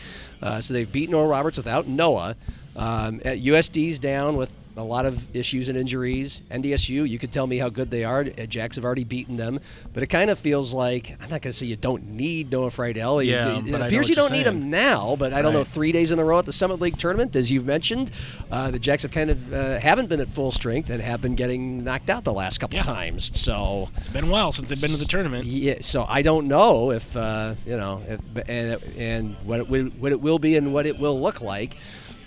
Uh, 0.41 0.61
so 0.61 0.73
they've 0.73 0.91
beaten 0.91 1.15
Oral 1.15 1.29
Roberts 1.29 1.57
without 1.57 1.87
Noah. 1.87 2.35
Um, 2.75 3.19
at 3.25 3.39
USD's 3.39 3.99
down 3.99 4.37
with 4.37 4.55
a 4.77 4.83
lot 4.83 5.05
of 5.05 5.35
issues 5.35 5.67
and 5.67 5.77
injuries. 5.77 6.41
NDSU, 6.49 7.07
you 7.09 7.19
could 7.19 7.31
tell 7.31 7.47
me 7.47 7.57
how 7.57 7.69
good 7.69 7.89
they 7.89 8.03
are. 8.03 8.23
Jacks 8.23 8.75
have 8.77 8.85
already 8.85 9.03
beaten 9.03 9.35
them, 9.37 9.59
but 9.93 10.03
it 10.03 10.07
kind 10.07 10.29
of 10.29 10.39
feels 10.39 10.73
like 10.73 11.11
I'm 11.21 11.29
not 11.29 11.41
going 11.41 11.51
to 11.51 11.53
say 11.53 11.65
you 11.65 11.75
don't 11.75 12.07
need 12.11 12.51
Noah 12.51 12.69
Freidel. 12.69 13.25
Yeah, 13.25 13.57
it, 13.57 13.67
it 13.67 13.71
but 13.71 13.81
I 13.81 13.87
appears 13.87 14.07
you 14.07 14.15
don't 14.15 14.31
need 14.31 14.45
saying. 14.45 14.61
him 14.63 14.69
now. 14.69 15.15
But 15.17 15.33
I 15.33 15.41
don't 15.41 15.53
know 15.53 15.63
three 15.63 15.91
days 15.91 16.11
in 16.11 16.19
a 16.19 16.23
row 16.23 16.39
at 16.39 16.45
the 16.45 16.53
Summit 16.53 16.79
League 16.79 16.97
tournament, 16.97 17.35
as 17.35 17.51
you've 17.51 17.65
mentioned, 17.65 18.11
uh, 18.51 18.71
the 18.71 18.79
Jacks 18.79 19.03
have 19.03 19.11
kind 19.11 19.29
of 19.29 19.53
uh, 19.53 19.79
haven't 19.79 20.07
been 20.07 20.21
at 20.21 20.29
full 20.29 20.51
strength 20.51 20.89
and 20.89 21.01
have 21.01 21.21
been 21.21 21.35
getting 21.35 21.83
knocked 21.83 22.09
out 22.09 22.23
the 22.23 22.33
last 22.33 22.59
couple 22.59 22.77
Yeah. 22.77 22.83
times. 22.83 23.31
So. 23.37 23.89
It's 23.97 24.07
been 24.07 24.25
a 24.25 24.31
while 24.31 24.51
since 24.51 24.69
they've 24.69 24.79
been 24.81 24.91
to 24.91 24.97
the 24.97 25.05
tournament. 25.05 25.45
Yeah, 25.45 25.75
so 25.81 26.05
I 26.07 26.21
don't 26.21 26.47
know 26.47 26.91
if 26.91 27.17
uh, 27.17 27.55
you 27.65 27.75
know, 27.75 28.01
if, 28.07 28.19
and 28.47 28.81
and 28.97 29.35
what 29.45 29.59
it 29.59 29.67
what 29.99 30.11
it 30.11 30.21
will 30.21 30.39
be 30.39 30.55
and 30.55 30.73
what 30.73 30.85
it 30.85 30.97
will 30.99 31.19
look 31.19 31.41
like, 31.41 31.75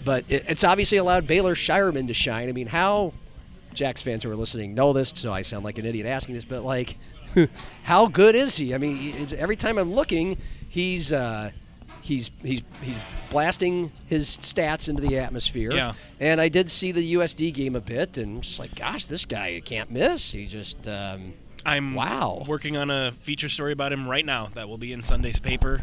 but 0.05 0.25
it, 0.29 0.45
it's 0.49 0.65
obviously 0.65 0.99
allowed 0.99 1.27
Baylor 1.27 1.55
Scheierman 1.55 2.07
to 2.09 2.15
shine. 2.15 2.49
I 2.49 2.53
mean, 2.53 2.67
how 2.69 3.13
Jacks 3.75 4.03
fans 4.03 4.25
who 4.25 4.31
are 4.31 4.37
listening 4.37 4.75
know 4.75 4.93
this, 4.93 5.13
so 5.15 5.33
I 5.33 5.43
sound 5.43 5.65
like 5.65 5.79
an 5.79 5.87
idiot 5.87 6.07
asking 6.07 6.35
this, 6.35 6.45
but 6.45 6.63
like, 6.63 6.97
how 7.85 8.07
good 8.09 8.35
is 8.35 8.57
he? 8.57 8.75
I 8.75 8.79
mean, 8.79 9.15
it's, 9.17 9.33
every 9.33 9.57
time 9.57 9.79
I'm 9.79 9.93
looking, 9.95 10.39
he's. 10.69 11.13
Uh, 11.13 11.51
He's, 12.05 12.33
he's 12.43 12.63
he's 12.83 12.99
blasting 13.31 13.93
his 14.09 14.37
stats 14.39 14.89
into 14.89 15.01
the 15.01 15.19
atmosphere. 15.19 15.73
Yeah. 15.73 15.93
And 16.19 16.41
I 16.41 16.49
did 16.49 16.69
see 16.69 16.91
the 16.91 17.15
USD 17.15 17.55
game 17.55 17.77
a 17.77 17.81
bit, 17.81 18.19
and 18.19 18.43
just 18.43 18.59
like, 18.59 18.75
gosh, 18.75 19.07
this 19.07 19.25
guy 19.25 19.63
can't 19.65 19.89
miss. 19.89 20.33
He 20.33 20.47
just 20.49 20.89
um, 20.89 21.35
I'm 21.65 21.95
Wow. 21.95 22.43
working 22.49 22.77
on 22.77 22.91
a 22.91 23.13
feature 23.21 23.49
story 23.49 23.71
about 23.71 23.93
him 23.93 24.09
right 24.09 24.27
now 24.27 24.49
that 24.57 24.69
will 24.69 24.79
be 24.79 24.93
in 24.93 25.01
Sunday's 25.05 25.39
paper. 25.39 25.81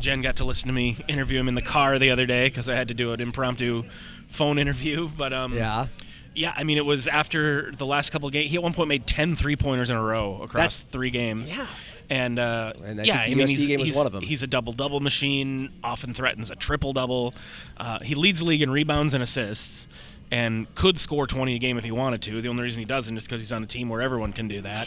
Jen 0.00 0.22
got 0.22 0.36
to 0.36 0.44
listen 0.44 0.66
to 0.68 0.72
me 0.74 0.96
interview 1.08 1.38
him 1.40 1.48
in 1.48 1.54
the 1.54 1.62
car 1.62 1.98
the 1.98 2.10
other 2.10 2.26
day 2.26 2.48
because 2.48 2.68
I 2.68 2.74
had 2.74 2.88
to 2.88 2.94
do 2.94 3.12
an 3.12 3.20
impromptu 3.20 3.84
phone 4.28 4.58
interview. 4.58 5.08
But 5.08 5.32
um, 5.32 5.54
yeah. 5.54 5.86
yeah, 6.34 6.52
I 6.56 6.64
mean, 6.64 6.78
it 6.78 6.84
was 6.84 7.08
after 7.08 7.72
the 7.72 7.86
last 7.86 8.10
couple 8.10 8.26
of 8.28 8.32
games. 8.32 8.50
He 8.50 8.56
at 8.56 8.62
one 8.62 8.72
point 8.74 8.88
made 8.88 9.06
10 9.06 9.36
three 9.36 9.56
pointers 9.56 9.90
in 9.90 9.96
a 9.96 10.02
row 10.02 10.36
across 10.42 10.52
That's- 10.52 10.80
three 10.80 11.10
games. 11.10 11.56
Yeah. 11.56 11.66
And, 12.10 12.38
uh, 12.38 12.74
And 12.84 13.00
I 13.00 13.04
yeah, 13.04 13.20
I 13.20 13.32
mean, 13.34 13.48
he's, 13.48 13.66
game 13.66 13.80
was 13.80 13.88
he's- 13.88 13.96
one 13.96 14.06
of 14.06 14.14
'em. 14.14 14.20
He's 14.22 14.42
a 14.42 14.46
double 14.46 14.74
double 14.74 15.00
machine, 15.00 15.70
often 15.82 16.12
threatens 16.12 16.50
a 16.50 16.56
triple 16.56 16.92
double. 16.92 17.34
Uh, 17.78 17.98
he 18.00 18.14
leads 18.14 18.40
the 18.40 18.44
league 18.44 18.60
in 18.60 18.68
rebounds 18.70 19.14
and 19.14 19.22
assists 19.22 19.88
and 20.30 20.72
could 20.74 20.98
score 20.98 21.26
20 21.26 21.54
a 21.54 21.58
game 21.58 21.78
if 21.78 21.84
he 21.84 21.90
wanted 21.92 22.20
to. 22.22 22.42
The 22.42 22.48
only 22.48 22.62
reason 22.62 22.80
he 22.80 22.84
doesn't 22.84 23.16
is 23.16 23.24
because 23.24 23.40
he's 23.40 23.52
on 23.52 23.62
a 23.62 23.66
team 23.66 23.88
where 23.88 24.02
everyone 24.02 24.34
can 24.34 24.48
do 24.48 24.60
that. 24.62 24.86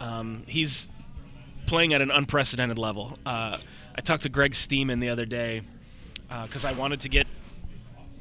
Um, 0.00 0.42
he's 0.48 0.88
playing 1.66 1.94
at 1.94 2.00
an 2.02 2.10
unprecedented 2.10 2.78
level. 2.78 3.16
Uh, 3.24 3.58
I 3.94 4.00
talked 4.00 4.22
to 4.22 4.28
Greg 4.28 4.54
Steeman 4.54 5.00
the 5.00 5.08
other 5.08 5.26
day 5.26 5.62
because 6.28 6.64
I 6.64 6.72
wanted 6.72 7.00
to 7.00 7.08
get 7.08 7.26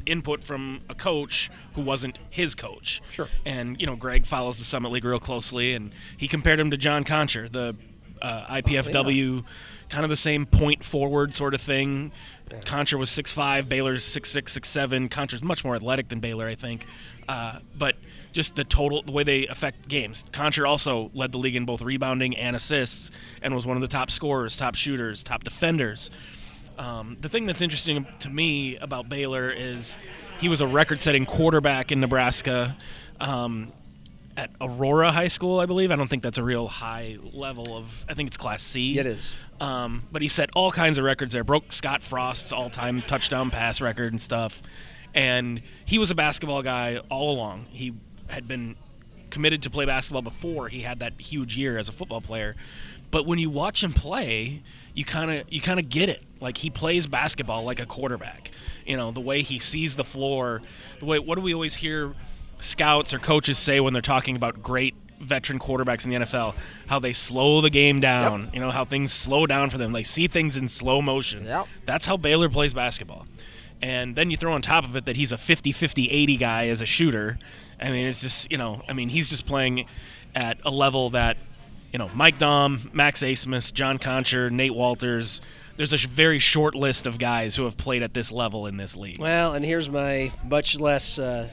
input 0.06 0.44
from 0.44 0.82
a 0.90 0.96
coach 0.96 1.50
who 1.74 1.82
wasn't 1.82 2.20
his 2.30 2.56
coach. 2.56 3.02
Sure. 3.10 3.28
And 3.46 3.80
you 3.80 3.86
know, 3.86 3.96
Greg 3.96 4.26
follows 4.26 4.58
the 4.58 4.66
Summit 4.66 4.92
League 4.92 5.06
real 5.06 5.20
closely, 5.20 5.74
and 5.74 5.92
he 6.18 6.28
compared 6.28 6.60
him 6.60 6.72
to 6.72 6.78
John 6.78 7.04
Konchar, 7.04 7.52
the 7.52 7.76
uh, 8.22 8.56
IPFW, 8.56 9.44
kind 9.90 10.04
of 10.04 10.10
the 10.10 10.18
same 10.18 10.46
point 10.46 10.84
forward 10.84 11.34
sort 11.34 11.54
of 11.54 11.62
thing. 11.62 12.12
Konchar 12.50 12.98
was 12.98 13.10
6'5", 13.12 13.70
Baylor's 13.70 14.04
6'6", 14.04 14.60
6'7". 14.60 15.10
Konchar's 15.10 15.44
much 15.44 15.64
more 15.64 15.76
athletic 15.76 16.10
than 16.10 16.20
Baylor, 16.20 16.48
I 16.48 16.56
think. 16.56 16.86
Uh, 17.28 17.60
but 17.78 17.96
just 18.32 18.56
the 18.56 18.64
total, 18.64 19.02
the 19.02 19.12
way 19.12 19.24
they 19.24 19.48
affect 19.48 19.88
games. 19.88 20.24
Konchar 20.32 20.68
also 20.68 21.12
led 21.14 21.32
the 21.32 21.38
league 21.38 21.56
in 21.56 21.66
both 21.66 21.82
rebounding 21.82 22.38
and 22.38 22.56
assists, 22.56 23.12
and 23.42 23.56
was 23.56 23.66
one 23.66 23.78
of 23.78 23.82
the 23.82 23.88
top 23.88 24.12
scorers, 24.12 24.56
top 24.56 24.76
shooters, 24.76 25.24
top 25.24 25.44
defenders. 25.44 26.12
Um, 26.78 27.18
the 27.20 27.28
thing 27.28 27.46
that's 27.46 27.62
interesting 27.62 28.08
to 28.20 28.30
me 28.30 28.78
about 28.78 29.10
Baylor 29.10 29.52
is 29.52 30.00
he 30.40 30.48
was 30.48 30.62
a 30.62 30.68
record-setting 30.68 31.26
quarterback 31.26 31.92
in 31.92 32.00
Nebraska 32.00 32.78
um, 33.20 33.74
at 34.38 34.52
Aurora 34.62 35.12
High 35.12 35.28
School, 35.28 35.60
I 35.60 35.66
believe. 35.66 35.92
I 35.92 35.98
don't 35.98 36.08
think 36.08 36.24
that's 36.24 36.38
a 36.38 36.44
real 36.44 36.70
high 36.70 37.18
level 37.34 37.76
of. 37.76 38.06
I 38.08 38.14
think 38.14 38.28
it's 38.28 38.38
Class 38.38 38.64
C. 38.64 38.98
It 38.98 39.06
is. 39.06 39.36
Um, 39.60 40.04
but 40.10 40.22
he 40.22 40.30
set 40.30 40.52
all 40.56 40.72
kinds 40.72 40.98
of 40.98 41.04
records 41.04 41.34
there. 41.34 41.44
Broke 41.44 41.74
Scott 41.74 42.02
Frost's 42.02 42.54
all-time 42.54 43.02
touchdown 43.02 43.52
pass 43.52 43.82
record 43.82 44.14
and 44.14 44.22
stuff. 44.22 44.62
And 45.14 45.62
he 45.84 46.00
was 46.00 46.12
a 46.12 46.16
basketball 46.16 46.62
guy 46.62 47.02
all 47.10 47.32
along. 47.32 47.66
He 47.72 47.94
had 48.30 48.48
been 48.48 48.76
committed 49.30 49.62
to 49.64 49.70
play 49.70 49.86
basketball 49.86 50.22
before 50.22 50.70
he 50.70 50.82
had 50.82 51.00
that 51.00 51.14
huge 51.20 51.56
year 51.58 51.78
as 51.78 51.90
a 51.90 51.92
football 51.92 52.22
player. 52.22 52.56
But 53.12 53.26
when 53.26 53.40
you 53.40 53.50
watch 53.50 53.84
him 53.84 53.94
play, 53.94 54.62
you 54.94 55.06
kind 55.06 55.32
of 55.32 55.46
you 55.50 55.62
kind 55.62 55.80
of 55.80 55.90
get 55.90 56.10
it. 56.10 56.24
Like 56.40 56.58
he 56.58 56.70
plays 56.70 57.08
basketball 57.08 57.64
like 57.64 57.80
a 57.80 57.86
quarterback. 57.86 58.52
You 58.86 58.98
know, 58.98 59.12
the 59.12 59.20
way 59.20 59.42
he 59.42 59.60
sees 59.60 59.96
the 59.96 60.04
floor, 60.04 60.62
the 61.00 61.06
way 61.06 61.20
what 61.20 61.36
do 61.36 61.42
we 61.42 61.54
always 61.54 61.76
hear 61.76 62.14
scouts 62.60 63.14
or 63.14 63.20
coaches 63.20 63.58
say 63.58 63.80
when 63.80 63.94
they're 63.94 64.02
talking 64.02 64.36
about 64.36 64.62
great 64.62 64.96
veteran 65.20 65.60
quarterbacks 65.60 66.06
in 66.06 66.12
the 66.12 66.18
NFL, 66.18 66.56
how 66.88 67.00
they 67.00 67.14
slow 67.14 67.62
the 67.62 67.70
game 67.70 68.00
down, 68.00 68.50
you 68.54 68.60
know, 68.60 68.72
how 68.72 68.86
things 68.86 69.12
slow 69.12 69.46
down 69.46 69.70
for 69.70 69.78
them. 69.78 69.92
They 69.92 70.04
see 70.04 70.28
things 70.28 70.56
in 70.56 70.68
slow 70.68 71.02
motion. 71.02 71.46
Yep. 71.46 71.68
That's 71.86 72.06
how 72.06 72.18
Baylor 72.18 72.50
plays 72.50 72.74
basketball. 72.74 73.26
And 73.82 74.16
then 74.16 74.30
you 74.30 74.38
throw 74.38 74.54
on 74.54 74.62
top 74.62 74.84
of 74.84 74.96
it 74.96 75.06
that 75.06 75.16
he's 75.16 75.32
a 75.32 75.38
50 75.38 75.72
50 75.72 76.10
80 76.10 76.38
guy 76.38 76.68
as 76.68 76.82
a 76.82 76.86
shooter. 76.86 77.38
I 77.82 77.92
mean, 77.92 78.06
it's 78.06 78.22
just, 78.22 78.52
you 78.52 78.58
know, 78.58 78.82
I 78.88 78.94
mean, 78.94 79.10
he's 79.10 79.30
just 79.30 79.46
playing 79.46 79.86
at 80.36 80.60
a 80.66 80.70
level 80.70 81.12
that, 81.12 81.38
you 81.94 82.00
know, 82.00 82.10
Mike 82.14 82.38
Daum, 82.38 82.94
Max 82.94 83.24
Abmas, 83.24 83.74
John 83.74 84.00
Konchar, 84.00 84.52
Nate 84.52 84.74
Wolters. 84.74 85.42
There's 85.78 85.94
a 85.94 85.98
very 86.08 86.40
short 86.40 86.76
list 86.76 87.08
of 87.08 87.18
guys 87.18 87.56
who 87.56 87.64
have 87.64 87.78
played 87.78 88.04
at 88.04 88.14
this 88.14 88.32
level 88.32 88.68
in 88.68 88.78
this 88.78 88.96
league. 88.96 89.18
Well, 89.20 89.54
and 89.54 89.64
here's 89.64 89.90
my 89.90 90.32
much 90.44 90.78
less 90.78 91.18
uh, 91.18 91.48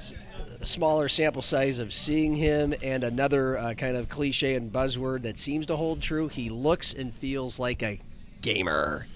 smaller 0.63 1.09
sample 1.09 1.43
size 1.43 1.79
of 1.79 1.93
seeing 1.93 2.35
him, 2.35 2.75
and 2.83 3.05
another 3.05 3.57
uh, 3.57 3.75
kind 3.75 3.97
of 3.97 4.09
cliche 4.09 4.55
and 4.55 4.73
buzzword 4.73 5.23
that 5.23 5.39
seems 5.39 5.67
to 5.67 5.77
hold 5.77 6.03
true. 6.03 6.29
He 6.29 6.51
looks 6.51 6.93
and 6.93 7.15
feels 7.15 7.59
like 7.59 7.83
a 7.83 8.01
gamer. 8.43 9.07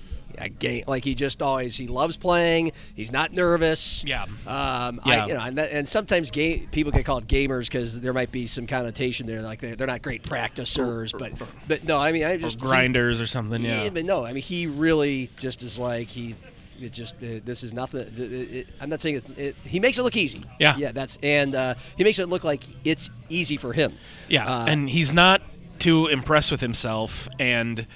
A 0.40 0.48
game, 0.48 0.84
like 0.86 1.04
he 1.04 1.14
just 1.14 1.42
always 1.42 1.76
he 1.76 1.86
loves 1.86 2.16
playing. 2.16 2.72
He's 2.94 3.12
not 3.12 3.32
nervous. 3.32 4.02
Yeah. 4.04 4.22
Um, 4.46 5.00
Yeah. 5.04 5.24
I, 5.24 5.26
you 5.26 5.34
know, 5.34 5.40
and, 5.40 5.58
that, 5.58 5.70
and 5.70 5.88
sometimes 5.88 6.30
ga- 6.30 6.66
people 6.72 6.92
get 6.92 7.04
called 7.04 7.26
gamers 7.28 7.66
because 7.66 8.00
there 8.00 8.12
might 8.12 8.32
be 8.32 8.46
some 8.46 8.66
connotation 8.66 9.26
there, 9.26 9.42
like 9.42 9.60
they're, 9.60 9.76
they're 9.76 9.86
not 9.86 10.02
great 10.02 10.22
practicers. 10.22 11.12
But 11.12 11.32
but 11.68 11.84
no, 11.84 11.98
I 11.98 12.12
mean 12.12 12.24
I 12.24 12.36
just 12.36 12.56
Or 12.58 12.66
grinders 12.66 13.20
or 13.20 13.26
something, 13.26 13.62
yeah. 13.62 13.90
but 13.90 14.04
no, 14.04 14.24
I 14.24 14.32
mean 14.32 14.42
he 14.42 14.66
really 14.66 15.28
just 15.38 15.62
is 15.62 15.78
like 15.78 16.08
he. 16.08 16.34
It 16.82 16.92
just 16.94 17.14
uh, 17.16 17.40
this 17.44 17.62
is 17.62 17.74
nothing. 17.74 18.00
It, 18.00 18.18
it, 18.18 18.66
I'm 18.80 18.88
not 18.88 19.02
saying 19.02 19.16
it's, 19.16 19.32
it, 19.32 19.54
he 19.66 19.80
makes 19.80 19.98
it 19.98 20.02
look 20.02 20.16
easy. 20.16 20.44
Yeah. 20.58 20.78
yeah. 20.78 20.92
That's 20.92 21.18
and 21.22 21.54
uh, 21.54 21.74
he 21.98 22.04
makes 22.04 22.18
it 22.18 22.30
look 22.30 22.42
like 22.42 22.64
it's 22.84 23.10
easy 23.28 23.58
for 23.58 23.74
him. 23.74 23.98
Yeah, 24.28 24.46
Uh, 24.50 24.64
and 24.64 24.88
he's 24.88 25.12
not 25.12 25.42
too 25.78 26.06
impressed 26.06 26.50
with 26.50 26.62
himself. 26.62 27.28
And 27.38 27.86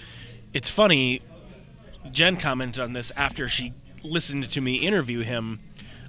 it's 0.53 0.69
funny, 0.69 1.23
Jen 2.13 2.37
commented 2.37 2.81
on 2.83 2.93
this 2.93 3.13
after 3.17 3.49
she 3.49 3.73
listened 4.03 4.49
to 4.51 4.61
me 4.61 4.77
interview 4.77 5.21
him. 5.23 5.61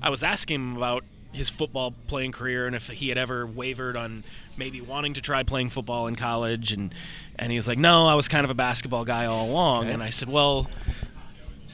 I 0.01 0.09
was 0.09 0.23
asking 0.23 0.55
him 0.55 0.77
about 0.77 1.03
his 1.31 1.49
football 1.49 1.93
playing 2.07 2.31
career 2.31 2.65
and 2.65 2.75
if 2.75 2.87
he 2.87 3.09
had 3.09 3.17
ever 3.17 3.45
wavered 3.45 3.97
on 3.97 4.23
maybe 4.55 4.79
wanting 4.79 5.13
to 5.15 5.21
try 5.21 5.43
playing 5.43 5.69
football 5.69 6.07
in 6.07 6.15
college 6.15 6.71
and 6.71 6.93
and 7.37 7.51
he 7.51 7.57
was 7.57 7.67
like 7.67 7.77
no 7.77 8.07
I 8.07 8.15
was 8.15 8.29
kind 8.29 8.45
of 8.45 8.49
a 8.49 8.53
basketball 8.53 9.03
guy 9.03 9.25
all 9.25 9.45
along 9.49 9.85
Okay. 9.85 9.93
and 9.93 10.01
I 10.01 10.11
said 10.11 10.29
well 10.29 10.69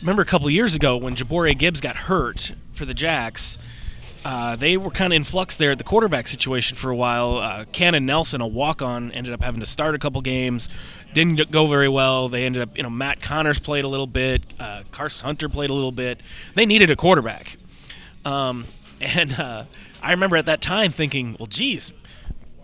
remember 0.02 0.24
a 0.24 0.26
couple 0.26 0.48
of 0.48 0.54
years 0.54 0.74
ago 0.74 0.98
when 0.98 1.16
Jabari 1.16 1.56
Gibbs 1.56 1.80
got 1.80 1.96
hurt 1.96 2.54
for 2.74 2.86
the 2.86 2.96
Jacks 2.96 3.60
uh, 4.24 4.56
they 4.56 4.78
were 4.78 4.92
kind 4.92 5.14
of 5.14 5.16
in 5.16 5.24
flux 5.24 5.56
there 5.56 5.72
at 5.72 5.78
the 5.78 5.84
quarterback 5.84 6.28
situation 6.28 6.78
for 6.78 6.92
a 6.92 6.96
while. 6.96 7.38
Uh, 7.38 7.66
Cannon 7.72 8.06
Nelson, 8.06 8.40
a 8.42 8.48
walk-on, 8.48 9.12
ended 9.12 9.34
up 9.34 9.42
having 9.42 9.60
to 9.62 9.66
start 9.66 9.96
a 9.96 10.00
couple 10.00 10.22
games. 10.22 10.70
Didn't 11.14 11.50
go 11.52 11.68
very 11.68 11.90
well. 11.90 12.30
They 12.30 12.46
ended 12.46 12.62
up, 12.62 12.78
you 12.78 12.84
know, 12.84 12.90
Matt 12.90 13.22
Connors 13.22 13.60
played 13.60 13.84
a 13.84 13.88
little 13.88 14.08
bit. 14.08 14.44
Uh, 14.60 14.84
Carson 14.92 15.26
Hunter 15.26 15.50
played 15.50 15.70
a 15.70 15.74
little 15.74 15.92
bit. 15.92 16.22
They 16.56 16.66
needed 16.66 16.92
a 16.92 16.96
quarterback. 16.96 17.58
Um, 18.24 18.68
and 19.02 19.40
uh, 19.40 19.66
I 20.02 20.12
remember 20.12 20.38
at 20.38 20.46
that 20.46 20.62
time 20.62 20.92
thinking, 20.92 21.36
well, 21.40 21.48
geez, 21.48 21.92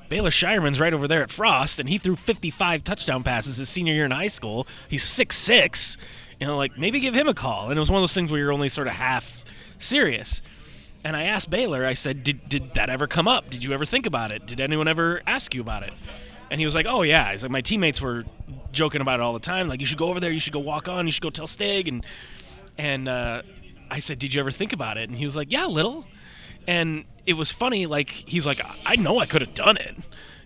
Baylor 0.10 0.30
Scheierman's 0.30 0.80
right 0.80 0.94
over 0.94 1.08
there 1.08 1.24
at 1.24 1.32
Frost, 1.32 1.80
and 1.80 1.90
he 1.90 1.98
threw 1.98 2.16
55 2.16 2.84
touchdown 2.84 3.24
passes 3.24 3.58
his 3.58 3.68
senior 3.68 3.94
year 3.94 4.06
in 4.06 4.12
high 4.12 4.28
school. 4.28 4.68
He's 4.88 5.04
six 5.04 5.36
six. 5.36 5.98
You 6.40 6.46
know, 6.46 6.56
like, 6.56 6.78
maybe 6.78 7.00
give 7.00 7.16
him 7.16 7.28
a 7.28 7.34
call. 7.34 7.70
And 7.70 7.78
it 7.78 7.80
was 7.80 7.90
one 7.90 7.98
of 7.98 8.04
those 8.04 8.14
things 8.14 8.30
where 8.30 8.40
you're 8.40 8.54
only 8.54 8.70
sort 8.70 8.88
of 8.88 8.94
half 8.94 9.44
serious. 9.80 10.44
And 11.08 11.16
I 11.16 11.24
asked 11.24 11.50
Baylor, 11.50 11.86
I 11.86 11.94
said, 11.94 12.26
did, 12.26 12.50
did 12.50 12.74
that 12.74 12.90
ever 12.90 13.08
come 13.08 13.30
up? 13.30 13.50
Did 13.50 13.64
you 13.64 13.72
ever 13.72 13.86
think 13.86 14.06
about 14.06 14.30
it? 14.30 14.46
Did 14.46 14.60
anyone 14.60 14.90
ever 14.90 15.22
ask 15.26 15.56
you 15.56 15.62
about 15.62 15.84
it? 15.84 15.94
And 16.52 16.60
he 16.60 16.66
was 16.66 16.76
like, 16.76 16.86
oh, 16.86 17.02
yeah. 17.02 17.32
He's 17.32 17.44
like, 17.44 17.52
my 17.52 17.62
teammates 17.62 18.02
were 18.02 18.26
joking 18.74 19.00
about 19.00 19.22
it 19.22 19.24
all 19.24 19.32
the 19.32 19.40
time. 19.40 19.70
Like, 19.70 19.80
you 19.80 19.86
should 19.86 19.98
go 19.98 20.10
over 20.10 20.20
there. 20.20 20.34
You 20.34 20.42
should 20.42 20.52
go 20.52 20.60
walk 20.60 20.90
on. 20.90 21.06
You 21.06 21.14
should 21.14 21.24
go 21.24 21.30
tell 21.30 21.48
Stig. 21.48 21.88
And, 21.88 22.06
and 22.78 23.08
uh, 23.08 23.44
I 23.90 24.00
said, 24.00 24.20
did 24.20 24.34
you 24.34 24.42
ever 24.42 24.52
think 24.52 24.74
about 24.74 24.98
it? 24.98 25.08
And 25.08 25.18
he 25.18 25.24
was 25.24 25.34
like, 25.34 25.50
yeah, 25.50 25.66
a 25.66 25.70
little. 25.70 26.04
And 26.68 27.06
it 27.26 27.36
was 27.36 27.54
funny. 27.54 27.86
Like, 27.86 28.10
he's 28.10 28.46
like, 28.46 28.60
I 28.86 28.98
know 28.98 29.20
I 29.20 29.28
could 29.28 29.40
have 29.40 29.54
done 29.54 29.78
it. 29.78 29.96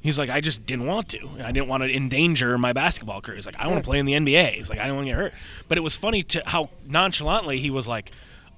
He's 0.03 0.19
like, 0.19 0.29
I 0.29 0.41
just 0.41 0.67
didn't 0.67 0.85
want 0.85 1.09
to. 1.09 1.27
I 1.43 1.51
didn't 1.51 1.69
want 1.69 1.81
to 1.81 1.91
endanger 1.91 2.55
my 2.59 2.71
basketball 2.71 3.19
career. 3.21 3.35
He's 3.35 3.47
like, 3.47 3.57
I 3.57 3.65
want 3.65 3.79
to 3.79 3.83
play 3.83 3.97
in 3.97 4.05
the 4.05 4.13
NBA. 4.13 4.57
He's 4.57 4.69
like, 4.69 4.77
I 4.77 4.85
don't 4.85 4.97
want 4.97 5.07
to 5.07 5.11
get 5.11 5.17
hurt. 5.17 5.33
But 5.67 5.79
it 5.79 5.81
was 5.81 5.95
funny 5.95 6.21
to 6.21 6.43
how 6.45 6.69
nonchalantly 6.85 7.59
he 7.59 7.71
was 7.71 7.87
like, 7.87 8.11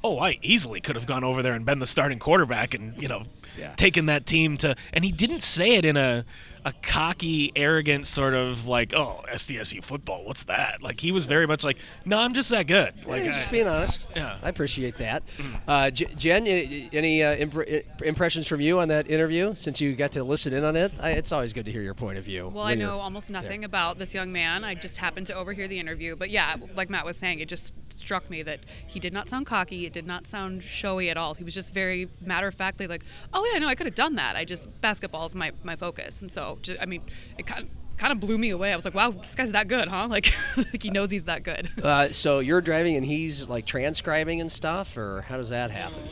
oh, 0.04 0.20
I 0.20 0.38
easily 0.42 0.82
could 0.82 0.96
have 0.96 1.06
gone 1.06 1.24
over 1.24 1.42
there 1.42 1.54
and 1.54 1.66
been 1.66 1.80
the 1.80 1.88
starting 1.88 2.20
quarterback 2.20 2.74
and, 2.74 3.02
you 3.02 3.08
know, 3.08 3.24
Yeah. 3.58 3.74
taken 3.76 4.08
that 4.08 4.26
team 4.26 4.58
to, 4.58 4.76
and 4.92 5.06
he 5.06 5.12
didn't 5.12 5.44
say 5.44 5.76
it 5.76 5.86
in 5.86 5.96
a 5.96 6.26
a 6.66 6.72
cocky, 6.82 7.52
arrogant 7.56 8.06
sort 8.08 8.34
of 8.34 8.66
like, 8.68 8.94
oh, 8.94 9.22
SDSU 9.32 9.84
football, 9.84 10.24
what's 10.26 10.44
that? 10.46 10.82
Like 10.82 11.00
he 11.00 11.12
was 11.12 11.26
very 11.26 11.46
much 11.46 11.64
like, 11.64 11.78
no, 12.06 12.18
I'm 12.20 12.34
just 12.34 12.50
that 12.52 12.68
good. 12.68 12.94
Like 13.06 13.24
He's 13.24 13.34
I- 13.34 13.38
just 13.38 13.52
being 13.52 13.68
honest. 13.68 14.08
Yeah. 14.16 14.38
I 14.42 14.50
appreciate 14.50 14.98
that. 14.98 15.24
Uh, 15.68 15.90
J- 15.92 16.14
Jen, 16.16 16.48
any, 16.48 16.90
any 16.94 17.24
uh, 17.24 17.36
impr- 17.36 17.84
impressions 18.02 18.48
from 18.48 18.62
you 18.62 18.80
on 18.80 18.88
that 18.88 19.10
interview 19.10 19.54
since 19.56 19.82
you 19.82 19.96
got 19.96 20.14
to 20.14 20.24
listen 20.24 20.54
in 20.54 20.64
on 20.64 20.76
it? 20.76 20.92
I, 21.02 21.12
it's 21.12 21.32
always 21.32 21.52
good 21.54 21.66
to 21.66 21.72
hear 21.72 21.82
your 21.82 21.94
point 21.96 22.18
of 22.18 22.24
view. 22.24 22.50
Well, 22.54 22.64
I 22.64 22.76
know 22.76 23.00
almost 23.00 23.30
nothing 23.30 23.64
about 23.66 23.98
this 24.00 24.14
young 24.14 24.32
man. 24.32 24.64
I 24.64 24.74
just 24.76 24.98
happened 24.98 25.28
to 25.28 25.34
overhear 25.36 25.68
the 25.68 25.80
interview. 25.80 26.16
But 26.16 26.30
yeah, 26.30 26.56
like 26.76 26.90
Matt 26.90 27.06
was 27.06 27.18
saying, 27.18 27.40
it 27.40 27.50
just 27.50 27.74
struck 27.90 28.30
me 28.30 28.42
that 28.44 28.60
he 28.88 29.00
did 29.00 29.14
not 29.14 29.30
sound 29.30 29.46
cocky. 29.46 29.86
It 29.86 29.94
did 29.94 30.08
not 30.08 30.28
sound 30.28 30.64
showy 30.64 31.10
at 31.10 31.18
all. 31.18 31.34
He 31.34 31.44
was 31.44 31.54
just 31.54 31.74
very 31.74 32.10
matter 32.22 32.48
of 32.48 32.56
factly 32.56 32.88
like, 32.88 33.04
oh, 33.34 33.50
yeah, 33.52 33.60
no, 33.60 33.68
I 33.68 33.76
could 33.76 33.86
have 33.86 33.96
done 33.96 34.16
that. 34.16 34.36
I 34.36 34.46
just, 34.46 34.70
basketball 34.82 35.26
is 35.26 35.36
my, 35.36 35.52
my 35.64 35.76
focus. 35.76 36.22
And 36.22 36.32
so, 36.32 36.53
ju- 36.62 36.78
I 36.82 36.86
mean, 36.86 37.02
it 37.38 37.46
kind 37.46 37.64
of, 37.64 37.70
kind 37.98 38.12
of 38.12 38.20
blew 38.20 38.38
me 38.38 38.50
away. 38.50 38.72
I 38.72 38.76
was 38.76 38.86
like, 38.86 38.94
wow, 38.94 39.12
this 39.12 39.36
guy's 39.36 39.52
that 39.52 39.68
good, 39.68 39.88
huh? 39.88 40.08
Like, 40.10 40.34
like 40.58 40.82
he 40.84 40.90
knows 40.90 41.12
he's 41.12 41.24
that 41.24 41.44
good. 41.44 41.70
Uh, 41.84 42.12
so 42.12 42.40
you're 42.40 42.62
driving 42.62 42.96
and 42.96 43.06
he's 43.06 43.50
like 43.50 43.66
transcribing 43.66 44.40
and 44.40 44.52
stuff, 44.52 44.98
or 44.98 45.22
how 45.22 45.38
does 45.38 45.50
that 45.50 45.72
happen? 45.72 46.10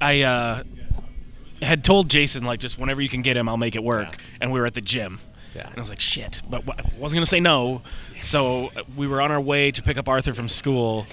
I 0.00 0.22
uh, 0.22 0.62
had 1.60 1.84
told 1.84 2.10
Jason 2.10 2.44
like 2.44 2.60
just 2.60 2.78
whenever 2.78 3.00
you 3.00 3.08
can 3.08 3.22
get 3.22 3.36
him, 3.36 3.48
I'll 3.48 3.56
make 3.56 3.76
it 3.76 3.82
work. 3.82 4.16
And 4.40 4.50
we 4.50 4.58
were 4.58 4.66
at 4.66 4.74
the 4.74 4.80
gym. 4.80 5.20
Yeah. 5.54 5.68
And 5.68 5.76
I 5.76 5.80
was 5.80 5.90
like, 5.90 6.00
shit, 6.00 6.40
but 6.48 6.62
I 6.68 6.82
wasn't 6.98 7.18
gonna 7.18 7.26
say 7.26 7.40
no. 7.40 7.82
So 8.22 8.68
uh, 8.68 8.82
we 8.96 9.06
were 9.06 9.20
on 9.20 9.30
our 9.30 9.40
way 9.40 9.70
to 9.70 9.82
pick 9.82 9.98
up 9.98 10.08
Arthur 10.08 10.34
from 10.34 10.48
school, 10.48 11.06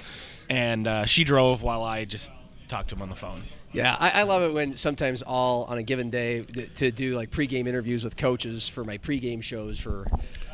and 0.49 0.87
uh, 0.87 1.05
she 1.05 1.23
drove 1.23 1.61
while 1.61 1.83
I 1.83 2.05
just 2.05 2.31
talked 2.67 2.89
to 2.89 2.95
him 2.95 3.01
on 3.01 3.09
the 3.09 3.15
phone. 3.15 3.43
Yeah, 3.71 3.95
I, 3.99 4.09
I 4.09 4.23
love 4.23 4.41
it 4.41 4.53
when 4.53 4.75
sometimes 4.77 5.21
all 5.21 5.65
on 5.65 5.77
a 5.77 5.83
given 5.83 6.09
day 6.09 6.41
to 6.77 6.91
do 6.91 7.15
like 7.15 7.29
pregame 7.29 7.67
interviews 7.67 8.03
with 8.03 8.17
coaches 8.17 8.67
for 8.67 8.83
my 8.83 8.97
pregame 8.97 9.43
shows 9.43 9.79
for 9.79 10.07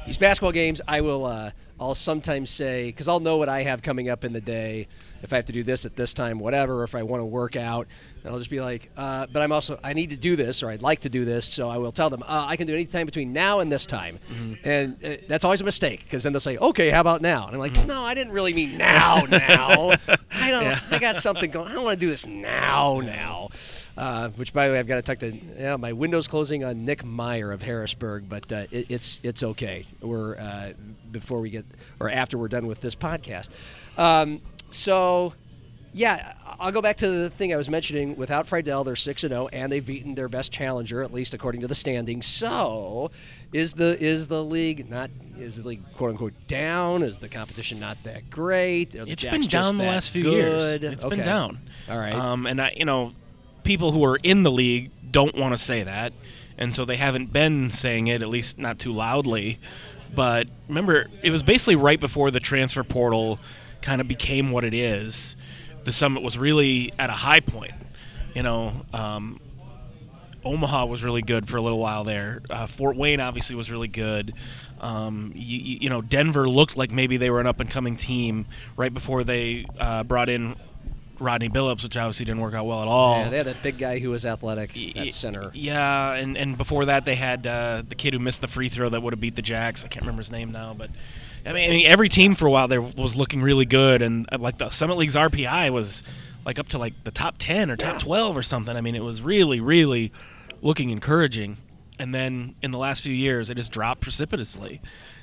these 0.05 0.17
basketball 0.17 0.51
games. 0.51 0.81
I 0.87 1.01
will, 1.01 1.25
uh, 1.25 1.51
I'll 1.79 1.95
sometimes 1.95 2.49
say 2.49 2.87
because 2.87 3.07
I'll 3.07 3.21
know 3.21 3.37
what 3.37 3.47
I 3.47 3.63
have 3.63 3.81
coming 3.81 4.09
up 4.09 4.25
in 4.25 4.33
the 4.33 4.41
day 4.41 4.87
if 5.21 5.33
I 5.33 5.37
have 5.37 5.45
to 5.45 5.53
do 5.53 5.63
this 5.63 5.85
at 5.85 5.95
this 5.95 6.13
time, 6.13 6.39
whatever. 6.39 6.83
If 6.83 6.95
I 6.95 7.03
want 7.03 7.21
to 7.21 7.25
work 7.25 7.55
out, 7.55 7.87
and 8.23 8.31
I'll 8.31 8.39
just 8.39 8.49
be 8.49 8.61
like, 8.61 8.89
uh, 8.97 9.27
but 9.31 9.41
I'm 9.41 9.51
also 9.51 9.79
I 9.83 9.93
need 9.93 10.09
to 10.11 10.15
do 10.15 10.35
this 10.35 10.63
or 10.63 10.69
I'd 10.69 10.81
like 10.81 11.01
to 11.01 11.09
do 11.09 11.25
this, 11.25 11.45
so 11.45 11.69
I 11.69 11.77
will 11.77 11.91
tell 11.91 12.09
them 12.09 12.23
uh, 12.23 12.45
I 12.47 12.55
can 12.57 12.67
do 12.67 12.73
any 12.73 12.85
time 12.85 13.05
between 13.05 13.33
now 13.33 13.59
and 13.59 13.71
this 13.71 13.85
time, 13.85 14.19
and 14.63 15.03
uh, 15.03 15.17
that's 15.27 15.43
always 15.43 15.61
a 15.61 15.65
mistake 15.65 16.03
because 16.03 16.23
then 16.23 16.33
they'll 16.33 16.39
say, 16.39 16.57
okay, 16.57 16.89
how 16.89 17.01
about 17.01 17.21
now? 17.21 17.45
And 17.47 17.55
I'm 17.55 17.59
like, 17.59 17.85
no, 17.85 18.01
I 18.01 18.13
didn't 18.13 18.33
really 18.33 18.53
mean 18.53 18.77
now, 18.77 19.25
now. 19.29 19.91
I 20.31 20.49
don't. 20.49 20.93
I 20.93 20.99
got 20.99 21.15
something 21.15 21.49
going. 21.51 21.69
I 21.69 21.73
don't 21.73 21.83
want 21.83 21.99
to 21.99 22.05
do 22.05 22.09
this 22.09 22.25
now, 22.25 22.99
now. 22.99 23.49
Uh, 23.97 24.29
which, 24.29 24.51
by 24.51 24.67
the 24.67 24.73
way, 24.73 24.79
I've 24.79 24.87
got 24.87 24.97
to 24.97 25.01
talk 25.01 25.19
to 25.19 25.33
yeah, 25.57 25.77
my 25.77 25.93
windows 25.93 26.27
closing 26.27 26.65
on 26.65 26.83
Nick 26.83 27.05
Meyer 27.05 27.53
of 27.53 27.61
Harrisburg, 27.61 28.27
but 28.27 28.51
uh, 28.51 28.65
it, 28.69 28.87
it's 28.89 29.21
it's 29.23 29.41
okay. 29.41 29.85
We're 30.01 30.37
uh, 30.37 30.73
before 31.11 31.39
we 31.39 31.49
get 31.49 31.65
or 31.99 32.09
after 32.09 32.37
we're 32.37 32.49
done 32.49 32.67
with 32.67 32.81
this 32.81 32.95
podcast. 32.95 33.49
Um, 33.97 34.41
so, 34.75 35.33
yeah, 35.93 36.33
I'll 36.59 36.71
go 36.71 36.81
back 36.81 36.97
to 36.97 37.07
the 37.09 37.29
thing 37.29 37.53
I 37.53 37.57
was 37.57 37.69
mentioning. 37.69 38.15
Without 38.15 38.45
Freidel, 38.47 38.85
they're 38.85 38.95
six 38.95 39.23
and 39.23 39.31
zero, 39.31 39.47
and 39.47 39.71
they've 39.71 39.85
beaten 39.85 40.15
their 40.15 40.29
best 40.29 40.51
challenger, 40.51 41.01
at 41.03 41.13
least 41.13 41.33
according 41.33 41.61
to 41.61 41.67
the 41.67 41.75
standings. 41.75 42.25
So, 42.25 43.11
is 43.53 43.73
the 43.73 43.97
is 44.01 44.27
the 44.27 44.43
league 44.43 44.89
not 44.89 45.09
is 45.37 45.61
the 45.61 45.67
league 45.67 45.83
quote 45.93 46.11
unquote 46.11 46.33
down? 46.47 47.03
Is 47.03 47.19
the 47.19 47.29
competition 47.29 47.79
not 47.79 47.97
that 48.03 48.29
great? 48.29 48.95
It's 48.95 49.23
been 49.25 49.41
down 49.41 49.77
the 49.77 49.85
last 49.85 50.09
few 50.09 50.23
good? 50.23 50.33
years. 50.33 50.63
It's 50.93 51.03
Okay. 51.05 51.15
been 51.17 51.25
down. 51.25 51.59
All 51.89 51.97
right. 51.97 52.13
Um, 52.13 52.45
and 52.45 52.61
I, 52.61 52.73
you 52.75 52.85
know, 52.85 53.13
people 53.63 53.91
who 53.91 54.03
are 54.05 54.17
in 54.21 54.43
the 54.43 54.51
league 54.51 54.91
don't 55.11 55.35
want 55.35 55.53
to 55.53 55.57
say 55.57 55.83
that, 55.83 56.13
and 56.57 56.73
so 56.73 56.85
they 56.85 56.97
haven't 56.97 57.31
been 57.33 57.69
saying 57.69 58.07
it, 58.07 58.21
at 58.21 58.29
least 58.29 58.57
not 58.57 58.79
too 58.79 58.91
loudly. 58.93 59.59
But 60.13 60.47
remember, 60.69 61.07
it 61.21 61.31
was 61.31 61.43
basically 61.43 61.75
right 61.75 61.99
before 61.99 62.31
the 62.31 62.39
transfer 62.39 62.83
portal 62.83 63.39
kind 63.85 64.01
of 64.01 64.07
became 64.07 64.51
what 64.51 64.65
it 64.65 64.73
is. 64.73 65.37
The 65.85 65.93
summit 65.93 66.23
was 66.23 66.37
really 66.37 66.91
at 66.99 67.09
a 67.09 67.13
high 67.13 67.39
point. 67.39 67.73
You 68.33 68.43
know, 68.43 68.85
um, 68.91 69.39
Omaha 70.43 70.85
was 70.85 71.03
really 71.03 71.21
good 71.21 71.47
for 71.47 71.57
a 71.57 71.61
little 71.61 71.79
while 71.79 72.03
there. 72.03 72.41
Uh, 72.49 72.65
Fort 72.67 72.97
Wayne 72.97 73.21
obviously 73.21 73.55
was 73.55 73.71
really 73.71 73.87
good. 73.87 74.33
Um, 74.81 75.31
you, 75.35 75.57
you, 75.57 75.77
you 75.81 75.89
know, 75.89 76.01
Denver 76.01 76.49
looked 76.49 76.75
like 76.75 76.91
maybe 76.91 77.17
they 77.17 77.29
were 77.29 77.39
an 77.39 77.47
up 77.47 77.59
and 77.59 77.69
coming 77.69 77.95
team 77.95 78.47
right 78.75 78.93
before 78.93 79.23
they 79.23 79.65
uh, 79.79 80.03
brought 80.03 80.27
in 80.27 80.55
Rodney 81.19 81.47
Billups, 81.47 81.83
which 81.83 81.95
obviously 81.95 82.25
didn't 82.25 82.41
work 82.41 82.53
out 82.53 82.65
well 82.65 82.81
at 82.81 82.87
all. 82.87 83.19
Yeah, 83.19 83.29
they 83.29 83.37
had 83.37 83.47
that 83.47 83.63
big 83.63 83.77
guy 83.77 83.99
who 83.99 84.09
was 84.09 84.25
athletic 84.25 84.77
at 84.97 85.11
center. 85.11 85.51
Yeah, 85.53 86.13
and, 86.13 86.35
and 86.35 86.57
before 86.57 86.85
that 86.85 87.05
they 87.05 87.15
had 87.15 87.47
uh, 87.47 87.83
the 87.87 87.95
kid 87.95 88.13
who 88.13 88.19
missed 88.19 88.41
the 88.41 88.47
free 88.47 88.67
throw 88.67 88.89
that 88.89 89.01
would 89.01 89.13
have 89.13 89.19
beat 89.21 89.35
the 89.35 89.41
Jacks. 89.41 89.85
I 89.85 89.87
can't 89.87 90.03
remember 90.03 90.21
his 90.21 90.31
name 90.31 90.51
now, 90.51 90.73
but 90.77 90.89
I 91.45 91.53
mean, 91.53 91.69
I 91.69 91.73
mean, 91.73 91.87
every 91.87 92.09
team 92.09 92.35
for 92.35 92.47
a 92.47 92.51
while 92.51 92.67
there 92.67 92.81
was 92.81 93.15
looking 93.15 93.41
really 93.41 93.65
good, 93.65 94.01
and 94.01 94.27
uh, 94.31 94.37
like 94.39 94.57
the 94.57 94.69
Summit 94.69 94.97
League's 94.97 95.15
RPI 95.15 95.71
was 95.71 96.03
like 96.45 96.59
up 96.59 96.69
to 96.69 96.77
like 96.77 96.93
the 97.03 97.11
top 97.11 97.35
ten 97.37 97.69
or 97.69 97.75
top 97.75 97.99
twelve 98.01 98.37
or 98.37 98.43
something. 98.43 98.75
I 98.75 98.81
mean, 98.81 98.95
it 98.95 99.03
was 99.03 99.21
really, 99.21 99.59
really 99.59 100.11
looking 100.61 100.89
encouraging. 100.89 101.57
And 101.97 102.13
then 102.13 102.55
in 102.61 102.71
the 102.71 102.77
last 102.77 103.03
few 103.03 103.13
years, 103.13 103.49
it 103.49 103.57
has 103.57 103.69
dropped 103.69 104.01
precipitously. 104.01 104.81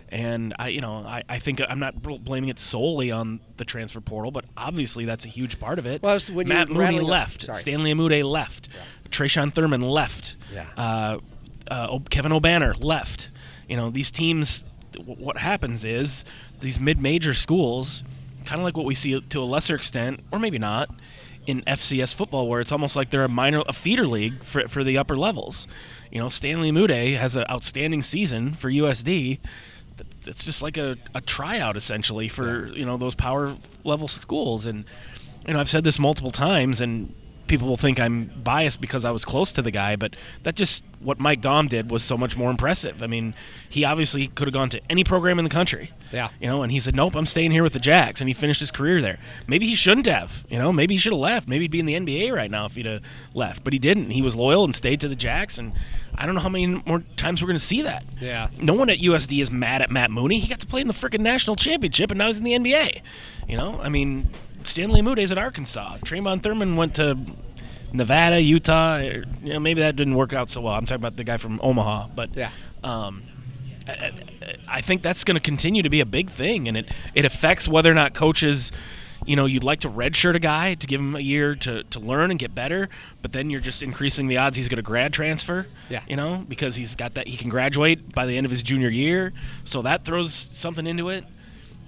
And 0.08 0.54
I, 0.58 0.68
you 0.68 0.82
know, 0.82 0.96
I, 1.06 1.22
I 1.26 1.38
think 1.38 1.60
I'm 1.66 1.78
not 1.78 2.02
blaming 2.02 2.50
it 2.50 2.58
solely 2.58 3.10
on 3.10 3.40
the 3.56 3.64
transfer 3.64 4.00
portal, 4.00 4.30
but 4.30 4.44
obviously 4.56 5.06
that's 5.06 5.24
a 5.24 5.28
huge 5.28 5.58
part 5.58 5.78
of 5.78 5.86
it. 5.86 6.02
Well, 6.02 6.18
when 6.32 6.48
Matt 6.48 6.68
Mooney 6.68 7.00
left. 7.00 7.54
Stanley 7.56 7.94
Umude 7.94 8.22
left. 8.22 8.68
Tre'Shawn 9.08 9.52
Thurman 9.54 9.80
left. 9.80 10.36
Yeah. 10.52 10.66
Uh, 10.76 11.18
uh, 11.70 11.98
Kevin 12.10 12.32
Obanor 12.32 12.82
left. 12.82 13.30
You 13.68 13.76
know, 13.76 13.90
these 13.90 14.10
teams, 14.10 14.66
what 14.96 15.38
happens 15.38 15.84
is 15.84 16.24
these 16.60 16.78
mid 16.78 17.00
major 17.00 17.34
schools, 17.34 18.02
kind 18.44 18.60
of 18.60 18.64
like 18.64 18.76
what 18.76 18.86
we 18.86 18.94
see 18.94 19.20
to 19.20 19.40
a 19.40 19.44
lesser 19.44 19.74
extent, 19.74 20.20
or 20.30 20.38
maybe 20.38 20.58
not, 20.58 20.90
in 21.46 21.62
FCS 21.62 22.14
football, 22.14 22.48
where 22.48 22.60
it's 22.60 22.72
almost 22.72 22.96
like 22.96 23.10
they're 23.10 23.24
a 23.24 23.28
minor, 23.28 23.62
a 23.66 23.72
feeder 23.72 24.06
league 24.06 24.42
for, 24.44 24.68
for 24.68 24.84
the 24.84 24.96
upper 24.98 25.16
levels. 25.16 25.66
You 26.10 26.20
know, 26.20 26.28
Stanley 26.28 26.70
Umude 26.70 27.16
has 27.16 27.36
an 27.36 27.44
outstanding 27.50 28.02
season 28.02 28.52
for 28.52 28.70
USD. 28.70 29.38
It's 30.26 30.44
just 30.44 30.62
like 30.62 30.76
a, 30.76 30.96
a 31.14 31.20
tryout 31.20 31.76
essentially 31.76 32.28
for 32.28 32.68
you 32.68 32.84
know 32.84 32.96
those 32.96 33.14
power 33.14 33.56
level 33.84 34.08
schools, 34.08 34.66
and 34.66 34.84
you 35.46 35.54
know 35.54 35.60
I've 35.60 35.68
said 35.70 35.84
this 35.84 35.98
multiple 35.98 36.30
times, 36.30 36.80
and 36.80 37.14
people 37.52 37.68
will 37.68 37.76
think 37.76 38.00
I'm 38.00 38.32
biased 38.42 38.80
because 38.80 39.04
I 39.04 39.10
was 39.10 39.26
close 39.26 39.52
to 39.52 39.60
the 39.60 39.70
guy, 39.70 39.94
but 39.94 40.16
that 40.42 40.56
just 40.56 40.82
what 41.00 41.20
Mike 41.20 41.42
Daum 41.42 41.68
did 41.68 41.90
was 41.90 42.02
so 42.02 42.16
much 42.16 42.34
more 42.34 42.50
impressive. 42.50 43.02
I 43.02 43.06
mean, 43.06 43.34
he 43.68 43.84
obviously 43.84 44.28
could 44.28 44.48
have 44.48 44.54
gone 44.54 44.70
to 44.70 44.80
any 44.88 45.04
program 45.04 45.38
in 45.38 45.44
the 45.44 45.50
country. 45.50 45.90
Yeah. 46.12 46.30
You 46.40 46.46
know, 46.46 46.62
and 46.62 46.72
he 46.72 46.80
said, 46.80 46.96
Nope, 46.96 47.14
I'm 47.14 47.26
staying 47.26 47.50
here 47.50 47.62
with 47.62 47.74
the 47.74 47.78
Jacks 47.78 48.22
and 48.22 48.28
he 48.28 48.32
finished 48.32 48.60
his 48.60 48.70
career 48.70 49.02
there. 49.02 49.18
Maybe 49.46 49.66
he 49.66 49.74
shouldn't 49.74 50.06
have. 50.06 50.46
You 50.48 50.58
know, 50.58 50.72
maybe 50.72 50.94
he 50.94 50.98
should 50.98 51.12
have 51.12 51.20
left. 51.20 51.46
Maybe 51.46 51.64
he'd 51.64 51.70
be 51.70 51.80
in 51.80 51.84
the 51.84 51.94
NBA 51.94 52.34
right 52.34 52.50
now 52.50 52.64
if 52.64 52.74
he'd 52.74 52.86
have 52.86 53.02
left. 53.34 53.64
But 53.64 53.74
he 53.74 53.78
didn't. 53.78 54.12
He 54.12 54.22
was 54.22 54.34
loyal 54.34 54.64
and 54.64 54.74
stayed 54.74 55.00
to 55.00 55.08
the 55.08 55.14
Jacks 55.14 55.58
and 55.58 55.74
I 56.16 56.26
don't 56.26 56.34
know 56.34 56.40
how 56.40 56.48
many 56.48 56.66
more 56.66 57.02
times 57.16 57.40
we're 57.42 57.48
gonna 57.48 57.58
see 57.58 57.82
that. 57.82 58.04
Yeah. 58.20 58.48
No 58.58 58.74
one 58.74 58.90
at 58.90 58.98
USD 58.98 59.40
is 59.40 59.50
mad 59.50 59.82
at 59.82 59.90
Matt 59.90 60.10
Mooney. 60.10 60.38
He 60.40 60.46
got 60.48 60.60
to 60.60 60.66
play 60.66 60.80
in 60.80 60.88
the 60.88 60.94
freaking 60.94 61.20
national 61.20 61.56
championship 61.56 62.10
and 62.10 62.18
now 62.18 62.26
he's 62.26 62.38
in 62.38 62.44
the 62.44 62.52
NBA. 62.52 63.00
You 63.48 63.56
know, 63.56 63.80
I 63.80 63.88
mean 63.88 64.28
Stanley 64.64 65.00
Umude's 65.02 65.32
at 65.32 65.38
Arkansas. 65.38 65.98
Trayvon 66.04 66.42
Thurman 66.42 66.76
went 66.76 66.94
to 66.96 67.18
Nevada, 67.92 68.40
Utah. 68.40 68.96
or, 68.98 69.24
You 69.42 69.52
know, 69.54 69.60
maybe 69.60 69.80
that 69.80 69.96
didn't 69.96 70.14
work 70.14 70.32
out 70.32 70.50
so 70.50 70.60
well. 70.60 70.74
I'm 70.74 70.86
talking 70.86 71.02
about 71.02 71.16
the 71.16 71.24
guy 71.24 71.36
from 71.36 71.60
Omaha, 71.62 72.08
but 72.14 72.34
Yeah. 72.36 72.50
um, 72.84 73.22
I, 73.88 74.12
I 74.68 74.80
think 74.80 75.02
that's 75.02 75.24
going 75.24 75.34
to 75.34 75.40
continue 75.40 75.82
to 75.82 75.90
be 75.90 76.00
a 76.00 76.06
big 76.06 76.30
thing, 76.30 76.68
and 76.68 76.76
it 76.76 76.88
it 77.14 77.24
affects 77.24 77.66
whether 77.66 77.90
or 77.90 77.94
not 77.94 78.14
coaches. 78.14 78.70
You 79.24 79.36
know, 79.36 79.46
you'd 79.46 79.64
like 79.64 79.80
to 79.80 79.88
redshirt 79.88 80.34
a 80.34 80.40
guy 80.40 80.74
to 80.74 80.86
give 80.86 81.00
him 81.00 81.14
a 81.14 81.20
year 81.20 81.54
to, 81.54 81.84
to 81.84 82.00
learn 82.00 82.30
and 82.30 82.40
get 82.40 82.54
better, 82.54 82.88
but 83.20 83.32
then 83.32 83.50
you're 83.50 83.60
just 83.60 83.82
increasing 83.82 84.26
the 84.26 84.38
odds 84.38 84.56
he's 84.56 84.68
going 84.68 84.76
to 84.76 84.82
grad 84.82 85.12
transfer. 85.12 85.66
Yeah. 85.88 86.02
You 86.08 86.16
know, 86.16 86.44
because 86.48 86.76
he's 86.76 86.96
got 86.96 87.14
that 87.14 87.28
he 87.28 87.36
can 87.36 87.48
graduate 87.48 88.12
by 88.12 88.26
the 88.26 88.36
end 88.36 88.46
of 88.46 88.50
his 88.50 88.62
junior 88.62 88.88
year, 88.88 89.32
so 89.64 89.82
that 89.82 90.04
throws 90.04 90.32
something 90.34 90.86
into 90.86 91.08
it. 91.08 91.24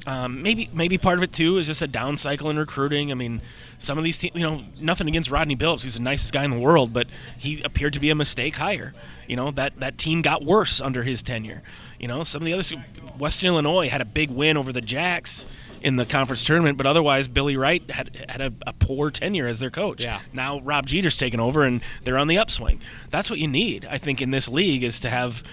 Um, 0.06 0.42
maybe 0.42 0.68
maybe 0.74 0.98
part 0.98 1.16
of 1.16 1.24
it 1.24 1.32
too 1.32 1.56
is 1.56 1.66
just 1.66 1.80
a 1.80 1.86
down 1.86 2.18
cycle 2.18 2.50
in 2.50 2.58
recruiting. 2.58 3.10
I 3.10 3.14
mean, 3.14 3.40
some 3.78 3.96
of 3.96 4.04
these 4.04 4.18
teams, 4.18 4.36
you 4.36 4.42
know, 4.42 4.62
nothing 4.78 5.08
against 5.08 5.30
Rodney 5.30 5.56
Billups. 5.56 5.82
He's 5.82 5.94
the 5.94 6.00
nicest 6.00 6.32
guy 6.32 6.44
in 6.44 6.50
the 6.50 6.58
world, 6.58 6.92
but 6.92 7.06
he 7.38 7.62
appeared 7.62 7.94
to 7.94 8.00
be 8.00 8.10
a 8.10 8.14
mistake 8.14 8.56
hire. 8.56 8.92
You 9.26 9.36
know 9.36 9.50
that 9.52 9.80
that 9.80 9.96
team 9.96 10.20
got 10.20 10.44
worse 10.44 10.80
under 10.80 11.04
his 11.04 11.22
tenure. 11.22 11.62
You 11.98 12.08
know, 12.08 12.22
some 12.22 12.42
of 12.42 12.46
the 12.46 12.52
others, 12.52 12.70
Western 13.18 13.48
Illinois 13.48 13.88
had 13.88 14.02
a 14.02 14.04
big 14.04 14.30
win 14.30 14.58
over 14.58 14.74
the 14.74 14.82
Jacks 14.82 15.46
in 15.84 15.96
the 15.96 16.06
conference 16.06 16.42
tournament, 16.42 16.78
but 16.78 16.86
otherwise 16.86 17.28
Billy 17.28 17.58
Wright 17.58 17.88
had 17.90 18.26
had 18.26 18.40
a, 18.40 18.52
a 18.66 18.72
poor 18.72 19.10
tenure 19.10 19.46
as 19.46 19.60
their 19.60 19.70
coach. 19.70 20.02
Yeah. 20.02 20.20
Now 20.32 20.60
Rob 20.60 20.86
Jeter's 20.86 21.16
taken 21.16 21.38
over 21.38 21.62
and 21.62 21.82
they're 22.02 22.16
on 22.16 22.26
the 22.26 22.38
upswing. 22.38 22.80
That's 23.10 23.28
what 23.28 23.38
you 23.38 23.46
need, 23.46 23.86
I 23.88 23.98
think, 23.98 24.22
in 24.22 24.30
this 24.30 24.48
league 24.48 24.82
is 24.82 24.98
to 25.00 25.10
have 25.10 25.44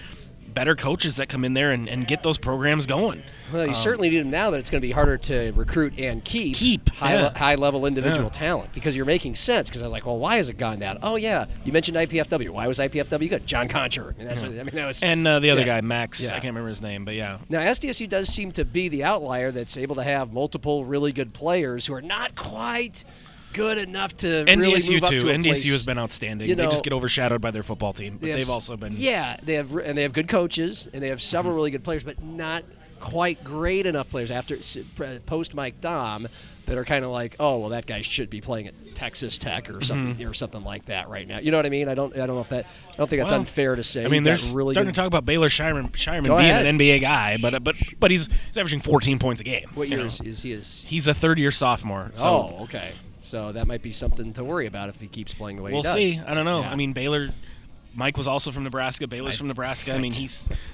better 0.53 0.75
coaches 0.75 1.15
that 1.17 1.29
come 1.29 1.43
in 1.45 1.53
there 1.53 1.71
and, 1.71 1.87
and 1.89 2.07
get 2.07 2.23
those 2.23 2.37
programs 2.37 2.85
going. 2.85 3.23
Well, 3.51 3.67
you 3.67 3.75
certainly 3.75 4.09
need 4.09 4.19
them 4.19 4.29
now 4.29 4.49
that 4.51 4.59
it's 4.59 4.69
going 4.69 4.81
to 4.81 4.87
be 4.87 4.91
harder 4.93 5.17
to 5.17 5.51
recruit 5.51 5.93
and 5.99 6.23
keep, 6.23 6.55
Um, 6.55 6.59
Keep, 6.59 6.89
high, 6.91 7.13
yeah. 7.15 7.21
le- 7.23 7.37
high 7.37 7.55
level 7.55 7.85
individual 7.85 8.25
Yeah. 8.27 8.29
talent 8.29 8.71
because 8.73 8.95
you're 8.95 9.05
making 9.05 9.35
sense. 9.35 9.69
Because 9.69 9.81
I 9.81 9.85
was 9.85 9.91
like, 9.91 10.05
well, 10.05 10.17
why 10.17 10.37
has 10.37 10.47
it 10.49 10.57
gone 10.57 10.79
down? 10.79 10.99
Oh 11.03 11.15
yeah, 11.17 11.45
you 11.65 11.71
mentioned 11.73 11.97
IPFW. 11.97 12.49
Why 12.51 12.67
was 12.67 12.79
IPFW 12.79 13.29
good? 13.29 13.45
John 13.45 13.67
Konchar. 13.67 14.17
Mean, 14.17 14.27
that's 14.27 14.41
what, 14.41 14.51
I 14.51 14.63
mean 14.63 14.75
that 14.75 14.87
was. 14.87 15.03
And 15.03 15.27
uh, 15.27 15.39
the 15.39 15.49
other 15.49 15.61
Yeah. 15.61 15.65
guy, 15.67 15.81
Max, 15.81 16.21
Yeah. 16.21 16.29
I 16.29 16.33
can't 16.33 16.45
remember 16.45 16.69
his 16.69 16.81
name, 16.81 17.03
but 17.05 17.15
yeah. 17.15 17.39
now 17.49 17.59
SDSU 17.59 18.07
does 18.07 18.29
seem 18.29 18.51
to 18.53 18.63
be 18.65 18.87
the 18.87 19.03
outlier 19.03 19.51
that's 19.51 19.75
able 19.77 19.95
to 19.95 20.03
have 20.03 20.31
multiple 20.31 20.85
really 20.85 21.11
good 21.11 21.33
players 21.33 21.85
who 21.87 21.93
are 21.93 22.01
not 22.01 22.35
quite 22.35 23.03
good 23.53 23.77
enough 23.77 24.15
to 24.17 24.43
really 24.45 24.79
NDSU 24.81 24.91
move 24.91 25.03
up 25.03 25.09
too. 25.09 25.19
to 25.21 25.29
a 25.29 25.33
NDSU 25.33 25.43
place. 25.43 25.71
has 25.71 25.83
been 25.83 25.97
outstanding. 25.99 26.47
you 26.49 26.55
they 26.55 26.65
just 26.65 26.83
get 26.83 26.93
overshadowed 26.93 27.41
by 27.41 27.51
their 27.51 27.63
football 27.63 27.93
team, 27.93 28.13
but 28.13 28.21
They 28.21 28.29
have 28.29 28.39
they've 28.39 28.49
also 28.49 28.77
been. 28.77 28.93
Yeah, 28.95 29.37
they 29.43 29.55
have 29.55 29.75
and 29.75 29.97
they 29.97 30.03
have 30.03 30.13
good 30.13 30.27
coaches 30.27 30.87
and 30.93 31.01
they 31.01 31.07
have 31.09 31.19
Mm-hmm. 31.19 31.23
several 31.29 31.55
really 31.55 31.71
good 31.71 31.83
players, 31.83 32.03
but 32.03 32.23
not 32.23 32.63
quite 32.99 33.43
great 33.43 33.85
enough 33.87 34.09
players 34.09 34.29
after 34.29 34.55
post 35.25 35.53
Mike 35.55 35.81
Daum 35.81 36.27
that 36.67 36.77
are 36.77 36.85
kind 36.85 37.03
of 37.03 37.09
like, 37.11 37.35
oh 37.39 37.57
well, 37.57 37.69
that 37.69 37.87
guy 37.87 38.01
should 38.03 38.29
be 38.29 38.39
playing 38.41 38.67
at 38.67 38.73
Texas 38.95 39.37
Tech 39.39 39.69
or 39.71 39.81
something 39.81 40.15
Mm-hmm. 40.15 40.29
or 40.29 40.33
something 40.35 40.63
like 40.63 40.85
that 40.85 41.09
right 41.09 41.27
now. 41.27 41.39
You 41.39 41.49
know 41.51 41.57
what 41.57 41.65
I 41.65 41.69
mean? 41.69 41.89
I 41.89 41.95
don't 41.95 42.13
I 42.13 42.27
don't 42.27 42.35
know 42.35 42.41
if 42.41 42.49
that 42.49 42.65
I 42.93 42.95
don't 42.97 43.09
think 43.09 43.19
that's 43.21 43.31
Well, 43.31 43.39
unfair 43.39 43.75
to 43.75 43.83
say. 43.83 44.05
I 44.05 44.07
mean, 44.07 44.23
they're 44.23 44.37
really 44.53 44.75
starting 44.75 44.89
good, 44.89 44.95
to 44.95 45.01
talk 45.01 45.07
about 45.07 45.25
Baylor 45.25 45.49
Scheierman, 45.49 45.91
Scheierman 45.93 46.25
being 46.25 46.31
ahead. 46.39 46.65
an 46.67 46.77
NBA 46.77 47.01
guy, 47.01 47.37
but 47.41 47.63
but 47.63 47.75
but 47.99 48.11
he's, 48.11 48.27
he's 48.47 48.57
averaging 48.57 48.81
14 48.81 49.17
points 49.17 49.41
a 49.41 49.43
game. 49.43 49.69
What 49.73 49.89
year 49.89 49.99
know. 49.99 50.05
is, 50.05 50.21
is 50.21 50.43
he? 50.43 50.51
Is 50.51 50.85
He's 50.87 51.07
a 51.07 51.13
third 51.15 51.39
year 51.39 51.51
sophomore. 51.51 52.11
So 52.15 52.27
oh 52.59 52.63
okay. 52.65 52.91
So 53.23 53.51
that 53.51 53.67
might 53.67 53.81
be 53.81 53.91
something 53.91 54.33
to 54.33 54.43
worry 54.43 54.65
about 54.65 54.89
if 54.89 54.99
he 54.99 55.07
keeps 55.07 55.33
playing 55.33 55.57
the 55.57 55.63
way 55.63 55.71
we'll 55.71 55.81
he 55.83 55.87
does. 55.87 55.93
see. 56.15 56.19
I 56.19 56.33
don't 56.33 56.45
know. 56.45 56.61
Yeah. 56.61 56.71
I 56.71 56.75
mean, 56.75 56.93
Baylor. 56.93 57.29
Mike 57.93 58.15
was 58.15 58.25
also 58.25 58.53
from 58.53 58.63
Nebraska. 58.63 59.05
Baylor's 59.05 59.37
from 59.37 59.47
Nebraska. 59.49 59.93
I 59.93 59.97
mean, 59.99 60.13
he 60.13 60.29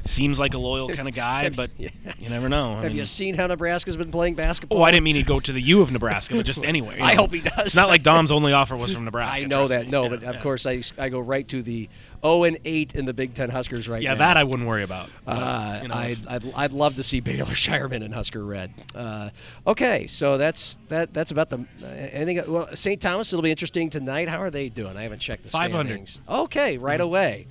seems 0.06 0.38
like 0.38 0.54
a 0.54 0.60
loyal 0.60 0.90
kind 0.90 1.08
of 1.08 1.16
guy, 1.16 1.50
but 1.50 1.72
Yeah. 1.76 1.90
you 2.20 2.30
never 2.30 2.48
know. 2.48 2.74
I 2.74 2.82
have 2.82 2.84
mean, 2.92 2.98
you 2.98 3.08
seen 3.08 3.34
how 3.34 3.48
Nebraska's 3.48 3.98
been 3.98 4.12
playing 4.12 4.36
basketball? 4.36 4.78
Oh, 4.78 4.84
I 4.84 4.92
didn't 4.92 5.04
mean 5.06 5.16
he'd 5.16 5.26
go 5.26 5.40
to 5.40 5.52
the 5.52 5.60
U 5.62 5.82
of 5.82 5.92
Nebraska, 5.92 6.36
but 6.36 6.46
just 6.46 6.64
anywhere. 6.64 6.98
I 7.02 7.16
know. 7.16 7.22
hope 7.22 7.34
he 7.34 7.42
does. 7.42 7.66
It's 7.66 7.76
not 7.76 7.88
like 7.88 8.04
Daum's 8.04 8.30
only 8.30 8.54
offer 8.54 8.76
was 8.76 8.94
from 8.94 9.06
Nebraska. 9.06 9.42
I 9.42 9.46
know 9.48 9.68
that. 9.68 9.86
me. 9.86 9.92
No, 9.92 10.04
Yeah, 10.04 10.10
but 10.10 10.24
of 10.36 10.42
course 10.44 10.68
I, 10.68 10.84
I 11.00 11.10
go 11.10 11.20
right 11.20 11.48
to 11.48 11.64
the 11.64 11.90
0 12.22 12.44
and 12.44 12.58
8 12.66 12.96
in 12.96 13.06
the 13.06 13.14
Big 13.14 13.34
Ten 13.34 13.50
Huskers 13.50 13.88
right 13.88 14.02
Yeah, 14.02 14.10
now. 14.10 14.14
Yeah, 14.16 14.28
that 14.34 14.38
I 14.38 14.44
wouldn't 14.44 14.68
worry 14.68 14.84
about. 14.84 15.10
Uh, 15.26 15.80
you 15.82 15.88
know, 15.90 15.96
I'd, 15.96 16.28
I'd, 16.28 16.54
I'd 16.54 16.74
love 16.74 16.96
to 16.96 17.04
see 17.04 17.20
Baylor 17.20 17.46
Scheierman 17.52 18.04
and 18.04 18.14
Husker 18.14 18.44
Red. 18.44 18.72
Uh, 18.96 19.30
okay, 19.66 20.08
so 20.08 20.38
that's 20.38 20.78
that 20.90 21.14
that's 21.14 21.32
about 21.32 21.50
the 21.50 21.60
uh, 21.84 21.86
anything. 21.86 22.52
Well, 22.52 22.68
St. 22.76 23.02
Thomas 23.02 23.32
it'll 23.32 23.44
be 23.44 23.52
interesting 23.52 23.90
tonight. 23.90 24.30
How 24.30 24.42
are 24.42 24.52
they 24.52 24.70
doing? 24.70 24.98
I 24.98 25.04
haven't 25.04 25.20
checked 25.20 25.44
the 25.44 25.50
500. 25.50 25.86
standings. 25.86 26.20
Okay, 26.28 26.78
right 26.78 27.00
Mm-hmm. 27.00 27.04
away. 27.08 27.48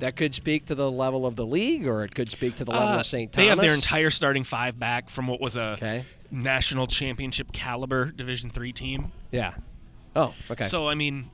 That 0.00 0.16
could 0.16 0.34
speak 0.34 0.64
to 0.66 0.74
the 0.74 0.90
level 0.90 1.26
of 1.26 1.36
the 1.36 1.44
league, 1.44 1.86
or 1.86 2.04
it 2.04 2.14
could 2.14 2.30
speak 2.30 2.54
to 2.56 2.64
the 2.64 2.70
level 2.72 2.88
Uh, 2.94 3.00
of 3.00 3.06
St. 3.06 3.30
Thomas. 3.30 3.44
They 3.44 3.48
have 3.50 3.60
their 3.60 3.74
entire 3.74 4.08
starting 4.08 4.44
five 4.44 4.78
back 4.78 5.10
from 5.10 5.26
what 5.26 5.42
was 5.42 5.56
a 5.56 5.72
Okay. 5.74 6.06
national 6.30 6.86
championship 6.86 7.52
caliber 7.52 8.06
Division 8.06 8.48
three 8.48 8.72
team. 8.72 9.12
Yeah. 9.30 9.52
Oh, 10.16 10.32
okay. 10.50 10.66
So 10.66 10.88
I 10.88 10.94
mean, 10.94 11.30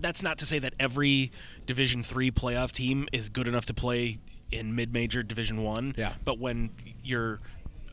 that's 0.00 0.22
not 0.22 0.38
to 0.38 0.46
say 0.46 0.58
that 0.58 0.74
every 0.80 1.30
Division 1.66 2.02
three 2.02 2.30
playoff 2.30 2.72
team 2.72 3.08
is 3.12 3.28
good 3.28 3.46
enough 3.48 3.66
to 3.66 3.74
play 3.74 4.18
in 4.50 4.74
mid-major 4.74 5.22
Division 5.22 5.62
one. 5.62 5.94
Yeah. 5.96 6.14
But 6.24 6.38
when 6.38 6.70
you're 7.04 7.40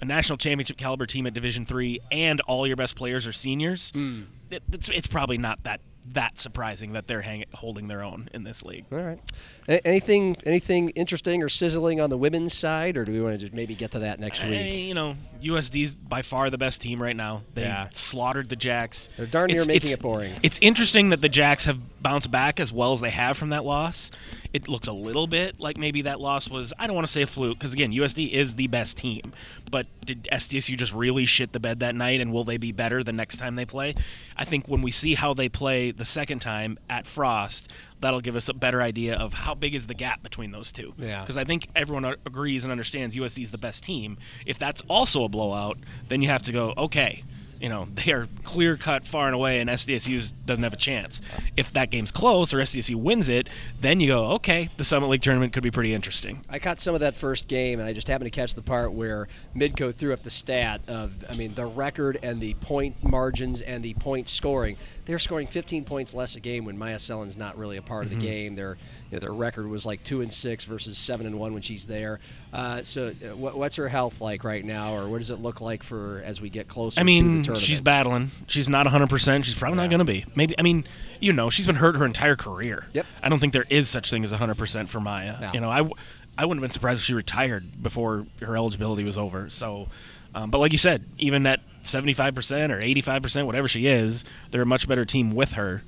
a 0.02 0.06
national 0.06 0.38
championship 0.38 0.78
caliber 0.78 1.06
team 1.06 1.26
at 1.28 1.34
Division 1.34 1.66
three 1.66 2.00
and 2.12 2.42
all 2.42 2.66
your 2.68 2.76
best 2.76 2.96
players 2.96 3.26
are 3.28 3.34
seniors, 3.34 3.92
Hmm. 3.92 4.24
it, 4.50 4.64
it's, 4.72 4.90
it's 4.90 5.08
probably 5.08 5.38
not 5.38 5.64
that 5.64 5.82
that 6.14 6.38
surprising 6.38 6.94
that 6.94 7.08
they're 7.08 7.22
hang, 7.22 7.44
holding 7.54 7.88
their 7.88 8.02
own 8.04 8.30
in 8.34 8.44
this 8.44 8.64
league. 8.64 8.86
All 8.92 9.00
right. 9.00 9.20
A- 9.68 9.86
anything 9.86 10.38
anything 10.46 10.90
interesting 10.90 11.44
or 11.44 11.50
sizzling 11.50 12.00
on 12.00 12.10
the 12.10 12.18
women's 12.18 12.54
side, 12.54 12.98
or 12.98 13.06
do 13.06 13.12
we 13.12 13.22
want 13.22 13.34
to 13.34 13.40
just 13.40 13.54
maybe 13.54 13.76
get 13.76 13.92
to 13.92 14.00
that 14.00 14.20
next 14.20 14.44
Eh, 14.44 14.50
week? 14.50 14.74
you 14.74 14.94
know, 14.94 15.16
USD's 15.42 15.96
by 15.96 16.22
far 16.22 16.50
the 16.50 16.58
best 16.58 16.82
team 16.82 17.02
right 17.02 17.16
now. 17.16 17.44
They 17.54 17.64
Yeah. 17.64 17.88
slaughtered 17.94 18.50
the 18.50 18.56
Jacks. 18.56 19.10
They're 19.18 19.26
darn 19.26 19.48
near 19.48 19.58
It's- 19.58 19.68
making 19.68 19.88
it's- 19.88 19.94
it 19.94 20.02
boring. 20.02 20.36
It's 20.44 20.60
interesting 20.62 21.10
that 21.10 21.22
the 21.22 21.30
Jacks 21.30 21.66
have 21.66 21.80
bounced 22.02 22.32
back 22.32 22.60
as 22.60 22.72
well 22.72 22.94
as 22.94 23.02
they 23.02 23.10
have 23.10 23.38
from 23.38 23.50
that 23.50 23.66
loss. 23.66 24.12
It 24.54 24.68
looks 24.70 24.88
a 24.88 24.94
little 24.94 25.28
bit 25.28 25.60
like 25.60 25.78
maybe 25.78 26.04
that 26.04 26.22
loss 26.22 26.48
was, 26.50 26.74
I 26.80 26.88
don't 26.88 26.96
want 26.96 27.06
to 27.06 27.12
say 27.12 27.22
a 27.24 27.28
fluke, 27.28 27.58
because 27.60 27.74
again, 27.74 27.92
USD 27.92 28.32
is 28.32 28.56
the 28.56 28.68
best 28.68 28.98
team. 28.98 29.34
But 29.70 29.88
did 30.06 30.28
SDSU 30.32 30.78
just 30.78 30.94
really 30.94 31.26
shit 31.26 31.52
the 31.52 31.60
bed 31.60 31.82
that 31.82 31.96
night, 31.96 32.22
and 32.22 32.32
will 32.32 32.46
they 32.46 32.56
be 32.58 32.72
better 32.72 33.04
the 33.04 33.12
next 33.12 33.38
time 33.38 33.56
they 33.56 33.66
play? 33.66 33.94
I 34.38 34.46
think 34.46 34.68
when 34.68 34.82
we 34.82 34.92
see 34.92 35.16
how 35.16 35.34
they 35.34 35.50
play 35.50 35.92
the 35.98 36.06
second 36.06 36.40
time 36.40 36.80
at 36.90 37.06
Frost, 37.06 37.70
that'll 38.00 38.22
give 38.22 38.36
us 38.36 38.50
a 38.50 38.54
better 38.54 38.82
idea 38.82 39.16
of 39.16 39.34
how 39.34 39.54
big 39.54 39.76
is 39.76 39.88
the 39.88 39.94
gap 39.94 40.24
between 40.24 40.52
those 40.52 40.72
two. 40.72 40.94
Yeah. 40.98 41.22
Because 41.22 41.38
I 41.38 41.44
think 41.44 41.68
everyone 41.76 42.06
agrees 42.06 42.64
and 42.64 42.72
understands 42.72 43.16
USD 43.16 43.44
is 43.44 43.52
the 43.52 43.58
best 43.58 43.84
team. 43.84 44.18
If 44.46 44.60
that's 44.60 44.82
also 44.88 45.24
a 45.24 45.30
blowout, 45.30 45.78
then 46.08 46.22
you 46.22 46.30
have 46.30 46.44
to 46.44 46.52
go, 46.52 46.74
okay, 46.78 47.24
you 47.62 47.70
know, 47.70 47.88
they 47.94 48.12
are 48.12 48.28
clear 48.44 48.78
cut 48.78 49.08
far 49.08 49.28
and 49.28 49.36
away, 49.36 49.60
and 49.60 49.70
SDSU 49.70 50.34
doesn't 50.46 50.64
have 50.64 50.74
a 50.74 50.78
chance. 50.78 51.22
If 51.56 51.74
that 51.74 51.90
game's 51.90 52.12
close 52.12 52.54
or 52.54 52.58
SDSU 52.58 52.96
wins 52.96 53.30
it, 53.30 53.50
then 53.82 54.00
you 54.00 54.08
go, 54.08 54.28
okay, 54.34 54.70
the 54.78 54.84
Summit 54.84 55.08
League 55.08 55.22
tournament 55.22 55.54
could 55.54 55.64
be 55.64 55.72
pretty 55.72 55.94
interesting. 55.94 56.42
I 56.50 56.60
caught 56.60 56.80
some 56.80 56.94
of 56.94 57.02
that 57.02 57.16
first 57.16 57.48
game, 57.48 57.80
and 57.80 57.88
I 57.88 57.94
just 57.94 58.08
happened 58.08 58.32
to 58.32 58.36
catch 58.36 58.56
the 58.56 58.62
part 58.62 58.94
where 58.94 59.28
Midco 59.56 59.94
threw 59.94 60.14
up 60.14 60.24
the 60.24 60.32
stat 60.32 60.82
of, 60.88 61.24
I 61.30 61.36
mean, 61.36 61.54
the 61.54 61.66
record 61.66 62.20
and 62.22 62.40
the 62.40 62.54
point 62.56 63.04
margins 63.04 63.62
and 63.62 63.84
the 63.84 63.94
point 63.96 64.30
scoring. 64.30 64.78
They're 65.06 65.20
scoring 65.20 65.48
15 65.48 65.86
points 65.86 66.14
less 66.14 66.36
a 66.36 66.40
game 66.40 66.66
when 66.66 66.78
Myah 66.78 67.00
Selland's 67.00 67.38
not 67.38 67.58
really 67.58 67.78
a 67.78 67.82
part 67.82 68.06
of 68.06 68.10
the 68.10 68.18
game. 68.18 68.56
Their 68.56 68.78
you 69.10 69.16
know, 69.16 69.20
their 69.20 69.32
record 69.32 69.68
was 69.68 69.86
like 69.86 70.04
two 70.04 70.22
and 70.22 70.34
six 70.34 70.66
versus 70.66 70.98
seven 70.98 71.26
and 71.26 71.40
one 71.40 71.54
when 71.54 71.62
she's 71.62 71.88
there. 71.88 72.20
Uh, 72.52 72.84
so, 72.84 73.08
uh, 73.08 73.36
what, 73.36 73.58
what's 73.58 73.76
her 73.78 73.88
health 73.88 74.20
like 74.20 74.44
right 74.44 74.66
now, 74.66 74.96
or 74.96 75.08
what 75.08 75.20
does 75.20 75.30
it 75.30 75.40
look 75.40 75.62
like 75.62 75.84
for 75.84 76.22
as 76.26 76.42
we 76.42 76.50
get 76.50 76.68
closer 76.68 77.00
I 77.00 77.04
to 77.04 77.06
the 77.06 77.22
mean, 77.22 77.44
tournament? 77.48 77.66
she's 77.68 77.82
battling. 77.82 78.32
She's 78.48 78.70
not 78.70 78.86
100%. 78.86 79.44
She's 79.46 79.56
probably 79.56 79.78
Yeah. 79.78 79.84
not 79.84 79.90
going 79.90 80.00
to 80.00 80.06
be. 80.06 80.26
Maybe, 80.36 80.56
I 80.58 80.62
mean, 80.62 80.86
you 81.20 81.34
know, 81.34 81.50
she's 81.50 81.66
been 81.66 81.76
hurt 81.76 81.96
her 81.96 82.06
entire 82.06 82.36
career. 82.36 82.86
Yep. 82.94 83.06
I 83.24 83.30
don't 83.30 83.40
think 83.40 83.54
there 83.54 83.66
is 83.70 83.90
such 83.90 84.10
thing 84.10 84.24
as 84.24 84.32
100% 84.32 84.88
for 84.90 85.00
Myah. 85.00 85.40
No. 85.42 85.50
You 85.54 85.60
know, 85.62 85.70
I, 85.70 85.78
w- 85.78 85.96
I 86.38 86.46
wouldn't 86.46 86.62
have 86.64 86.70
been 86.70 86.74
surprised 86.74 87.00
if 87.02 87.06
she 87.06 87.14
retired 87.14 87.82
before 87.82 88.26
her 88.42 88.56
eligibility 88.56 89.04
was 89.04 89.18
over. 89.18 89.50
So, 89.50 89.88
um, 90.36 90.52
but 90.52 90.60
like 90.60 90.72
you 90.72 90.78
said, 90.78 91.04
even 91.18 91.46
at 91.48 91.62
75% 91.84 92.70
or 92.72 92.80
85%, 92.82 93.46
whatever 93.46 93.68
she 93.68 93.88
is, 93.88 94.24
they're 94.52 94.62
a 94.62 94.66
much 94.66 94.88
better 94.88 95.06
team 95.06 95.32
with 95.34 95.54
her. 95.54 95.84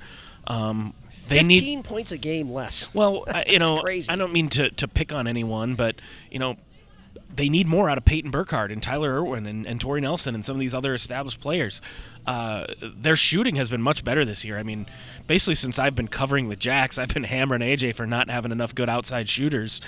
Um, 0.48 0.96
they 1.28 1.40
15 1.40 1.48
need 1.48 1.84
points 1.84 2.12
a 2.12 2.18
game 2.18 2.50
less. 2.50 2.90
well, 2.96 3.24
I, 3.28 3.46
you 3.48 3.60
know, 3.60 3.82
crazy. 3.82 4.10
I 4.10 4.16
don't 4.16 4.34
mean 4.34 4.50
to, 4.50 4.72
to 4.72 4.88
pick 4.88 5.14
on 5.14 5.28
anyone, 5.28 5.76
but 5.76 5.96
you 6.32 6.40
know, 6.40 6.56
they 7.34 7.48
need 7.48 7.68
more 7.68 7.90
out 7.90 7.98
of 7.98 8.06
Paiton 8.06 8.32
Burckhard 8.32 8.72
and 8.72 8.82
Tylee 8.82 9.08
Irwin 9.08 9.46
and, 9.46 9.66
and 9.66 9.80
Tori 9.80 10.02
Nelson 10.02 10.36
and 10.36 10.44
some 10.44 10.56
of 10.56 10.60
these 10.60 10.74
other 10.74 10.94
established 10.94 11.40
players. 11.40 11.82
Uh, 12.28 12.66
their 12.82 13.16
shooting 13.16 13.56
has 13.56 13.70
been 13.70 13.82
much 13.82 14.04
better 14.04 14.26
this 14.26 14.44
year. 14.44 14.58
I 14.58 14.64
mean, 14.64 14.88
basically 15.26 15.56
since 15.56 15.80
I've 15.80 15.96
been 15.96 16.10
covering 16.10 16.50
the 16.50 16.56
Jacks, 16.56 16.98
I've 16.98 17.14
been 17.14 17.24
hammering 17.24 17.62
AJ 17.62 17.96
for 17.96 18.06
not 18.06 18.30
having 18.30 18.52
enough 18.52 18.76
good 18.76 18.90
outside 18.90 19.30
shooters. 19.30 19.80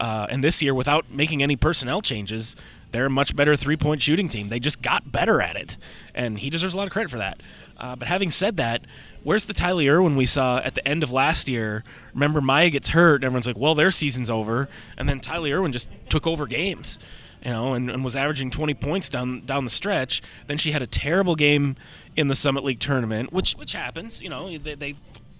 Uh, 0.00 0.26
and 0.28 0.42
this 0.42 0.60
year, 0.62 0.74
without 0.74 1.10
making 1.10 1.42
any 1.42 1.56
personnel 1.56 2.00
changes, 2.00 2.56
they're 2.92 3.06
a 3.06 3.10
much 3.10 3.34
better 3.36 3.56
three 3.56 3.76
point 3.76 4.02
shooting 4.02 4.28
team. 4.28 4.48
They 4.48 4.60
just 4.60 4.82
got 4.82 5.10
better 5.10 5.40
at 5.40 5.56
it, 5.56 5.76
and 6.14 6.38
he 6.38 6.50
deserves 6.50 6.74
a 6.74 6.76
lot 6.76 6.86
of 6.86 6.92
credit 6.92 7.10
for 7.10 7.18
that. 7.18 7.42
Uh, 7.78 7.96
but 7.96 8.08
having 8.08 8.30
said 8.30 8.56
that, 8.56 8.82
where's 9.26 9.46
the 9.46 9.52
Tylee 9.52 9.90
Irwin 9.90 10.14
we 10.14 10.24
saw 10.24 10.58
at 10.58 10.76
the 10.76 10.86
end 10.86 11.02
of 11.02 11.10
last 11.10 11.48
year? 11.48 11.82
Remember, 12.14 12.40
Myah 12.40 12.70
gets 12.70 12.90
hurt, 12.90 13.16
and 13.16 13.24
everyone's 13.24 13.48
like, 13.48 13.58
well, 13.58 13.74
their 13.74 13.90
season's 13.90 14.30
over. 14.30 14.68
And 14.96 15.08
then 15.08 15.18
Tylee 15.18 15.52
Irwin 15.52 15.72
just 15.72 15.88
took 16.08 16.28
over 16.28 16.46
games, 16.46 16.96
you 17.44 17.50
know, 17.50 17.74
and, 17.74 17.90
and 17.90 18.04
was 18.04 18.14
averaging 18.14 18.52
20 18.52 18.74
points 18.74 19.08
down 19.08 19.44
down 19.44 19.64
the 19.64 19.70
stretch. 19.70 20.22
Then 20.46 20.58
she 20.58 20.70
had 20.70 20.80
a 20.80 20.86
terrible 20.86 21.34
game 21.34 21.74
in 22.14 22.28
the 22.28 22.36
Summit 22.36 22.62
League 22.62 22.78
tournament, 22.78 23.32
which 23.32 23.54
which 23.54 23.72
happens, 23.72 24.22
you 24.22 24.28
know, 24.28 24.56
they, 24.58 24.76
they 24.76 24.94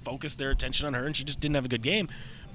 focused 0.05 0.39
their 0.39 0.51
attention 0.51 0.89
on 0.89 0.95
her, 0.95 1.07
and 1.07 1.17
she 1.17 1.23
just 1.23 1.39
didn't 1.39 1.55
have 1.55 1.65
a 1.65 1.69
good 1.69 1.83
game. 1.83 2.09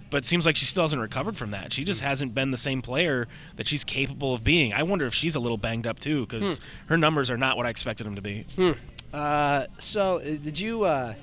But 0.09 0.17
it 0.17 0.25
seems 0.25 0.45
like 0.45 0.57
she 0.57 0.65
still 0.65 0.83
hasn't 0.83 1.01
recovered 1.01 1.37
from 1.37 1.51
that. 1.51 1.71
She 1.71 1.85
just 1.85 2.01
hmm. 2.01 2.07
hasn't 2.07 2.35
been 2.35 2.51
the 2.51 2.57
same 2.57 2.81
player 2.81 3.29
that 3.55 3.65
she's 3.65 3.85
capable 3.85 4.33
of 4.33 4.43
being. 4.43 4.73
I 4.73 4.83
wonder 4.83 5.05
if 5.05 5.13
she's 5.13 5.35
a 5.35 5.39
little 5.39 5.57
banged 5.57 5.87
up 5.87 5.99
too, 5.99 6.25
because 6.25 6.59
hmm. 6.59 6.65
her 6.87 6.97
numbers 6.97 7.31
are 7.31 7.37
not 7.37 7.55
what 7.55 7.65
I 7.65 7.69
expected 7.69 8.05
them 8.05 8.15
to 8.15 8.21
be. 8.21 8.45
Hmm. 8.57 8.71
Uh, 9.13 9.65
so, 9.77 10.19
uh, 10.19 10.23
did 10.23 10.59
you? 10.59 10.83
Uh, 10.83 11.13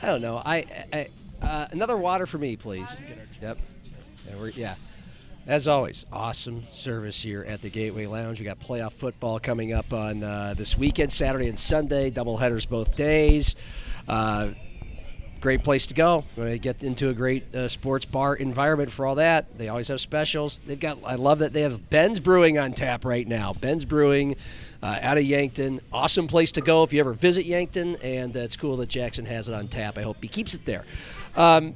I 0.00 0.06
don't 0.06 0.22
know. 0.22 0.40
I, 0.44 0.64
I 0.92 1.08
uh, 1.42 1.66
another 1.72 1.96
water 1.96 2.26
for 2.26 2.38
me, 2.38 2.56
please. 2.56 2.88
Yep. 3.42 3.58
Yeah, 4.26 4.36
we're, 4.36 4.48
yeah. 4.48 4.74
As 5.46 5.68
always, 5.68 6.06
awesome 6.10 6.64
service 6.72 7.20
here 7.20 7.44
at 7.46 7.60
the 7.60 7.68
Gateway 7.68 8.06
Lounge. 8.06 8.38
We 8.38 8.46
got 8.46 8.60
playoff 8.60 8.92
football 8.92 9.38
coming 9.38 9.74
up 9.74 9.92
on 9.92 10.24
uh, 10.24 10.54
this 10.56 10.78
weekend, 10.78 11.12
Saturday 11.12 11.48
and 11.48 11.60
Sunday, 11.60 12.08
double 12.08 12.38
headers 12.38 12.64
both 12.64 12.96
days. 12.96 13.54
Uh, 14.08 14.52
great 15.42 15.62
place 15.62 15.84
to 15.86 15.94
go. 15.94 16.24
When 16.36 16.46
they 16.48 16.58
get 16.58 16.82
into 16.82 17.10
a 17.10 17.12
great 17.12 17.44
sports 17.68 18.06
bar 18.06 18.34
environment 18.34 18.90
for 18.90 19.04
all 19.04 19.16
that, 19.16 19.58
they 19.58 19.68
always 19.68 19.88
have 19.88 20.00
specials. 20.00 20.60
They've 20.66 20.80
got. 20.80 20.98
I 21.04 21.16
love 21.16 21.40
that 21.40 21.52
they 21.52 21.60
have 21.60 21.90
Ben's 21.90 22.20
Brewing 22.20 22.58
on 22.58 22.72
tap 22.72 23.04
right 23.04 23.28
now. 23.28 23.52
Ben's 23.52 23.84
Brewing. 23.84 24.36
Uh, 24.84 24.98
out 25.00 25.16
of 25.16 25.24
Yankton, 25.24 25.80
awesome 25.94 26.26
place 26.26 26.52
to 26.52 26.60
go 26.60 26.82
if 26.82 26.92
you 26.92 27.00
ever 27.00 27.14
visit 27.14 27.46
Yankton, 27.46 27.96
and 28.02 28.36
uh, 28.36 28.40
it's 28.40 28.54
cool 28.54 28.76
that 28.76 28.90
Jackson 28.90 29.24
has 29.24 29.48
it 29.48 29.54
on 29.54 29.66
tap. 29.66 29.96
I 29.96 30.02
hope 30.02 30.18
he 30.20 30.28
keeps 30.28 30.52
it 30.52 30.66
there. 30.66 30.84
Um, 31.34 31.74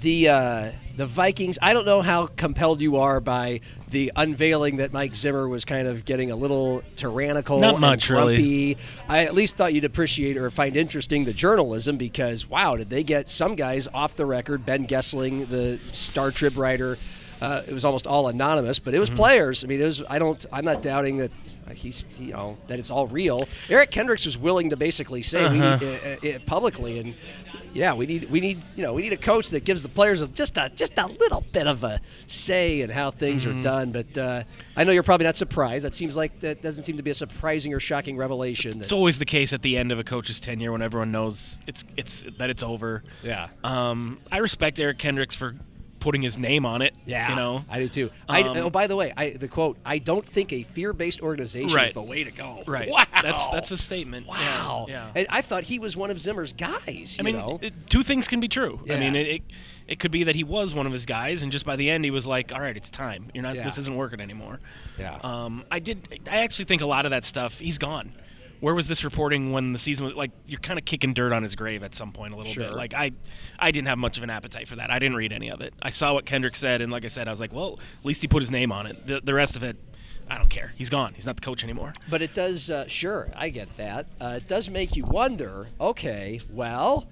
the 0.00 0.28
uh, 0.28 0.72
the 0.96 1.06
Vikings. 1.06 1.58
I 1.60 1.72
don't 1.72 1.84
know 1.84 2.00
how 2.00 2.28
compelled 2.28 2.80
you 2.80 2.98
are 2.98 3.20
by 3.20 3.60
the 3.88 4.12
unveiling 4.14 4.76
that 4.76 4.92
Mike 4.92 5.16
Zimmer 5.16 5.48
was 5.48 5.64
kind 5.64 5.88
of 5.88 6.04
getting 6.04 6.30
a 6.30 6.36
little 6.36 6.84
tyrannical, 6.94 7.58
Not 7.58 7.74
and 7.74 7.80
much, 7.80 8.08
really. 8.08 8.76
I 9.08 9.24
at 9.24 9.34
least 9.34 9.56
thought 9.56 9.74
you'd 9.74 9.84
appreciate 9.84 10.36
or 10.36 10.48
find 10.52 10.76
interesting 10.76 11.24
the 11.24 11.32
journalism 11.32 11.96
because 11.96 12.48
wow, 12.48 12.76
did 12.76 12.88
they 12.88 13.02
get 13.02 13.28
some 13.28 13.56
guys 13.56 13.88
off 13.92 14.14
the 14.14 14.26
record? 14.26 14.64
Ben 14.64 14.86
Goessling, 14.86 15.48
the 15.48 15.80
Star 15.90 16.30
Trib 16.30 16.56
writer. 16.56 16.98
Uh, 17.40 17.62
it 17.66 17.72
was 17.72 17.84
almost 17.84 18.06
all 18.06 18.28
anonymous, 18.28 18.78
but 18.78 18.94
it 18.94 18.98
was 19.00 19.10
players. 19.10 19.64
I 19.64 19.66
mean, 19.66 19.80
it 19.80 19.84
was. 19.84 20.02
I 20.08 20.18
don't. 20.18 20.44
I'm 20.52 20.64
not 20.64 20.82
doubting 20.82 21.18
that 21.18 21.30
he's. 21.74 22.04
You 22.18 22.32
know 22.32 22.58
that 22.68 22.78
it's 22.78 22.90
all 22.90 23.06
real. 23.06 23.46
Eric 23.68 23.90
Kendricks 23.90 24.26
was 24.26 24.36
willing 24.36 24.70
to 24.70 24.76
basically 24.76 25.22
say 25.22 25.44
we 25.48 25.54
need, 25.58 25.62
uh, 25.62 25.76
uh, 26.26 26.36
uh, 26.36 26.38
publicly, 26.46 26.98
and 26.98 27.14
yeah, 27.72 27.94
we 27.94 28.04
need. 28.06 28.30
We 28.30 28.40
need. 28.40 28.60
You 28.76 28.82
know, 28.82 28.92
we 28.92 29.02
need 29.02 29.12
a 29.14 29.16
coach 29.16 29.48
that 29.50 29.64
gives 29.64 29.82
the 29.82 29.88
players 29.88 30.26
just 30.28 30.58
a 30.58 30.70
just 30.74 30.98
a 30.98 31.06
little 31.06 31.42
bit 31.52 31.66
of 31.66 31.82
a 31.84 32.00
say 32.26 32.82
in 32.82 32.90
how 32.90 33.10
things 33.10 33.46
are 33.46 33.62
done. 33.62 33.90
But 33.92 34.18
uh, 34.18 34.42
I 34.76 34.84
know 34.84 34.92
you're 34.92 35.02
probably 35.02 35.24
not 35.26 35.36
surprised. 35.36 35.84
That 35.84 35.94
seems 35.94 36.16
like 36.16 36.40
that 36.40 36.60
doesn't 36.60 36.84
seem 36.84 36.98
to 36.98 37.02
be 37.02 37.10
a 37.10 37.14
surprising 37.14 37.72
or 37.72 37.80
shocking 37.80 38.16
revelation. 38.18 38.80
It's 38.80 38.90
that- 38.90 38.94
always 38.94 39.18
the 39.18 39.24
case 39.24 39.52
at 39.52 39.62
the 39.62 39.78
end 39.78 39.92
of 39.92 39.98
a 39.98 40.04
coach's 40.04 40.40
tenure 40.40 40.72
when 40.72 40.82
everyone 40.82 41.10
knows 41.12 41.58
it's 41.66 41.84
it's 41.96 42.24
that 42.38 42.50
it's 42.50 42.62
over. 42.62 43.02
yeah. 43.22 43.48
Um, 43.64 44.18
I 44.30 44.38
respect 44.38 44.78
Eric 44.78 44.98
Kendricks 44.98 45.34
for 45.36 45.56
putting 46.00 46.22
his 46.22 46.36
name 46.38 46.66
on 46.66 46.82
it. 46.82 46.94
Yeah, 47.06 47.30
you 47.30 47.36
know. 47.36 47.64
I 47.68 47.78
do 47.78 47.88
too. 47.88 48.10
I, 48.28 48.42
Um, 48.42 48.56
oh, 48.56 48.70
by 48.70 48.86
the 48.86 48.96
way, 48.96 49.12
I, 49.16 49.30
the 49.30 49.48
quote: 49.48 49.78
"I 49.84 49.98
don't 49.98 50.24
think 50.26 50.52
a 50.52 50.62
fear-based 50.64 51.20
organization 51.20 51.78
is 51.78 51.92
the 51.92 52.02
way 52.02 52.24
to 52.24 52.30
go." 52.30 52.62
Right. 52.66 52.88
Wow. 52.90 53.04
That's 53.22 53.48
that's 53.50 53.70
a 53.70 53.76
statement. 53.76 54.26
Wow. 54.26 54.86
Yeah. 54.88 55.10
And 55.14 55.26
I 55.28 55.42
thought 55.42 55.64
he 55.64 55.78
was 55.78 55.94
one 55.96 56.10
of 56.10 56.18
Zimmer's 56.18 56.54
guys. 56.54 57.18
I 57.20 57.22
mean, 57.22 57.36
it, 57.60 57.74
two 57.90 58.02
things 58.02 58.26
can 58.28 58.40
be 58.40 58.48
true. 58.48 58.80
I 58.88 58.96
mean, 58.98 59.14
it, 59.14 59.26
it 59.26 59.42
it 59.86 59.98
could 60.00 60.10
be 60.10 60.24
that 60.24 60.36
he 60.36 60.44
was 60.44 60.72
one 60.72 60.86
of 60.86 60.92
his 60.92 61.04
guys, 61.04 61.42
and 61.42 61.50
just 61.52 61.66
by 61.66 61.76
the 61.76 61.90
end, 61.90 62.04
he 62.04 62.10
was 62.10 62.26
like, 62.26 62.52
"All 62.52 62.60
right, 62.60 62.76
it's 62.76 62.88
time. 62.90 63.30
You're 63.34 63.42
not. 63.42 63.56
Yeah. 63.56 63.64
This 63.64 63.76
isn't 63.76 63.94
working 63.94 64.20
anymore." 64.20 64.60
Yeah. 64.98 65.18
Um, 65.22 65.64
I 65.70 65.80
did. 65.80 66.20
I 66.30 66.38
actually 66.38 66.64
think 66.66 66.80
a 66.80 66.86
lot 66.86 67.04
of 67.04 67.10
that 67.10 67.24
stuff. 67.24 67.58
He's 67.58 67.76
gone. 67.76 68.12
Where 68.60 68.74
was 68.74 68.88
this 68.88 69.04
reporting 69.04 69.52
when 69.52 69.72
the 69.72 69.78
season 69.78 70.04
was 70.04 70.14
like? 70.14 70.30
You're 70.46 70.60
kind 70.60 70.78
of 70.78 70.84
kicking 70.84 71.14
dirt 71.14 71.32
on 71.32 71.42
his 71.42 71.54
grave 71.54 71.82
at 71.82 71.94
some 71.94 72.12
point 72.12 72.34
a 72.34 72.36
little 72.36 72.52
Sure. 72.52 72.64
bit. 72.68 72.74
Like 72.74 72.94
I, 72.94 73.12
I 73.58 73.70
didn't 73.70 73.88
have 73.88 73.98
much 73.98 74.16
of 74.18 74.22
an 74.22 74.30
appetite 74.30 74.68
for 74.68 74.76
that. 74.76 74.90
I 74.90 74.98
didn't 74.98 75.16
read 75.16 75.32
any 75.32 75.50
of 75.50 75.60
it. 75.60 75.72
I 75.82 75.90
saw 75.90 76.12
what 76.14 76.26
Kendrick 76.26 76.56
said, 76.56 76.80
and 76.82 76.92
like 76.92 77.04
I 77.04 77.08
said, 77.08 77.26
I 77.26 77.30
was 77.30 77.40
like, 77.40 77.52
well, 77.52 77.78
at 78.00 78.04
least 78.06 78.20
he 78.22 78.28
put 78.28 78.42
his 78.42 78.50
name 78.50 78.70
on 78.72 78.86
it. 78.86 79.06
The, 79.06 79.20
the 79.22 79.32
rest 79.34 79.56
of 79.56 79.62
it, 79.62 79.76
I 80.28 80.36
don't 80.38 80.50
care. 80.50 80.72
He's 80.76 80.90
gone. 80.90 81.14
He's 81.14 81.26
not 81.26 81.36
the 81.36 81.42
coach 81.42 81.64
anymore. 81.64 81.92
But 82.08 82.22
it 82.22 82.34
does, 82.34 82.70
uh, 82.70 82.86
sure, 82.86 83.30
I 83.34 83.48
get 83.48 83.74
that. 83.78 84.06
Uh, 84.20 84.34
it 84.36 84.46
does 84.48 84.68
make 84.70 84.94
you 84.94 85.04
wonder. 85.04 85.68
Okay, 85.80 86.40
well, 86.50 87.06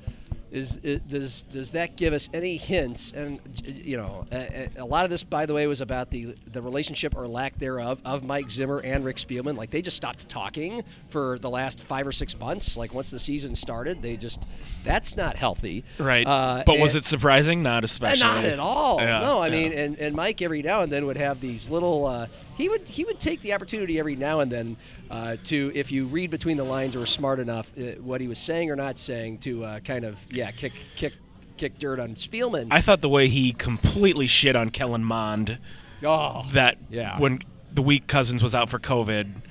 is 0.51 0.79
it, 0.83 1.07
does 1.09 1.43
does 1.43 1.73
that 1.73 1.97
give 1.97 2.13
us 2.13 2.29
any 2.33 2.57
hints? 2.57 3.13
And 3.13 3.41
you 3.65 3.97
know, 3.97 4.27
a, 4.33 4.71
a 4.77 4.85
lot 4.85 5.05
of 5.05 5.11
this, 5.11 5.25
by 5.25 5.47
the 5.47 5.55
way, 5.55 5.67
was 5.67 5.81
about 5.81 6.11
the 6.11 6.35
the 6.51 6.63
relationship 6.63 7.17
or 7.17 7.27
lack 7.29 7.59
thereof 7.59 8.01
of 8.05 8.25
Mike 8.25 8.51
Zimmer 8.51 8.79
and 8.79 9.05
Rick 9.05 9.17
Spielman. 9.17 9.57
Like 9.57 9.71
they 9.71 9.83
just 9.83 9.97
stopped 9.97 10.29
talking 10.29 10.85
for 11.09 11.39
the 11.39 11.51
last 11.51 11.81
five 11.81 12.07
or 12.07 12.13
six 12.13 12.39
months. 12.39 12.77
Like 12.77 12.95
once 12.95 13.11
the 13.11 13.19
season 13.19 13.55
started, 13.55 14.03
they 14.03 14.17
just 14.17 14.47
that's 14.85 15.17
not 15.17 15.37
healthy. 15.37 15.85
Right. 15.99 16.27
Uh, 16.27 16.63
but 16.65 16.79
was 16.79 16.95
it 16.95 17.05
surprising? 17.05 17.63
Not 17.63 17.85
especially. 17.85 18.25
Not 18.25 18.45
at 18.45 18.59
all. 18.59 19.01
Yeah, 19.01 19.21
no, 19.21 19.41
I 19.41 19.49
yeah. 19.49 19.53
mean, 19.53 19.73
and, 19.73 19.99
and 19.99 20.17
Mike 20.17 20.41
every 20.43 20.63
now 20.63 20.81
and 20.81 20.91
then 20.93 21.07
would 21.07 21.17
have 21.19 21.41
these 21.41 21.69
little. 21.69 22.07
Uh, 22.07 22.27
he 22.59 22.69
would 22.69 22.89
he 22.89 23.05
would 23.05 23.21
take 23.21 23.41
the 23.41 23.55
opportunity 23.55 23.99
every 23.99 24.17
now 24.17 24.41
and 24.41 24.51
then 24.51 24.77
uh, 25.11 25.37
to, 25.45 25.73
if 25.75 25.91
you 25.93 26.07
read 26.07 26.31
between 26.31 26.57
the 26.57 26.65
lines 26.65 26.95
or 26.97 26.99
were 26.99 27.07
smart 27.07 27.39
enough, 27.39 27.73
uh, 27.79 27.93
what 28.03 28.21
he 28.21 28.29
was 28.29 28.39
saying 28.39 28.71
or 28.71 28.77
not 28.77 28.99
saying, 28.99 29.39
to 29.39 29.65
uh, 29.65 29.81
kind 29.81 30.05
of 30.05 30.27
yeah 30.31 30.51
kick 30.51 30.73
kick 30.97 31.15
kick 31.57 31.79
dirt 31.79 32.01
on 32.01 32.17
Spielman. 32.17 32.69
I 32.71 32.81
thought 32.81 33.01
the 33.01 33.09
way 33.09 33.29
he 33.29 33.53
completely 33.53 34.27
shit 34.27 34.57
on 34.57 34.71
Kellen 34.71 35.05
Mond 35.05 35.59
oh, 36.05 36.45
that 36.53 36.79
Yeah. 36.91 37.19
when 37.19 37.41
the 37.73 37.83
week 37.83 38.07
Cousins 38.09 38.43
was 38.43 38.55
out 38.55 38.69
for 38.69 38.79
COVID, 38.79 39.43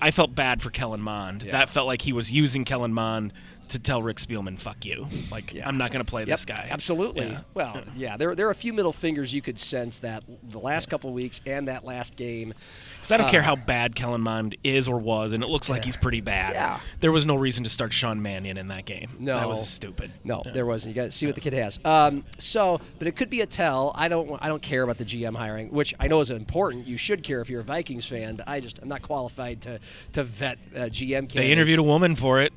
I 0.00 0.10
felt 0.10 0.34
bad 0.34 0.62
for 0.62 0.70
Kellen 0.70 1.00
Mond. 1.00 1.42
Yeah. 1.42 1.52
That 1.52 1.68
felt 1.68 1.86
like 1.86 2.02
he 2.02 2.12
was 2.12 2.30
using 2.30 2.64
Kellen 2.64 2.92
Mond 2.94 3.32
to 3.70 3.78
tell 3.78 4.02
Rick 4.02 4.18
Spielman, 4.18 4.58
"Fuck 4.58 4.84
you." 4.84 5.06
Like 5.30 5.52
Yeah. 5.52 5.66
I'm 5.68 5.78
not 5.78 5.90
going 5.92 6.04
to 6.04 6.08
play 6.10 6.22
Yep, 6.22 6.28
this 6.28 6.44
guy. 6.44 6.68
Absolutely. 6.70 7.28
Yeah. 7.28 7.40
Well, 7.54 7.82
yeah, 7.96 8.16
there, 8.16 8.34
there 8.34 8.46
are 8.48 8.50
a 8.50 8.54
few 8.54 8.72
middle 8.72 8.92
fingers 8.92 9.32
you 9.32 9.42
could 9.42 9.58
sense 9.58 10.00
that 10.00 10.22
the 10.42 10.58
last 10.58 10.88
couple 10.88 11.12
weeks 11.12 11.40
and 11.46 11.68
that 11.68 11.84
last 11.84 12.16
game. 12.16 12.54
Because 12.96 13.12
I 13.12 13.16
don't 13.16 13.30
care 13.30 13.40
Uh, 13.40 13.44
how 13.44 13.56
bad 13.56 13.94
Kellen 13.94 14.20
Mond 14.20 14.56
is 14.62 14.86
or 14.88 14.98
was, 14.98 15.32
and 15.32 15.42
it 15.42 15.48
looks 15.48 15.68
like 15.68 15.84
he's 15.84 15.96
pretty 15.96 16.20
bad. 16.20 16.52
Yeah. 16.54 16.80
There 17.00 17.12
was 17.12 17.24
no 17.26 17.36
reason 17.36 17.64
to 17.64 17.70
start 17.70 17.92
Sean 17.92 18.20
Mannion 18.22 18.56
in 18.58 18.66
that 18.66 18.84
game. 18.84 19.10
No. 19.18 19.36
That 19.38 19.48
was 19.48 19.66
stupid. 19.68 20.12
No, 20.24 20.42
there 20.44 20.66
wasn't. 20.66 20.94
You 20.94 21.00
got 21.02 21.06
to 21.06 21.12
see 21.12 21.26
what 21.26 21.34
the 21.34 21.40
kid 21.40 21.52
has. 21.54 21.78
Um, 21.84 22.24
so, 22.38 22.80
but 22.98 23.08
it 23.08 23.16
could 23.16 23.30
be 23.30 23.40
a 23.40 23.46
tell. 23.46 23.92
I 23.94 24.08
don't. 24.08 24.38
I 24.42 24.48
don't 24.48 24.62
care 24.62 24.82
about 24.82 24.98
the 24.98 25.04
GM 25.04 25.34
hiring, 25.36 25.70
which 25.70 25.94
I 25.98 26.08
know 26.08 26.20
is 26.20 26.30
important. 26.30 26.86
You 26.86 26.96
should 26.96 27.22
care 27.22 27.40
if 27.40 27.48
you're 27.50 27.60
a 27.60 27.64
Vikings 27.64 28.06
fan. 28.06 28.36
But 28.36 28.48
I 28.48 28.60
just 28.60 28.78
I'm 28.80 28.88
not 28.88 29.02
qualified 29.02 29.60
to 29.62 29.78
to 30.12 30.22
vet 30.24 30.58
uh, 30.74 30.78
GM. 30.80 31.10
Candidates. 31.10 31.34
They 31.34 31.50
interviewed 31.52 31.78
a 31.78 31.82
woman 31.82 32.14
for 32.16 32.40
it. 32.40 32.52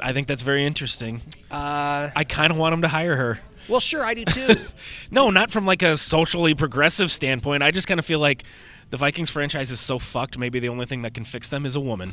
I 0.00 0.12
think 0.12 0.28
that's 0.28 0.42
very 0.42 0.66
interesting. 0.66 1.20
Uh, 1.50 2.10
I 2.14 2.24
kind 2.24 2.50
of 2.50 2.56
want 2.58 2.74
him 2.74 2.82
to 2.82 2.88
hire 2.88 3.16
her. 3.16 3.40
well, 3.68 3.80
sure, 3.80 4.04
I 4.04 4.14
do 4.14 4.24
too. 4.24 4.56
No, 5.10 5.30
not 5.30 5.50
from 5.50 5.66
like 5.66 5.82
a 5.82 5.96
socially 5.96 6.54
progressive 6.54 7.10
standpoint. 7.10 7.62
I 7.62 7.70
just 7.70 7.86
kind 7.88 8.00
of 8.00 8.06
feel 8.06 8.18
like 8.18 8.44
the 8.90 8.96
Vikings 8.96 9.30
franchise 9.30 9.70
is 9.70 9.80
so 9.80 9.98
fucked. 9.98 10.38
Maybe 10.38 10.60
the 10.60 10.68
only 10.68 10.86
thing 10.86 11.02
that 11.02 11.14
can 11.14 11.24
fix 11.24 11.48
them 11.48 11.64
is 11.66 11.76
a 11.76 11.80
woman. 11.80 12.12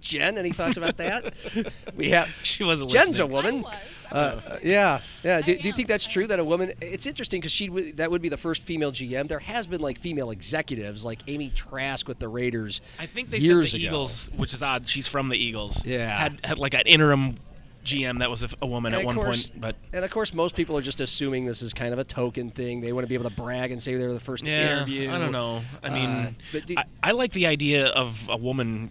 Jen, 0.00 0.36
any 0.38 0.50
thoughts 0.50 0.76
about 0.76 0.96
that? 0.98 1.34
we 1.96 2.10
have. 2.10 2.28
She 2.42 2.62
wasn't 2.64 2.90
Jen's 2.90 3.18
a 3.18 3.24
listening. 3.24 3.32
woman. 3.32 3.62
was. 3.62 3.74
Uh, 4.12 4.58
yeah, 4.62 5.00
yeah. 5.24 5.40
Do, 5.40 5.56
do 5.56 5.66
you 5.68 5.72
think 5.74 5.88
that's 5.88 6.06
true 6.06 6.26
that 6.26 6.38
a 6.38 6.44
woman? 6.44 6.72
It's 6.80 7.06
interesting 7.06 7.40
because 7.40 7.52
she 7.52 7.68
would- 7.68 7.96
that 7.96 8.10
would 8.10 8.22
be 8.22 8.28
the 8.28 8.36
first 8.36 8.62
female 8.62 8.92
GM. 8.92 9.26
There 9.28 9.38
has 9.40 9.66
been 9.66 9.80
like 9.80 9.98
female 9.98 10.30
executives, 10.30 11.04
like 11.04 11.20
Amy 11.26 11.50
Trask 11.50 12.06
with 12.06 12.18
the 12.18 12.28
Raiders. 12.28 12.80
I 12.98 13.06
think 13.06 13.30
they 13.30 13.38
years 13.38 13.70
said 13.72 13.80
the 13.80 13.86
ago. 13.86 13.96
Eagles, 13.96 14.30
which 14.36 14.54
is 14.54 14.62
odd. 14.62 14.88
She's 14.88 15.08
from 15.08 15.28
the 15.28 15.36
Eagles. 15.36 15.84
Yeah. 15.84 16.16
Had 16.18 16.40
had 16.44 16.58
like 16.58 16.74
an 16.74 16.82
interim 16.86 17.38
GM 17.84 18.18
that 18.18 18.30
was 18.30 18.42
a, 18.42 18.48
a 18.60 18.66
woman 18.66 18.92
And 18.92 19.00
at 19.00 19.06
one 19.06 19.14
course- 19.16 19.48
point, 19.50 19.60
but 19.60 19.76
And 19.92 20.04
of 20.04 20.10
course, 20.10 20.34
most 20.34 20.54
people 20.56 20.76
are 20.76 20.82
just 20.82 21.00
assuming 21.00 21.46
this 21.46 21.62
is 21.62 21.72
kind 21.72 21.92
of 21.92 21.98
a 21.98 22.04
token 22.04 22.50
thing. 22.50 22.80
They 22.80 22.92
want 22.92 23.04
to 23.04 23.08
be 23.08 23.14
able 23.14 23.28
to 23.30 23.34
brag 23.36 23.72
and 23.72 23.82
say 23.82 23.94
they're 23.96 24.12
the 24.12 24.20
first 24.20 24.46
yeah, 24.46 24.76
interview. 24.76 25.10
I 25.10 25.18
don't 25.18 25.32
know. 25.32 25.62
I 25.82 25.88
Uh, 25.88 25.92
mean, 25.92 26.36
but 26.52 26.66
do- 26.66 26.74
I, 26.76 26.84
I 27.02 27.10
like 27.12 27.32
the 27.32 27.46
idea 27.46 27.86
of 27.86 28.28
a 28.28 28.36
woman 28.36 28.90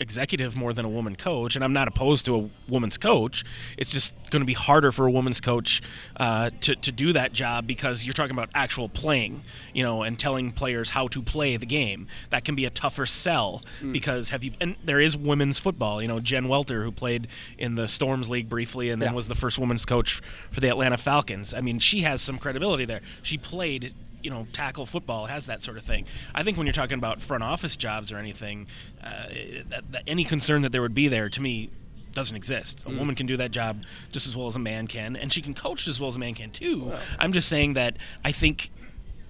executive 0.00 0.56
more 0.56 0.72
than 0.72 0.84
a 0.84 0.88
woman 0.88 1.16
coach, 1.16 1.56
and 1.56 1.64
I'm 1.64 1.72
not 1.72 1.88
opposed 1.88 2.26
to 2.26 2.36
a 2.36 2.50
woman's 2.70 2.98
coach. 2.98 3.44
It's 3.78 3.92
just 3.92 4.14
going 4.30 4.40
to 4.42 4.46
be 4.46 4.52
harder 4.52 4.92
for 4.92 5.06
a 5.06 5.10
woman's 5.10 5.40
coach 5.40 5.82
uh, 6.16 6.50
to 6.60 6.74
to 6.76 6.92
do 6.92 7.12
that 7.12 7.32
job 7.32 7.66
because 7.66 8.04
you're 8.04 8.14
talking 8.14 8.32
about 8.32 8.50
actual 8.54 8.88
playing, 8.88 9.42
you 9.74 9.82
know, 9.82 10.02
and 10.02 10.18
telling 10.18 10.52
players 10.52 10.90
how 10.90 11.08
to 11.08 11.22
play 11.22 11.56
the 11.56 11.66
game. 11.66 12.06
That 12.30 12.44
can 12.44 12.54
be 12.54 12.64
a 12.64 12.70
tougher 12.70 13.06
sell 13.06 13.62
Mm. 13.82 13.92
because 13.92 14.30
have 14.30 14.42
you? 14.44 14.52
And 14.60 14.76
there 14.84 15.00
is 15.00 15.16
women's 15.16 15.58
football. 15.58 16.00
You 16.02 16.08
know, 16.08 16.20
Jen 16.20 16.48
Welter, 16.48 16.82
who 16.84 16.92
played 16.92 17.28
in 17.58 17.74
the 17.74 17.88
Storms 17.88 18.28
League 18.30 18.48
briefly, 18.48 18.90
and 18.90 19.00
then 19.00 19.10
Yeah. 19.10 19.14
was 19.14 19.28
the 19.28 19.34
first 19.34 19.58
women's 19.58 19.84
coach 19.84 20.20
for 20.50 20.60
the 20.60 20.68
Atlanta 20.68 20.96
Falcons. 20.96 21.52
I 21.54 21.60
mean, 21.60 21.78
she 21.78 22.00
has 22.02 22.22
some 22.22 22.38
credibility 22.38 22.84
there. 22.84 23.00
She 23.22 23.36
played 23.38 23.94
you 24.26 24.32
know, 24.32 24.44
tackle 24.52 24.86
football 24.86 25.26
has 25.26 25.46
that 25.46 25.62
sort 25.62 25.76
of 25.78 25.84
thing. 25.84 26.04
I 26.34 26.42
think 26.42 26.56
when 26.56 26.66
you're 26.66 26.72
talking 26.74 26.98
about 26.98 27.22
front 27.22 27.44
office 27.44 27.76
jobs 27.76 28.10
or 28.10 28.18
anything, 28.18 28.66
uh, 29.04 29.28
that, 29.68 29.92
that 29.92 30.02
any 30.08 30.24
concern 30.24 30.62
that 30.62 30.72
there 30.72 30.82
would 30.82 30.94
be 30.94 31.06
there 31.06 31.28
to 31.28 31.40
me 31.40 31.70
doesn't 32.12 32.34
exist. 32.34 32.82
A 32.86 32.90
woman 32.90 33.14
can 33.14 33.26
do 33.26 33.36
that 33.36 33.52
job 33.52 33.84
just 34.10 34.26
as 34.26 34.34
well 34.34 34.48
as 34.48 34.56
a 34.56 34.58
man 34.58 34.88
can, 34.88 35.14
and 35.14 35.32
she 35.32 35.40
can 35.40 35.54
coach 35.54 35.84
just 35.84 35.98
as 35.98 36.00
well 36.00 36.08
as 36.08 36.16
a 36.16 36.18
man 36.18 36.34
can 36.34 36.50
too. 36.50 36.92
I'm 37.20 37.32
just 37.32 37.48
saying 37.48 37.74
that 37.74 37.98
I 38.24 38.32
think. 38.32 38.72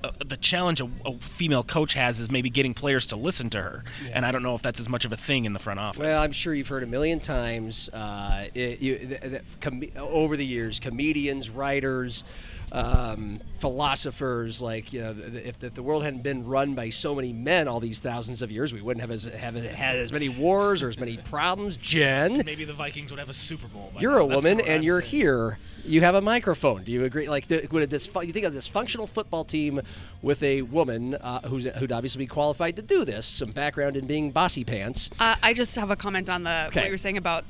Uh, 0.04 0.10
the 0.26 0.36
challenge 0.36 0.78
a, 0.82 0.88
a 1.06 1.14
female 1.18 1.62
coach 1.64 1.94
has 1.94 2.20
is 2.20 2.30
maybe 2.30 2.50
getting 2.50 2.74
players 2.74 3.06
to 3.06 3.16
listen 3.16 3.48
to 3.48 3.60
her, 3.60 3.82
and 4.12 4.26
I 4.26 4.30
don't 4.30 4.42
know 4.42 4.54
if 4.54 4.60
that's 4.60 4.78
as 4.78 4.90
much 4.90 5.06
of 5.06 5.10
a 5.10 5.16
thing 5.16 5.46
in 5.46 5.54
the 5.54 5.58
front 5.58 5.80
office. 5.80 5.98
Well, 5.98 6.22
I'm 6.22 6.32
sure 6.32 6.52
you've 6.52 6.68
heard 6.68 6.82
a 6.82 6.86
million 6.86 7.18
times 7.18 7.88
uh, 7.88 8.44
it, 8.54 8.80
you, 8.80 9.40
com- 9.62 9.82
over 9.96 10.36
the 10.36 10.44
years, 10.44 10.78
comedians, 10.80 11.48
writers, 11.48 12.24
um, 12.72 13.40
philosophers. 13.58 14.60
Like, 14.60 14.92
you 14.92 15.00
know, 15.02 15.14
th- 15.14 15.32
th- 15.32 15.44
if, 15.46 15.62
if 15.64 15.74
the 15.74 15.82
world 15.82 16.02
hadn't 16.02 16.22
been 16.22 16.46
run 16.46 16.74
by 16.74 16.90
so 16.90 17.14
many 17.14 17.32
men 17.32 17.68
all 17.68 17.80
these 17.80 18.00
thousands 18.00 18.42
of 18.42 18.50
years, 18.50 18.72
we 18.72 18.80
wouldn't 18.82 19.00
have, 19.00 19.10
as, 19.10 19.24
have 19.24 19.54
had 19.54 19.96
as 19.96 20.12
many 20.12 20.28
wars 20.28 20.82
or 20.82 20.88
as 20.88 20.98
many 20.98 21.16
problems. 21.18 21.76
Jen, 21.76 22.42
maybe 22.44 22.64
the 22.64 22.72
Vikings 22.72 23.10
would 23.10 23.18
have 23.20 23.28
a 23.30 23.34
Super 23.34 23.68
Bowl. 23.68 23.90
by 23.94 24.00
you're 24.00 24.12
now. 24.18 24.24
a 24.24 24.28
That's 24.28 24.36
woman 24.44 24.60
and 24.60 24.70
I'm 24.78 24.82
you're 24.82 25.00
saying. 25.00 25.10
here. 25.10 25.58
You 25.84 26.00
have 26.00 26.16
a 26.16 26.20
microphone. 26.20 26.82
Do 26.82 26.90
you 26.90 27.04
agree? 27.04 27.28
Like, 27.28 27.46
the, 27.46 27.68
would 27.70 27.82
a 27.84 27.86
dysfu- 27.86 28.26
you 28.26 28.32
think 28.32 28.44
of 28.44 28.52
this 28.52 28.66
functional 28.66 29.06
football 29.06 29.44
team 29.44 29.80
with 30.20 30.42
a 30.42 30.62
woman 30.62 31.14
uh, 31.14 31.42
who's 31.46 31.64
who'd 31.66 31.92
obviously 31.92 32.18
be 32.18 32.26
qualified 32.26 32.74
to 32.74 32.82
do 32.82 33.04
this, 33.04 33.24
some 33.24 33.52
background 33.52 33.96
in 33.96 34.04
being 34.06 34.32
bossy 34.32 34.64
pants. 34.64 35.10
Uh, 35.20 35.36
I 35.44 35.52
just 35.54 35.76
have 35.76 35.92
a 35.92 35.96
comment 35.96 36.28
on 36.28 36.42
the 36.42 36.66
Okay. 36.68 36.80
what 36.80 36.86
you 36.86 36.90
were 36.92 36.96
saying 36.96 37.18
about 37.18 37.44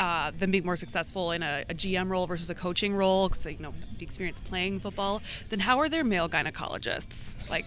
uh, 0.00 0.32
them 0.36 0.50
being 0.50 0.64
more 0.64 0.76
successful 0.76 1.30
in 1.30 1.42
a, 1.42 1.62
a 1.68 1.74
GM 1.74 2.08
role 2.08 2.26
versus 2.26 2.48
a 2.48 2.54
coaching 2.54 2.94
role 2.94 3.28
because 3.28 3.42
they 3.42 3.52
you 3.52 3.58
know 3.58 3.74
the 3.98 4.04
experience 4.04 4.40
playing 4.40 4.80
football. 4.80 5.20
Then 5.50 5.60
how 5.60 5.78
are 5.78 5.90
there 5.90 6.02
male 6.02 6.26
gynecologists? 6.26 7.48
Like, 7.50 7.66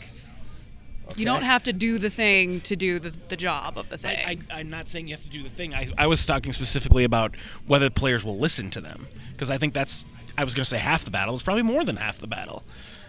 you 1.15 1.25
don't 1.25 1.43
have 1.43 1.61
to 1.63 1.73
do 1.73 1.99
the 1.99 2.09
thing 2.09 2.61
to 2.61 2.75
do 2.75 2.97
the, 2.97 3.13
the 3.29 3.36
job 3.36 3.77
of 3.77 3.88
the 3.89 3.99
thing. 3.99 4.17
I, 4.17 4.39
I'm 4.49 4.69
not 4.69 4.89
saying 4.89 5.07
you 5.07 5.13
have 5.13 5.23
to 5.23 5.29
do 5.29 5.43
the 5.43 5.49
thing. 5.49 5.75
I, 5.75 5.91
I 5.95 6.07
was 6.07 6.25
talking 6.25 6.53
specifically 6.53 7.03
about 7.03 7.36
whether 7.67 7.91
players 7.91 8.23
will 8.23 8.39
listen 8.39 8.71
to 8.71 8.81
them 8.81 9.05
because 9.31 9.51
I 9.51 9.59
think 9.59 9.75
that's 9.75 10.03
I 10.36 10.43
was 10.43 10.55
going 10.55 10.63
to 10.63 10.69
say 10.69 10.79
half 10.79 11.05
the 11.05 11.11
battle. 11.11 11.36
It's 11.36 11.43
probably 11.43 11.61
more 11.61 11.86
than 11.86 11.97
half 11.97 12.17
the 12.17 12.27
battle. 12.27 12.63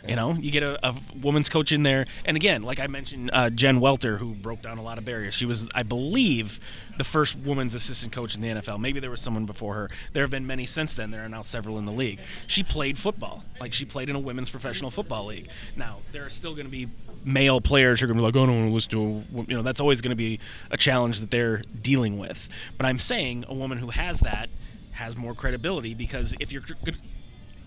You 0.06 0.16
know, 0.16 0.32
you 0.32 0.50
get 0.50 0.62
a, 0.62 0.86
a 0.86 0.94
woman's 1.20 1.48
coach 1.48 1.72
in 1.72 1.82
there, 1.82 2.06
and 2.24 2.36
again, 2.36 2.62
like 2.62 2.78
I 2.78 2.86
mentioned, 2.86 3.30
uh, 3.32 3.50
Jen 3.50 3.80
Welter, 3.80 4.18
who 4.18 4.34
broke 4.34 4.60
down 4.60 4.78
a 4.78 4.82
lot 4.82 4.98
of 4.98 5.04
barriers. 5.04 5.34
She 5.34 5.46
was, 5.46 5.68
I 5.74 5.82
believe, 5.82 6.60
the 6.98 7.04
first 7.04 7.36
woman's 7.36 7.74
assistant 7.74 8.12
coach 8.12 8.34
in 8.34 8.40
the 8.40 8.48
NFL. 8.48 8.80
Maybe 8.80 9.00
there 9.00 9.10
was 9.10 9.20
someone 9.20 9.46
before 9.46 9.74
her. 9.74 9.90
There 10.12 10.22
have 10.22 10.30
been 10.30 10.46
many 10.46 10.66
since 10.66 10.94
then. 10.94 11.10
There 11.10 11.24
are 11.24 11.28
now 11.28 11.42
several 11.42 11.78
in 11.78 11.86
the 11.86 11.92
league. 11.92 12.20
She 12.46 12.62
played 12.62 12.98
football, 12.98 13.44
like 13.60 13.72
she 13.72 13.84
played 13.84 14.10
in 14.10 14.16
a 14.16 14.20
women's 14.20 14.50
professional 14.50 14.90
football 14.90 15.26
league. 15.26 15.48
Now 15.76 15.98
there 16.12 16.26
are 16.26 16.30
still 16.30 16.54
going 16.54 16.66
to 16.66 16.70
be 16.70 16.88
male 17.24 17.60
players 17.60 18.00
who 18.00 18.04
are 18.04 18.06
going 18.08 18.18
to 18.18 18.22
be 18.22 18.26
like, 18.26 18.36
oh, 18.36 18.42
I 18.42 18.46
don't 18.46 18.56
want 18.58 18.68
to 18.68 18.74
listen 18.74 18.90
to, 18.90 19.00
a, 19.00 19.34
wo-" 19.34 19.46
you 19.48 19.56
know, 19.56 19.62
that's 19.62 19.80
always 19.80 20.00
going 20.02 20.10
to 20.10 20.16
be 20.16 20.40
a 20.70 20.76
challenge 20.76 21.20
that 21.20 21.30
they're 21.30 21.62
dealing 21.80 22.18
with. 22.18 22.48
But 22.76 22.86
I'm 22.86 22.98
saying 22.98 23.46
a 23.48 23.54
woman 23.54 23.78
who 23.78 23.90
has 23.90 24.20
that 24.20 24.50
has 24.92 25.16
more 25.16 25.34
credibility 25.34 25.94
because 25.94 26.34
if 26.38 26.52
you're 26.52 26.62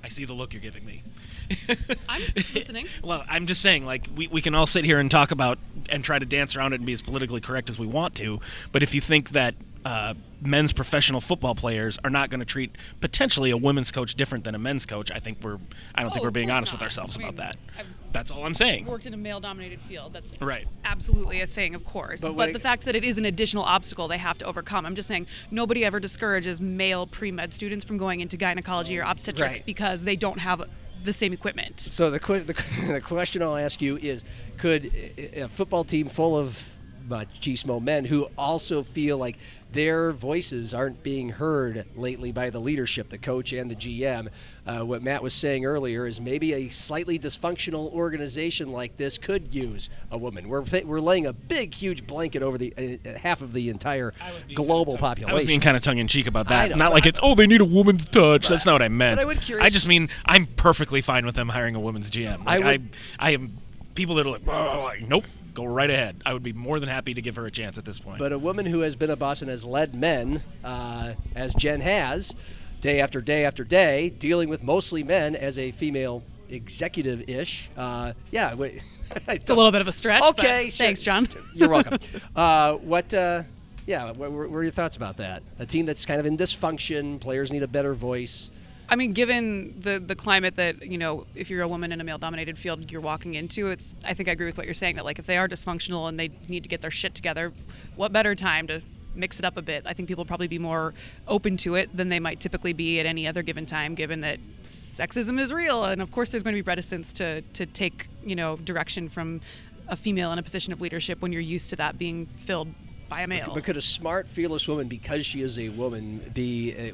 I 0.07 0.09
see 0.09 0.23
the 0.23 0.31
look 0.31 0.53
you're 0.53 0.61
giving 0.61 0.85
me. 0.85 1.03
I'm 2.07 2.21
listening. 2.55 2.87
Well, 3.03 3.25
I'm 3.29 3.45
just 3.45 3.61
saying, 3.61 3.85
like, 3.85 4.07
we, 4.15 4.27
we 4.27 4.41
can 4.41 4.55
all 4.55 4.65
sit 4.65 4.85
here 4.85 5.01
and 5.01 5.11
talk 5.11 5.31
about 5.31 5.59
and 5.89 6.01
try 6.01 6.17
to 6.17 6.25
dance 6.25 6.55
around 6.55 6.71
it 6.71 6.77
and 6.77 6.85
be 6.85 6.93
as 6.93 7.01
politically 7.01 7.41
correct 7.41 7.69
as 7.69 7.77
we 7.77 7.87
want 7.87 8.15
to. 8.15 8.39
But 8.71 8.83
if 8.83 8.95
you 8.95 9.01
think 9.01 9.31
that 9.31 9.55
uh, 9.83 10.13
men's 10.41 10.71
professional 10.71 11.19
football 11.19 11.55
players 11.55 11.99
are 12.05 12.09
not 12.09 12.29
going 12.29 12.39
to 12.39 12.45
treat 12.45 12.73
potentially 13.01 13.51
a 13.51 13.57
women's 13.57 13.91
coach 13.91 14.15
different 14.15 14.45
than 14.45 14.55
a 14.55 14.59
men's 14.59 14.85
coach, 14.85 15.11
I 15.11 15.19
think 15.19 15.39
we're 15.41 15.59
I 15.93 16.03
don't 16.03 16.11
think 16.11 16.23
Oh, 16.23 16.27
we're 16.27 16.31
being 16.31 16.47
course 16.47 16.57
honest 16.57 16.71
with 16.73 16.83
ourselves 16.83 17.17
I 17.17 17.23
about 17.23 17.35
that. 17.37 17.57
I've 17.77 17.96
That's 18.13 18.31
all 18.31 18.45
I'm 18.45 18.53
saying. 18.53 18.85
worked 18.85 19.05
in 19.05 19.13
a 19.13 19.17
male-dominated 19.17 19.79
field. 19.81 20.13
That's 20.13 20.29
Right. 20.41 20.67
absolutely 20.85 21.41
a 21.41 21.47
thing, 21.47 21.75
of 21.75 21.83
course. 21.85 22.21
But 22.21 22.29
But, 22.29 22.35
when 22.35 22.51
the 22.53 22.59
it- 22.59 22.61
fact 22.61 22.85
that 22.85 22.95
it 22.95 23.03
is 23.03 23.17
an 23.17 23.25
additional 23.25 23.63
obstacle 23.63 24.07
they 24.07 24.17
have 24.17 24.37
to 24.39 24.45
overcome. 24.45 24.85
I'm 24.85 24.95
just 24.95 25.07
saying 25.07 25.27
nobody 25.51 25.85
ever 25.85 25.99
discourages 25.99 26.59
male 26.61 27.05
pre-med 27.05 27.53
students 27.53 27.85
from 27.85 27.97
going 27.97 28.19
into 28.19 28.37
gynecology 28.37 28.97
or 28.97 29.03
obstetrics 29.03 29.59
Right. 29.59 29.65
because 29.65 30.03
they 30.03 30.15
don't 30.15 30.39
have 30.39 30.63
the 31.03 31.13
same 31.13 31.31
equipment. 31.33 31.79
So 31.79 32.09
the, 32.09 32.17
the, 32.19 32.53
the 32.93 33.01
question 33.01 33.43
I'll 33.43 33.55
ask 33.57 33.81
you 33.81 33.97
is: 33.97 34.23
Could 34.57 34.85
a 35.17 35.41
a 35.41 35.47
football 35.47 35.83
team 35.83 36.07
full 36.09 36.35
of 36.35 36.69
machismo 37.07 37.81
men 37.81 38.05
who 38.05 38.27
also 38.37 38.83
feel 38.83 39.17
like 39.17 39.37
their 39.69 40.13
voices 40.13 40.73
aren't 40.73 41.03
being 41.03 41.29
heard 41.29 41.85
lately 41.95 42.31
by 42.31 42.49
the 42.49 42.59
leadership, 42.59 43.09
the 43.09 43.17
coach 43.17 43.51
and 43.51 43.69
the 43.69 43.75
GM? 43.75 44.29
Uh, 44.65 44.79
what 44.79 45.01
Matt 45.03 45.21
was 45.21 45.33
saying 45.33 45.65
earlier 45.65 46.07
is 46.07 46.21
maybe 46.21 46.53
a 46.53 46.69
slightly 46.69 47.19
dysfunctional 47.19 47.91
organization 47.91 48.71
like 48.71 48.95
this 48.97 49.17
could 49.17 49.53
use 49.53 49.89
a 50.09 50.17
woman. 50.17 50.47
We're 50.47 50.63
we're 50.85 51.01
laying 51.01 51.25
a 51.25 51.33
big, 51.33 51.73
huge 51.73 52.07
blanket 52.07 52.43
over 52.43 52.57
the 52.57 52.99
uh, 53.05 53.17
half 53.19 53.41
of 53.41 53.53
the 53.53 53.69
entire 53.69 54.13
global 54.55 54.97
population. 54.97 55.29
I 55.31 55.33
was 55.33 55.45
being 55.45 55.59
kind 55.61 55.75
of 55.77 55.83
tongue 55.83 55.97
in 55.97 56.07
cheek 56.07 56.27
about 56.27 56.47
that. 56.49 56.75
not 56.77 56.93
like 56.93 57.05
it's 57.05 57.19
oh 57.21 57.35
they 57.35 57.47
need 57.47 57.61
a 57.61 57.65
woman's 57.65 58.07
touch. 58.07 58.47
That's 58.47 58.65
not 58.65 58.73
what 58.73 58.81
I 58.81 58.89
meant. 58.89 59.19
but 59.21 59.49
I 59.51 59.63
I 59.63 59.69
just 59.69 59.87
mean 59.87 60.09
I'm 60.25 60.45
perfectly 60.47 61.01
fine 61.01 61.25
with 61.25 61.35
them 61.35 61.49
hiring 61.49 61.75
a 61.75 61.79
women's 61.79 62.09
GM. 62.09 62.43
I 62.45 62.57
Like, 62.57 62.65
I, 62.65 62.71
would- 62.71 62.89
I 63.19 63.31
am 63.31 63.57
people 63.95 64.15
that 64.15 64.27
are 64.27 64.29
like, 64.31 64.41
"Oh, 64.47 64.83
like 64.83 65.07
nope, 65.07 65.25
go 65.57 65.65
right 65.65 65.89
ahead. 65.89 66.21
I 66.23 66.33
would 66.33 66.43
be 66.43 66.53
more 66.53 66.79
than 66.79 66.87
happy 66.87 67.15
to 67.15 67.21
give 67.21 67.35
her 67.35 67.47
a 67.47 67.51
chance 67.51 67.79
at 67.79 67.83
this 67.85 67.97
point. 67.97 68.19
But 68.19 68.31
a 68.31 68.37
woman 68.37 68.67
who 68.67 68.81
has 68.81 68.95
been 68.95 69.09
a 69.09 69.15
boss 69.15 69.41
and 69.41 69.49
has 69.49 69.65
led 69.65 69.95
men, 69.95 70.43
uh, 70.63 71.13
as 71.35 71.55
Jen 71.55 71.81
has, 71.81 72.35
day 72.79 73.01
after 73.01 73.21
day 73.21 73.43
after 73.43 73.63
day, 73.63 74.09
dealing 74.09 74.49
with 74.49 74.61
mostly 74.61 75.01
men 75.03 75.35
as 75.35 75.57
a 75.57 75.71
female 75.71 76.23
executive 76.49 77.27
ish. 77.27 77.69
Uh, 77.75 78.13
yeah. 78.31 78.53
wait- 78.53 78.83
It's 79.27 79.49
a 79.49 79.55
little 79.55 79.71
bit 79.71 79.81
of 79.81 79.87
a 79.87 79.91
stretch. 79.91 80.21
but 80.21 80.39
Okay. 80.39 80.69
sure. 80.69 80.85
Thanks, 80.85 81.01
John. 81.01 81.27
You're 81.55 81.69
welcome. 81.69 81.97
uh, 82.35 82.73
what? 82.73 83.11
Uh, 83.13 83.43
yeah. 83.87 84.11
What, 84.11 84.31
what 84.31 84.49
were 84.51 84.61
your 84.63 84.71
thoughts 84.71 84.95
about 84.95 85.17
that? 85.17 85.41
A 85.59 85.65
team 85.65 85.85
that's 85.87 86.05
kind 86.05 86.19
of 86.19 86.25
in 86.27 86.37
dysfunction. 86.37 87.19
Players 87.19 87.51
need 87.51 87.63
a 87.63 87.67
better 87.67 87.93
voice. 87.95 88.51
I 88.89 88.95
mean, 88.95 89.13
given 89.13 89.79
the 89.79 89.99
the 89.99 90.15
climate 90.15 90.55
that 90.55 90.83
you 90.83 90.97
know, 90.97 91.25
if 91.35 91.49
you're 91.49 91.61
a 91.61 91.67
woman 91.67 91.91
in 91.91 91.99
a 91.99 92.03
male-dominated 92.03 92.57
field, 92.57 92.89
you're 92.91 93.01
walking 93.01 93.35
into, 93.35 93.67
it's. 93.67 93.95
I 94.05 94.13
think 94.13 94.29
I 94.29 94.31
agree 94.31 94.45
with 94.45 94.57
what 94.57 94.65
you're 94.65 94.73
saying. 94.73 94.95
That 94.95 95.05
like, 95.05 95.19
if 95.19 95.25
they 95.25 95.37
are 95.37 95.47
dysfunctional 95.47 96.07
and 96.07 96.19
they 96.19 96.29
need 96.47 96.63
to 96.63 96.69
get 96.69 96.81
their 96.81 96.91
shit 96.91 97.13
together, 97.13 97.51
what 97.95 98.13
better 98.13 98.33
time 98.33 98.67
to 98.67 98.81
mix 99.13 99.39
it 99.39 99.45
up 99.45 99.57
a 99.57 99.61
bit? 99.61 99.83
I 99.85 99.93
think 99.93 100.07
people 100.07 100.21
will 100.21 100.27
probably 100.27 100.47
be 100.47 100.59
more 100.59 100.93
open 101.27 101.57
to 101.57 101.75
it 101.75 101.95
than 101.95 102.09
they 102.09 102.19
might 102.19 102.39
typically 102.39 102.71
be 102.71 102.99
at 102.99 103.05
any 103.05 103.27
other 103.27 103.41
given 103.41 103.65
time, 103.65 103.95
given 103.95 104.21
that 104.21 104.39
sexism 104.63 105.39
is 105.39 105.51
real, 105.51 105.83
and 105.83 106.01
of 106.01 106.11
course, 106.11 106.29
there's 106.29 106.43
going 106.43 106.55
to 106.55 106.63
be 106.63 106.67
reticence 106.67 107.11
to 107.13 107.41
to 107.41 107.65
take 107.65 108.07
you 108.23 108.35
know 108.35 108.55
direction 108.57 109.09
from 109.09 109.41
a 109.89 109.95
female 109.95 110.31
in 110.31 110.39
a 110.39 110.43
position 110.43 110.71
of 110.71 110.81
leadership 110.81 111.21
when 111.21 111.31
you're 111.33 111.41
used 111.41 111.69
to 111.69 111.75
that 111.75 111.97
being 111.97 112.25
filled 112.25 112.67
by 113.09 113.21
a 113.21 113.27
male. 113.27 113.51
But 113.53 113.63
could 113.63 113.77
a 113.77 113.81
smart, 113.81 114.27
fearless 114.27 114.67
woman, 114.67 114.87
because 114.87 115.25
she 115.25 115.41
is 115.41 115.57
a 115.59 115.69
woman, 115.69 116.29
be 116.33 116.93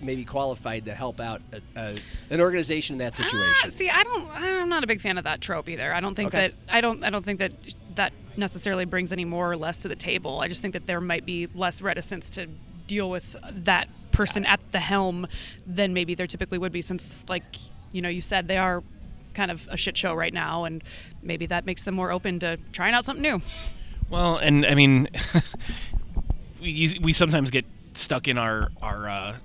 maybe 0.00 0.24
qualified 0.24 0.84
to 0.86 0.94
help 0.94 1.20
out 1.20 1.42
a, 1.52 1.60
a, 1.78 1.96
an 2.30 2.40
organization 2.40 2.94
in 2.94 2.98
that 2.98 3.14
situation? 3.16 3.54
Ah, 3.64 3.68
see, 3.70 3.88
I 3.90 4.02
don't. 4.02 4.28
I'm 4.32 4.68
not 4.68 4.84
a 4.84 4.86
big 4.86 5.00
fan 5.00 5.18
of 5.18 5.24
that 5.24 5.40
trope 5.40 5.68
either. 5.68 5.92
I 5.92 6.00
don't 6.00 6.14
think 6.14 6.28
Okay. 6.28 6.48
that. 6.48 6.54
I 6.68 6.80
don't. 6.80 7.02
I 7.04 7.10
don't 7.10 7.24
think 7.24 7.38
that 7.38 7.52
that 7.96 8.12
necessarily 8.36 8.84
brings 8.84 9.12
any 9.12 9.24
more 9.24 9.50
or 9.50 9.56
less 9.56 9.78
to 9.78 9.88
the 9.88 9.96
table. 9.96 10.40
I 10.40 10.48
just 10.48 10.62
think 10.62 10.72
that 10.74 10.86
there 10.86 11.00
might 11.00 11.26
be 11.26 11.46
less 11.54 11.82
reticence 11.82 12.30
to 12.30 12.46
deal 12.86 13.10
with 13.10 13.36
that 13.50 13.88
person 14.12 14.44
at 14.46 14.60
the 14.72 14.80
helm 14.80 15.26
than 15.66 15.92
maybe 15.94 16.14
there 16.14 16.26
typically 16.26 16.58
would 16.58 16.72
be, 16.72 16.82
since, 16.82 17.24
like 17.28 17.44
you 17.92 18.00
know, 18.02 18.08
you 18.08 18.20
said 18.20 18.48
they 18.48 18.58
are 18.58 18.82
kind 19.34 19.50
of 19.50 19.68
a 19.70 19.76
shit 19.76 19.96
show 19.96 20.14
right 20.14 20.32
now, 20.34 20.64
and 20.64 20.82
maybe 21.22 21.46
that 21.46 21.64
makes 21.66 21.82
them 21.84 21.94
more 21.94 22.10
open 22.10 22.38
to 22.40 22.56
trying 22.72 22.94
out 22.94 23.04
something 23.04 23.22
new. 23.22 23.40
Well, 24.08 24.36
and 24.38 24.66
I 24.66 24.74
mean, 24.74 25.08
we 26.60 26.98
we 27.00 27.12
sometimes 27.12 27.50
get 27.50 27.64
stuck 27.94 28.28
in 28.28 28.38
our 28.38 28.70
our 28.82 29.08
uh, 29.08 29.36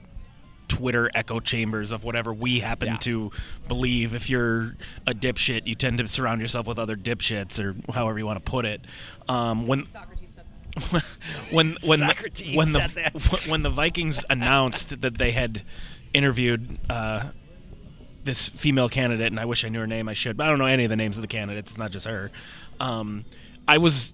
Twitter 0.76 1.10
echo 1.14 1.40
chambers 1.40 1.92
of 1.92 2.04
whatever 2.04 2.34
we 2.34 2.60
happen 2.60 2.88
Yeah. 2.90 2.98
to 2.98 3.32
believe. 3.68 4.14
If 4.14 4.30
you're 4.30 4.76
a 5.08 5.14
dipshit, 5.14 5.66
you 5.68 5.76
tend 5.76 5.98
to 6.00 6.08
surround 6.08 6.42
yourself 6.42 6.68
with 6.68 6.78
other 6.80 6.96
dipshits, 6.96 7.60
or 7.60 7.76
however 7.94 8.20
you 8.20 8.26
want 8.26 8.44
to 8.44 8.50
put 8.52 8.66
it. 8.66 8.82
Um, 9.30 9.68
when 9.68 9.88
when 11.52 11.78
when 11.86 12.00
Socrates 12.00 12.58
when 12.58 12.72
the 12.72 12.80
said 12.80 12.90
that. 12.92 13.46
when 13.48 13.62
the 13.64 13.70
Vikings 13.70 14.26
announced 14.30 15.02
that 15.02 15.18
they 15.18 15.32
had 15.32 15.64
interviewed 16.14 16.78
uh, 16.90 17.30
this 18.24 18.50
female 18.50 18.90
candidate, 18.90 19.28
and 19.28 19.40
I 19.40 19.46
wish 19.46 19.64
I 19.64 19.70
knew 19.70 19.80
her 19.80 19.88
name. 19.88 20.10
I 20.10 20.14
should, 20.14 20.36
but 20.38 20.46
I 20.46 20.50
don't 20.50 20.60
know 20.60 20.66
any 20.66 20.84
of 20.84 20.90
the 20.90 20.96
names 20.96 21.18
of 21.18 21.22
the 21.22 21.28
candidates. 21.28 21.72
It's 21.72 21.78
not 21.78 21.92
just 21.92 22.06
her. 22.08 22.32
Um, 22.80 23.24
I 23.68 23.78
was, 23.78 24.14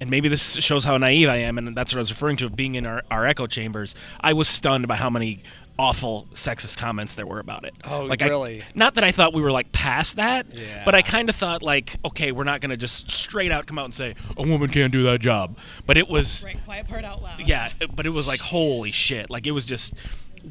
and 0.00 0.10
maybe 0.10 0.28
this 0.28 0.54
shows 0.56 0.84
how 0.84 0.96
naive 0.98 1.28
I 1.28 1.36
am, 1.38 1.58
and 1.58 1.76
that's 1.76 1.92
what 1.92 1.98
I 1.98 2.00
was 2.00 2.10
referring 2.10 2.36
to 2.38 2.46
of 2.46 2.54
being 2.54 2.76
in 2.76 2.86
our, 2.86 3.02
our 3.10 3.26
echo 3.26 3.46
chambers. 3.46 3.94
I 4.20 4.32
was 4.32 4.46
stunned 4.48 4.86
by 4.86 4.96
how 4.96 5.10
many 5.10 5.42
awful 5.78 6.26
sexist 6.32 6.78
comments 6.78 7.14
there 7.14 7.26
were 7.26 7.38
about 7.38 7.64
it. 7.64 7.74
Oh, 7.84 8.04
like 8.04 8.22
I- 8.22 8.28
really? 8.28 8.62
not 8.74 8.94
that 8.94 9.04
I 9.04 9.12
thought 9.12 9.34
we 9.34 9.42
were 9.42 9.52
like 9.52 9.72
past 9.72 10.16
that, 10.16 10.46
Yeah. 10.54 10.82
but 10.84 10.94
I 10.94 11.02
kind 11.02 11.28
of 11.28 11.36
thought 11.36 11.62
like, 11.62 11.96
okay, 12.04 12.32
we're 12.32 12.44
not 12.44 12.60
going 12.62 12.70
to 12.70 12.76
just 12.78 13.10
straight 13.10 13.52
out 13.52 13.66
come 13.66 13.78
out 13.78 13.84
and 13.84 13.94
say 13.94 14.14
a 14.36 14.42
woman 14.42 14.70
can't 14.70 14.92
do 14.92 15.02
that 15.04 15.20
job. 15.20 15.58
But 15.84 15.96
it 15.98 16.08
was 16.08 16.44
Right, 16.44 16.56
quiet 16.64 16.88
part 16.88 17.04
out 17.04 17.22
loud. 17.22 17.40
yeah, 17.40 17.70
but 17.94 18.06
it 18.06 18.10
was 18.10 18.26
like 18.26 18.40
holy 18.40 18.90
shit. 18.90 19.28
Like 19.28 19.46
it 19.46 19.50
was 19.52 19.66
just 19.66 19.92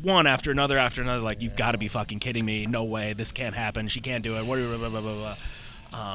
one 0.01 0.27
after 0.27 0.51
another 0.51 0.77
after 0.77 1.01
another. 1.01 1.21
Like 1.23 1.41
you've 1.41 1.55
got 1.55 1.71
to 1.71 1.77
be 1.77 1.87
fucking 1.87 2.19
kidding 2.19 2.45
me. 2.45 2.65
No 2.67 2.83
way, 2.83 3.13
this 3.13 3.31
can't 3.31 3.55
happen. 3.55 3.87
She 3.87 4.01
can't 4.01 4.23
do 4.23 4.37
it. 4.37 4.45
What? 4.45 4.59
Blah, 4.59 4.77
blah, 4.77 4.89
blah, 4.89 5.01
blah, 5.01 5.13
blah. 5.15 5.37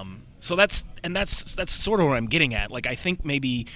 Um, 0.01 0.23
so 0.39 0.55
that's 0.57 0.85
and 1.03 1.17
that's 1.17 1.55
that's 1.55 1.73
sort 1.73 2.01
of 2.01 2.07
what 2.07 2.17
I'm 2.17 2.27
getting 2.27 2.55
at. 2.55 2.71
Like 2.71 2.87
I 2.87 2.95
think 2.95 3.25
maybe. 3.25 3.67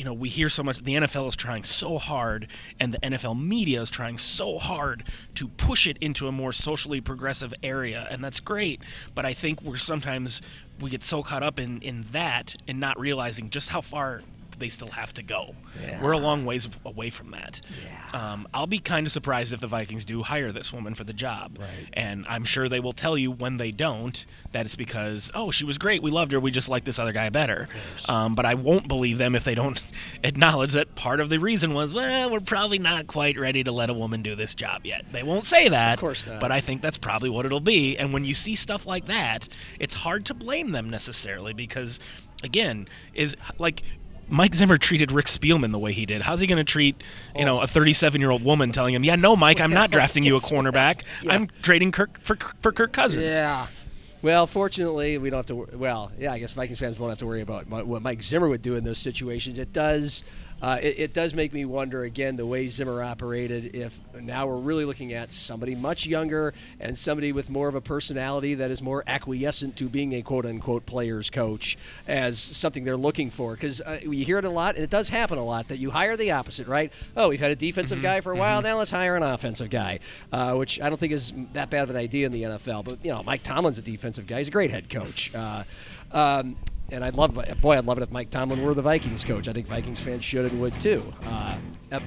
You 0.00 0.06
know, 0.06 0.14
we 0.14 0.30
hear 0.30 0.48
so 0.48 0.62
much. 0.62 0.78
The 0.82 0.94
NFL 0.94 1.28
is 1.28 1.36
trying 1.36 1.62
so 1.62 1.98
hard, 1.98 2.48
and 2.80 2.94
the 2.94 2.98
NFL 3.00 3.38
media 3.38 3.82
is 3.82 3.90
trying 3.90 4.16
so 4.16 4.58
hard 4.58 5.04
to 5.34 5.46
push 5.46 5.86
it 5.86 5.98
into 6.00 6.26
a 6.26 6.32
more 6.32 6.54
socially 6.54 7.02
progressive 7.02 7.52
area, 7.62 8.08
and 8.10 8.24
that's 8.24 8.40
great. 8.40 8.80
But 9.14 9.26
I 9.26 9.34
think 9.34 9.60
we're 9.60 9.76
sometimes 9.76 10.40
we 10.80 10.88
get 10.88 11.02
so 11.02 11.22
caught 11.22 11.42
up 11.42 11.58
in 11.58 11.82
in 11.82 12.06
that 12.12 12.56
and 12.66 12.80
not 12.80 12.98
realizing 12.98 13.50
just 13.50 13.68
how 13.68 13.82
far 13.82 14.22
they 14.60 14.68
still 14.68 14.88
have 14.88 15.12
to 15.14 15.22
go. 15.22 15.54
We're 16.00 16.12
a 16.12 16.18
long 16.18 16.44
ways 16.44 16.68
away 16.84 17.10
from 17.10 17.32
that. 17.32 17.60
Um, 18.12 18.46
I'll 18.52 18.66
be 18.66 18.78
kind 18.78 19.06
of 19.06 19.12
surprised 19.12 19.52
if 19.52 19.60
the 19.60 19.66
Vikings 19.66 20.04
do 20.04 20.22
hire 20.22 20.52
this 20.52 20.72
woman 20.72 20.94
for 20.94 21.04
the 21.04 21.12
job. 21.12 21.58
Right. 21.58 21.68
And 21.92 22.26
I'm 22.28 22.44
sure 22.44 22.68
they 22.68 22.80
will 22.80 22.92
tell 22.92 23.16
you 23.16 23.30
when 23.30 23.56
they 23.56 23.70
don't 23.70 24.24
that 24.52 24.66
it's 24.66 24.76
because, 24.76 25.30
oh, 25.34 25.50
she 25.50 25.64
was 25.64 25.78
great. 25.78 26.02
We 26.02 26.10
loved 26.10 26.32
her. 26.32 26.40
We 26.40 26.50
just 26.50 26.68
like 26.68 26.84
this 26.84 26.98
other 26.98 27.12
guy 27.12 27.28
better. 27.28 27.68
Um, 28.08 28.34
but 28.34 28.44
I 28.44 28.54
won't 28.54 28.88
believe 28.88 29.18
them 29.18 29.34
if 29.34 29.44
they 29.44 29.54
don't 29.54 29.80
acknowledge 30.24 30.72
that 30.72 30.94
part 30.94 31.20
of 31.20 31.30
the 31.30 31.38
reason 31.38 31.72
was, 31.74 31.94
well, 31.94 32.30
we're 32.30 32.40
probably 32.40 32.78
not 32.78 33.06
quite 33.06 33.38
ready 33.38 33.64
to 33.64 33.72
let 33.72 33.90
a 33.90 33.94
woman 33.94 34.22
do 34.22 34.34
this 34.34 34.54
job 34.54 34.82
yet. 34.84 35.04
They 35.12 35.22
won't 35.22 35.46
say 35.46 35.68
that. 35.68 35.94
Of 35.94 36.00
course 36.00 36.26
not. 36.26 36.40
But 36.40 36.52
I 36.52 36.60
think 36.60 36.82
that's 36.82 36.98
probably 36.98 37.30
what 37.30 37.46
it'll 37.46 37.60
be. 37.60 37.96
And 37.96 38.12
when 38.12 38.24
you 38.24 38.34
see 38.34 38.56
stuff 38.56 38.86
like 38.86 39.06
that, 39.06 39.48
it's 39.78 39.94
hard 39.94 40.26
to 40.26 40.34
blame 40.34 40.72
them 40.72 40.90
necessarily 40.90 41.52
because, 41.52 42.00
again, 42.42 42.88
is 43.14 43.36
like 43.58 43.82
Mike 44.30 44.54
Zimmer 44.54 44.78
treated 44.78 45.12
Rick 45.12 45.26
Spielman 45.26 45.72
the 45.72 45.78
way 45.78 45.92
he 45.92 46.06
did. 46.06 46.22
How's 46.22 46.40
he 46.40 46.46
going 46.46 46.58
to 46.58 46.64
treat, 46.64 47.02
you 47.36 47.44
know, 47.44 47.60
oh. 47.60 47.62
a 47.62 47.66
37-year-old 47.66 48.44
woman 48.44 48.72
telling 48.72 48.94
him, 48.94 49.04
"Yeah, 49.04 49.16
no, 49.16 49.36
Mike, 49.36 49.60
I'm 49.60 49.72
not 49.72 49.90
drafting 49.90 50.24
you 50.24 50.36
a 50.36 50.38
cornerback. 50.40 51.02
I'm 51.28 51.48
trading 51.62 51.92
Kirk 51.92 52.20
for 52.22 52.36
for 52.60 52.72
Kirk 52.72 52.92
Cousins." 52.92 53.24
Yeah. 53.24 53.66
Well, 54.22 54.46
fortunately, 54.46 55.16
we 55.16 55.30
don't 55.30 55.38
have 55.38 55.46
to. 55.46 55.76
Well, 55.76 56.12
yeah, 56.18 56.32
I 56.32 56.38
guess 56.38 56.52
Vikings 56.52 56.78
fans 56.78 56.98
won't 56.98 57.10
have 57.10 57.18
to 57.18 57.26
worry 57.26 57.40
about 57.40 57.66
what 57.68 58.02
Mike 58.02 58.22
Zimmer 58.22 58.48
would 58.48 58.62
do 58.62 58.74
in 58.76 58.84
those 58.84 58.98
situations. 58.98 59.58
It 59.58 59.72
does 59.72 60.22
uh, 60.62 60.78
it, 60.82 60.98
it 60.98 61.14
does 61.14 61.34
make 61.34 61.52
me 61.52 61.64
wonder 61.64 62.04
again 62.04 62.36
the 62.36 62.46
way 62.46 62.68
Zimmer 62.68 63.02
operated. 63.02 63.74
If 63.74 63.98
now 64.20 64.46
we're 64.46 64.58
really 64.58 64.84
looking 64.84 65.12
at 65.12 65.32
somebody 65.32 65.74
much 65.74 66.06
younger 66.06 66.52
and 66.78 66.96
somebody 66.96 67.32
with 67.32 67.48
more 67.48 67.68
of 67.68 67.74
a 67.74 67.80
personality 67.80 68.54
that 68.54 68.70
is 68.70 68.82
more 68.82 69.02
acquiescent 69.06 69.76
to 69.76 69.88
being 69.88 70.12
a 70.14 70.22
quote 70.22 70.46
unquote 70.46 70.86
player's 70.86 71.30
coach 71.30 71.78
as 72.06 72.38
something 72.38 72.84
they're 72.84 72.96
looking 72.96 73.30
for. 73.30 73.54
Because 73.54 73.80
uh, 73.80 74.00
you 74.02 74.24
hear 74.24 74.38
it 74.38 74.44
a 74.44 74.50
lot, 74.50 74.74
and 74.74 74.84
it 74.84 74.90
does 74.90 75.08
happen 75.08 75.38
a 75.38 75.44
lot 75.44 75.68
that 75.68 75.78
you 75.78 75.90
hire 75.90 76.16
the 76.16 76.30
opposite, 76.32 76.66
right? 76.66 76.92
Oh, 77.16 77.28
we've 77.28 77.40
had 77.40 77.50
a 77.50 77.56
defensive 77.56 78.02
guy 78.02 78.20
for 78.20 78.32
a 78.32 78.36
while. 78.36 78.62
Now 78.62 78.78
let's 78.78 78.90
hire 78.90 79.16
an 79.16 79.22
offensive 79.22 79.70
guy, 79.70 80.00
uh, 80.32 80.54
which 80.54 80.80
I 80.80 80.88
don't 80.88 80.98
think 80.98 81.12
is 81.12 81.32
that 81.52 81.70
bad 81.70 81.84
of 81.84 81.90
an 81.90 81.96
idea 81.96 82.26
in 82.26 82.32
the 82.32 82.42
NFL. 82.42 82.84
But 82.84 82.98
you 83.04 83.10
know, 83.10 83.22
Mike 83.22 83.42
Tomlin's 83.42 83.78
a 83.78 83.82
defensive 83.82 84.26
guy. 84.26 84.38
He's 84.38 84.48
a 84.48 84.52
great 84.52 84.70
head 84.70 84.90
coach. 84.90 85.34
Uh, 85.34 85.64
um, 86.12 86.56
and 86.92 87.04
I'd 87.04 87.14
love, 87.14 87.34
boy, 87.60 87.76
I'd 87.76 87.86
love 87.86 87.98
it 87.98 88.02
if 88.02 88.10
Mike 88.10 88.30
Tomlin 88.30 88.62
were 88.62 88.74
the 88.74 88.82
Vikings 88.82 89.24
coach. 89.24 89.48
I 89.48 89.52
think 89.52 89.66
Vikings 89.66 90.00
fans 90.00 90.24
should 90.24 90.50
and 90.50 90.60
would 90.60 90.78
too. 90.80 91.02
Uh, 91.26 91.56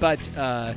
but, 0.00 0.28
uh, 0.36 0.74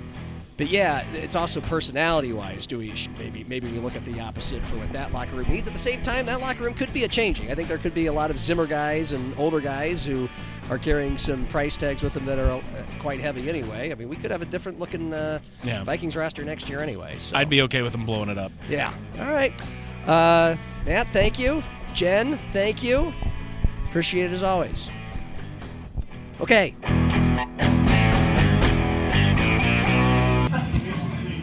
but 0.57 0.69
yeah, 0.69 1.05
it's 1.13 1.35
also 1.35 1.61
personality-wise. 1.61 2.65
Do 2.65 2.79
we 2.79 2.91
maybe 3.19 3.43
maybe 3.43 3.71
we 3.71 3.77
look 3.77 3.95
at 3.95 4.03
the 4.05 4.19
opposite 4.19 4.63
for 4.65 4.77
what 4.77 4.91
that 4.91 5.13
locker 5.13 5.35
room 5.35 5.47
needs? 5.49 5.67
At 5.67 5.73
the 5.73 5.79
same 5.79 6.01
time, 6.01 6.25
that 6.25 6.41
locker 6.41 6.63
room 6.63 6.73
could 6.73 6.91
be 6.93 7.03
a 7.03 7.07
changing. 7.07 7.51
I 7.51 7.55
think 7.55 7.67
there 7.67 7.77
could 7.77 7.93
be 7.93 8.07
a 8.07 8.13
lot 8.13 8.31
of 8.31 8.39
Zimmer 8.39 8.65
guys 8.65 9.11
and 9.11 9.37
older 9.37 9.59
guys 9.59 10.03
who 10.03 10.27
are 10.71 10.79
carrying 10.79 11.17
some 11.19 11.45
price 11.45 11.77
tags 11.77 12.01
with 12.01 12.13
them 12.13 12.25
that 12.25 12.39
are 12.39 12.49
uh, 12.49 12.61
quite 12.97 13.19
heavy 13.19 13.47
anyway. 13.47 13.91
I 13.91 13.95
mean, 13.95 14.09
we 14.09 14.15
could 14.15 14.31
have 14.31 14.41
a 14.41 14.45
different 14.45 14.79
looking 14.79 15.13
uh, 15.13 15.39
Yeah. 15.63 15.83
Vikings 15.83 16.15
roster 16.15 16.43
next 16.43 16.67
year 16.67 16.79
anyway. 16.79 17.19
So. 17.19 17.35
I'd 17.37 17.51
be 17.51 17.61
okay 17.61 17.83
with 17.83 17.91
them 17.91 18.07
blowing 18.07 18.29
it 18.29 18.39
up. 18.39 18.51
Yeah. 18.67 18.91
All 19.19 19.31
right. 19.31 19.53
Uh, 20.07 20.55
Matt, 20.85 21.13
thank 21.13 21.37
you. 21.37 21.61
Jen, 21.93 22.37
thank 22.51 22.81
you. 22.81 23.13
Appreciate 23.97 24.25
it 24.25 24.33
as 24.33 24.43
always. 24.43 24.91
Okay. 26.39 26.75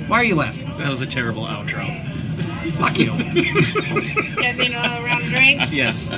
Why 0.06 0.18
are 0.18 0.22
you 0.22 0.36
laughing? 0.36 0.68
That 0.78 0.88
was 0.88 1.00
a 1.00 1.06
terrible 1.06 1.42
outro. 1.42 1.84
Fuck 2.78 2.96
you. 3.00 3.06
Guys 4.36 4.56
need 4.56 4.70
another 4.70 5.02
round 5.02 5.24
of 5.24 5.30
drinks? 5.30 5.72
Yes. 5.72 6.10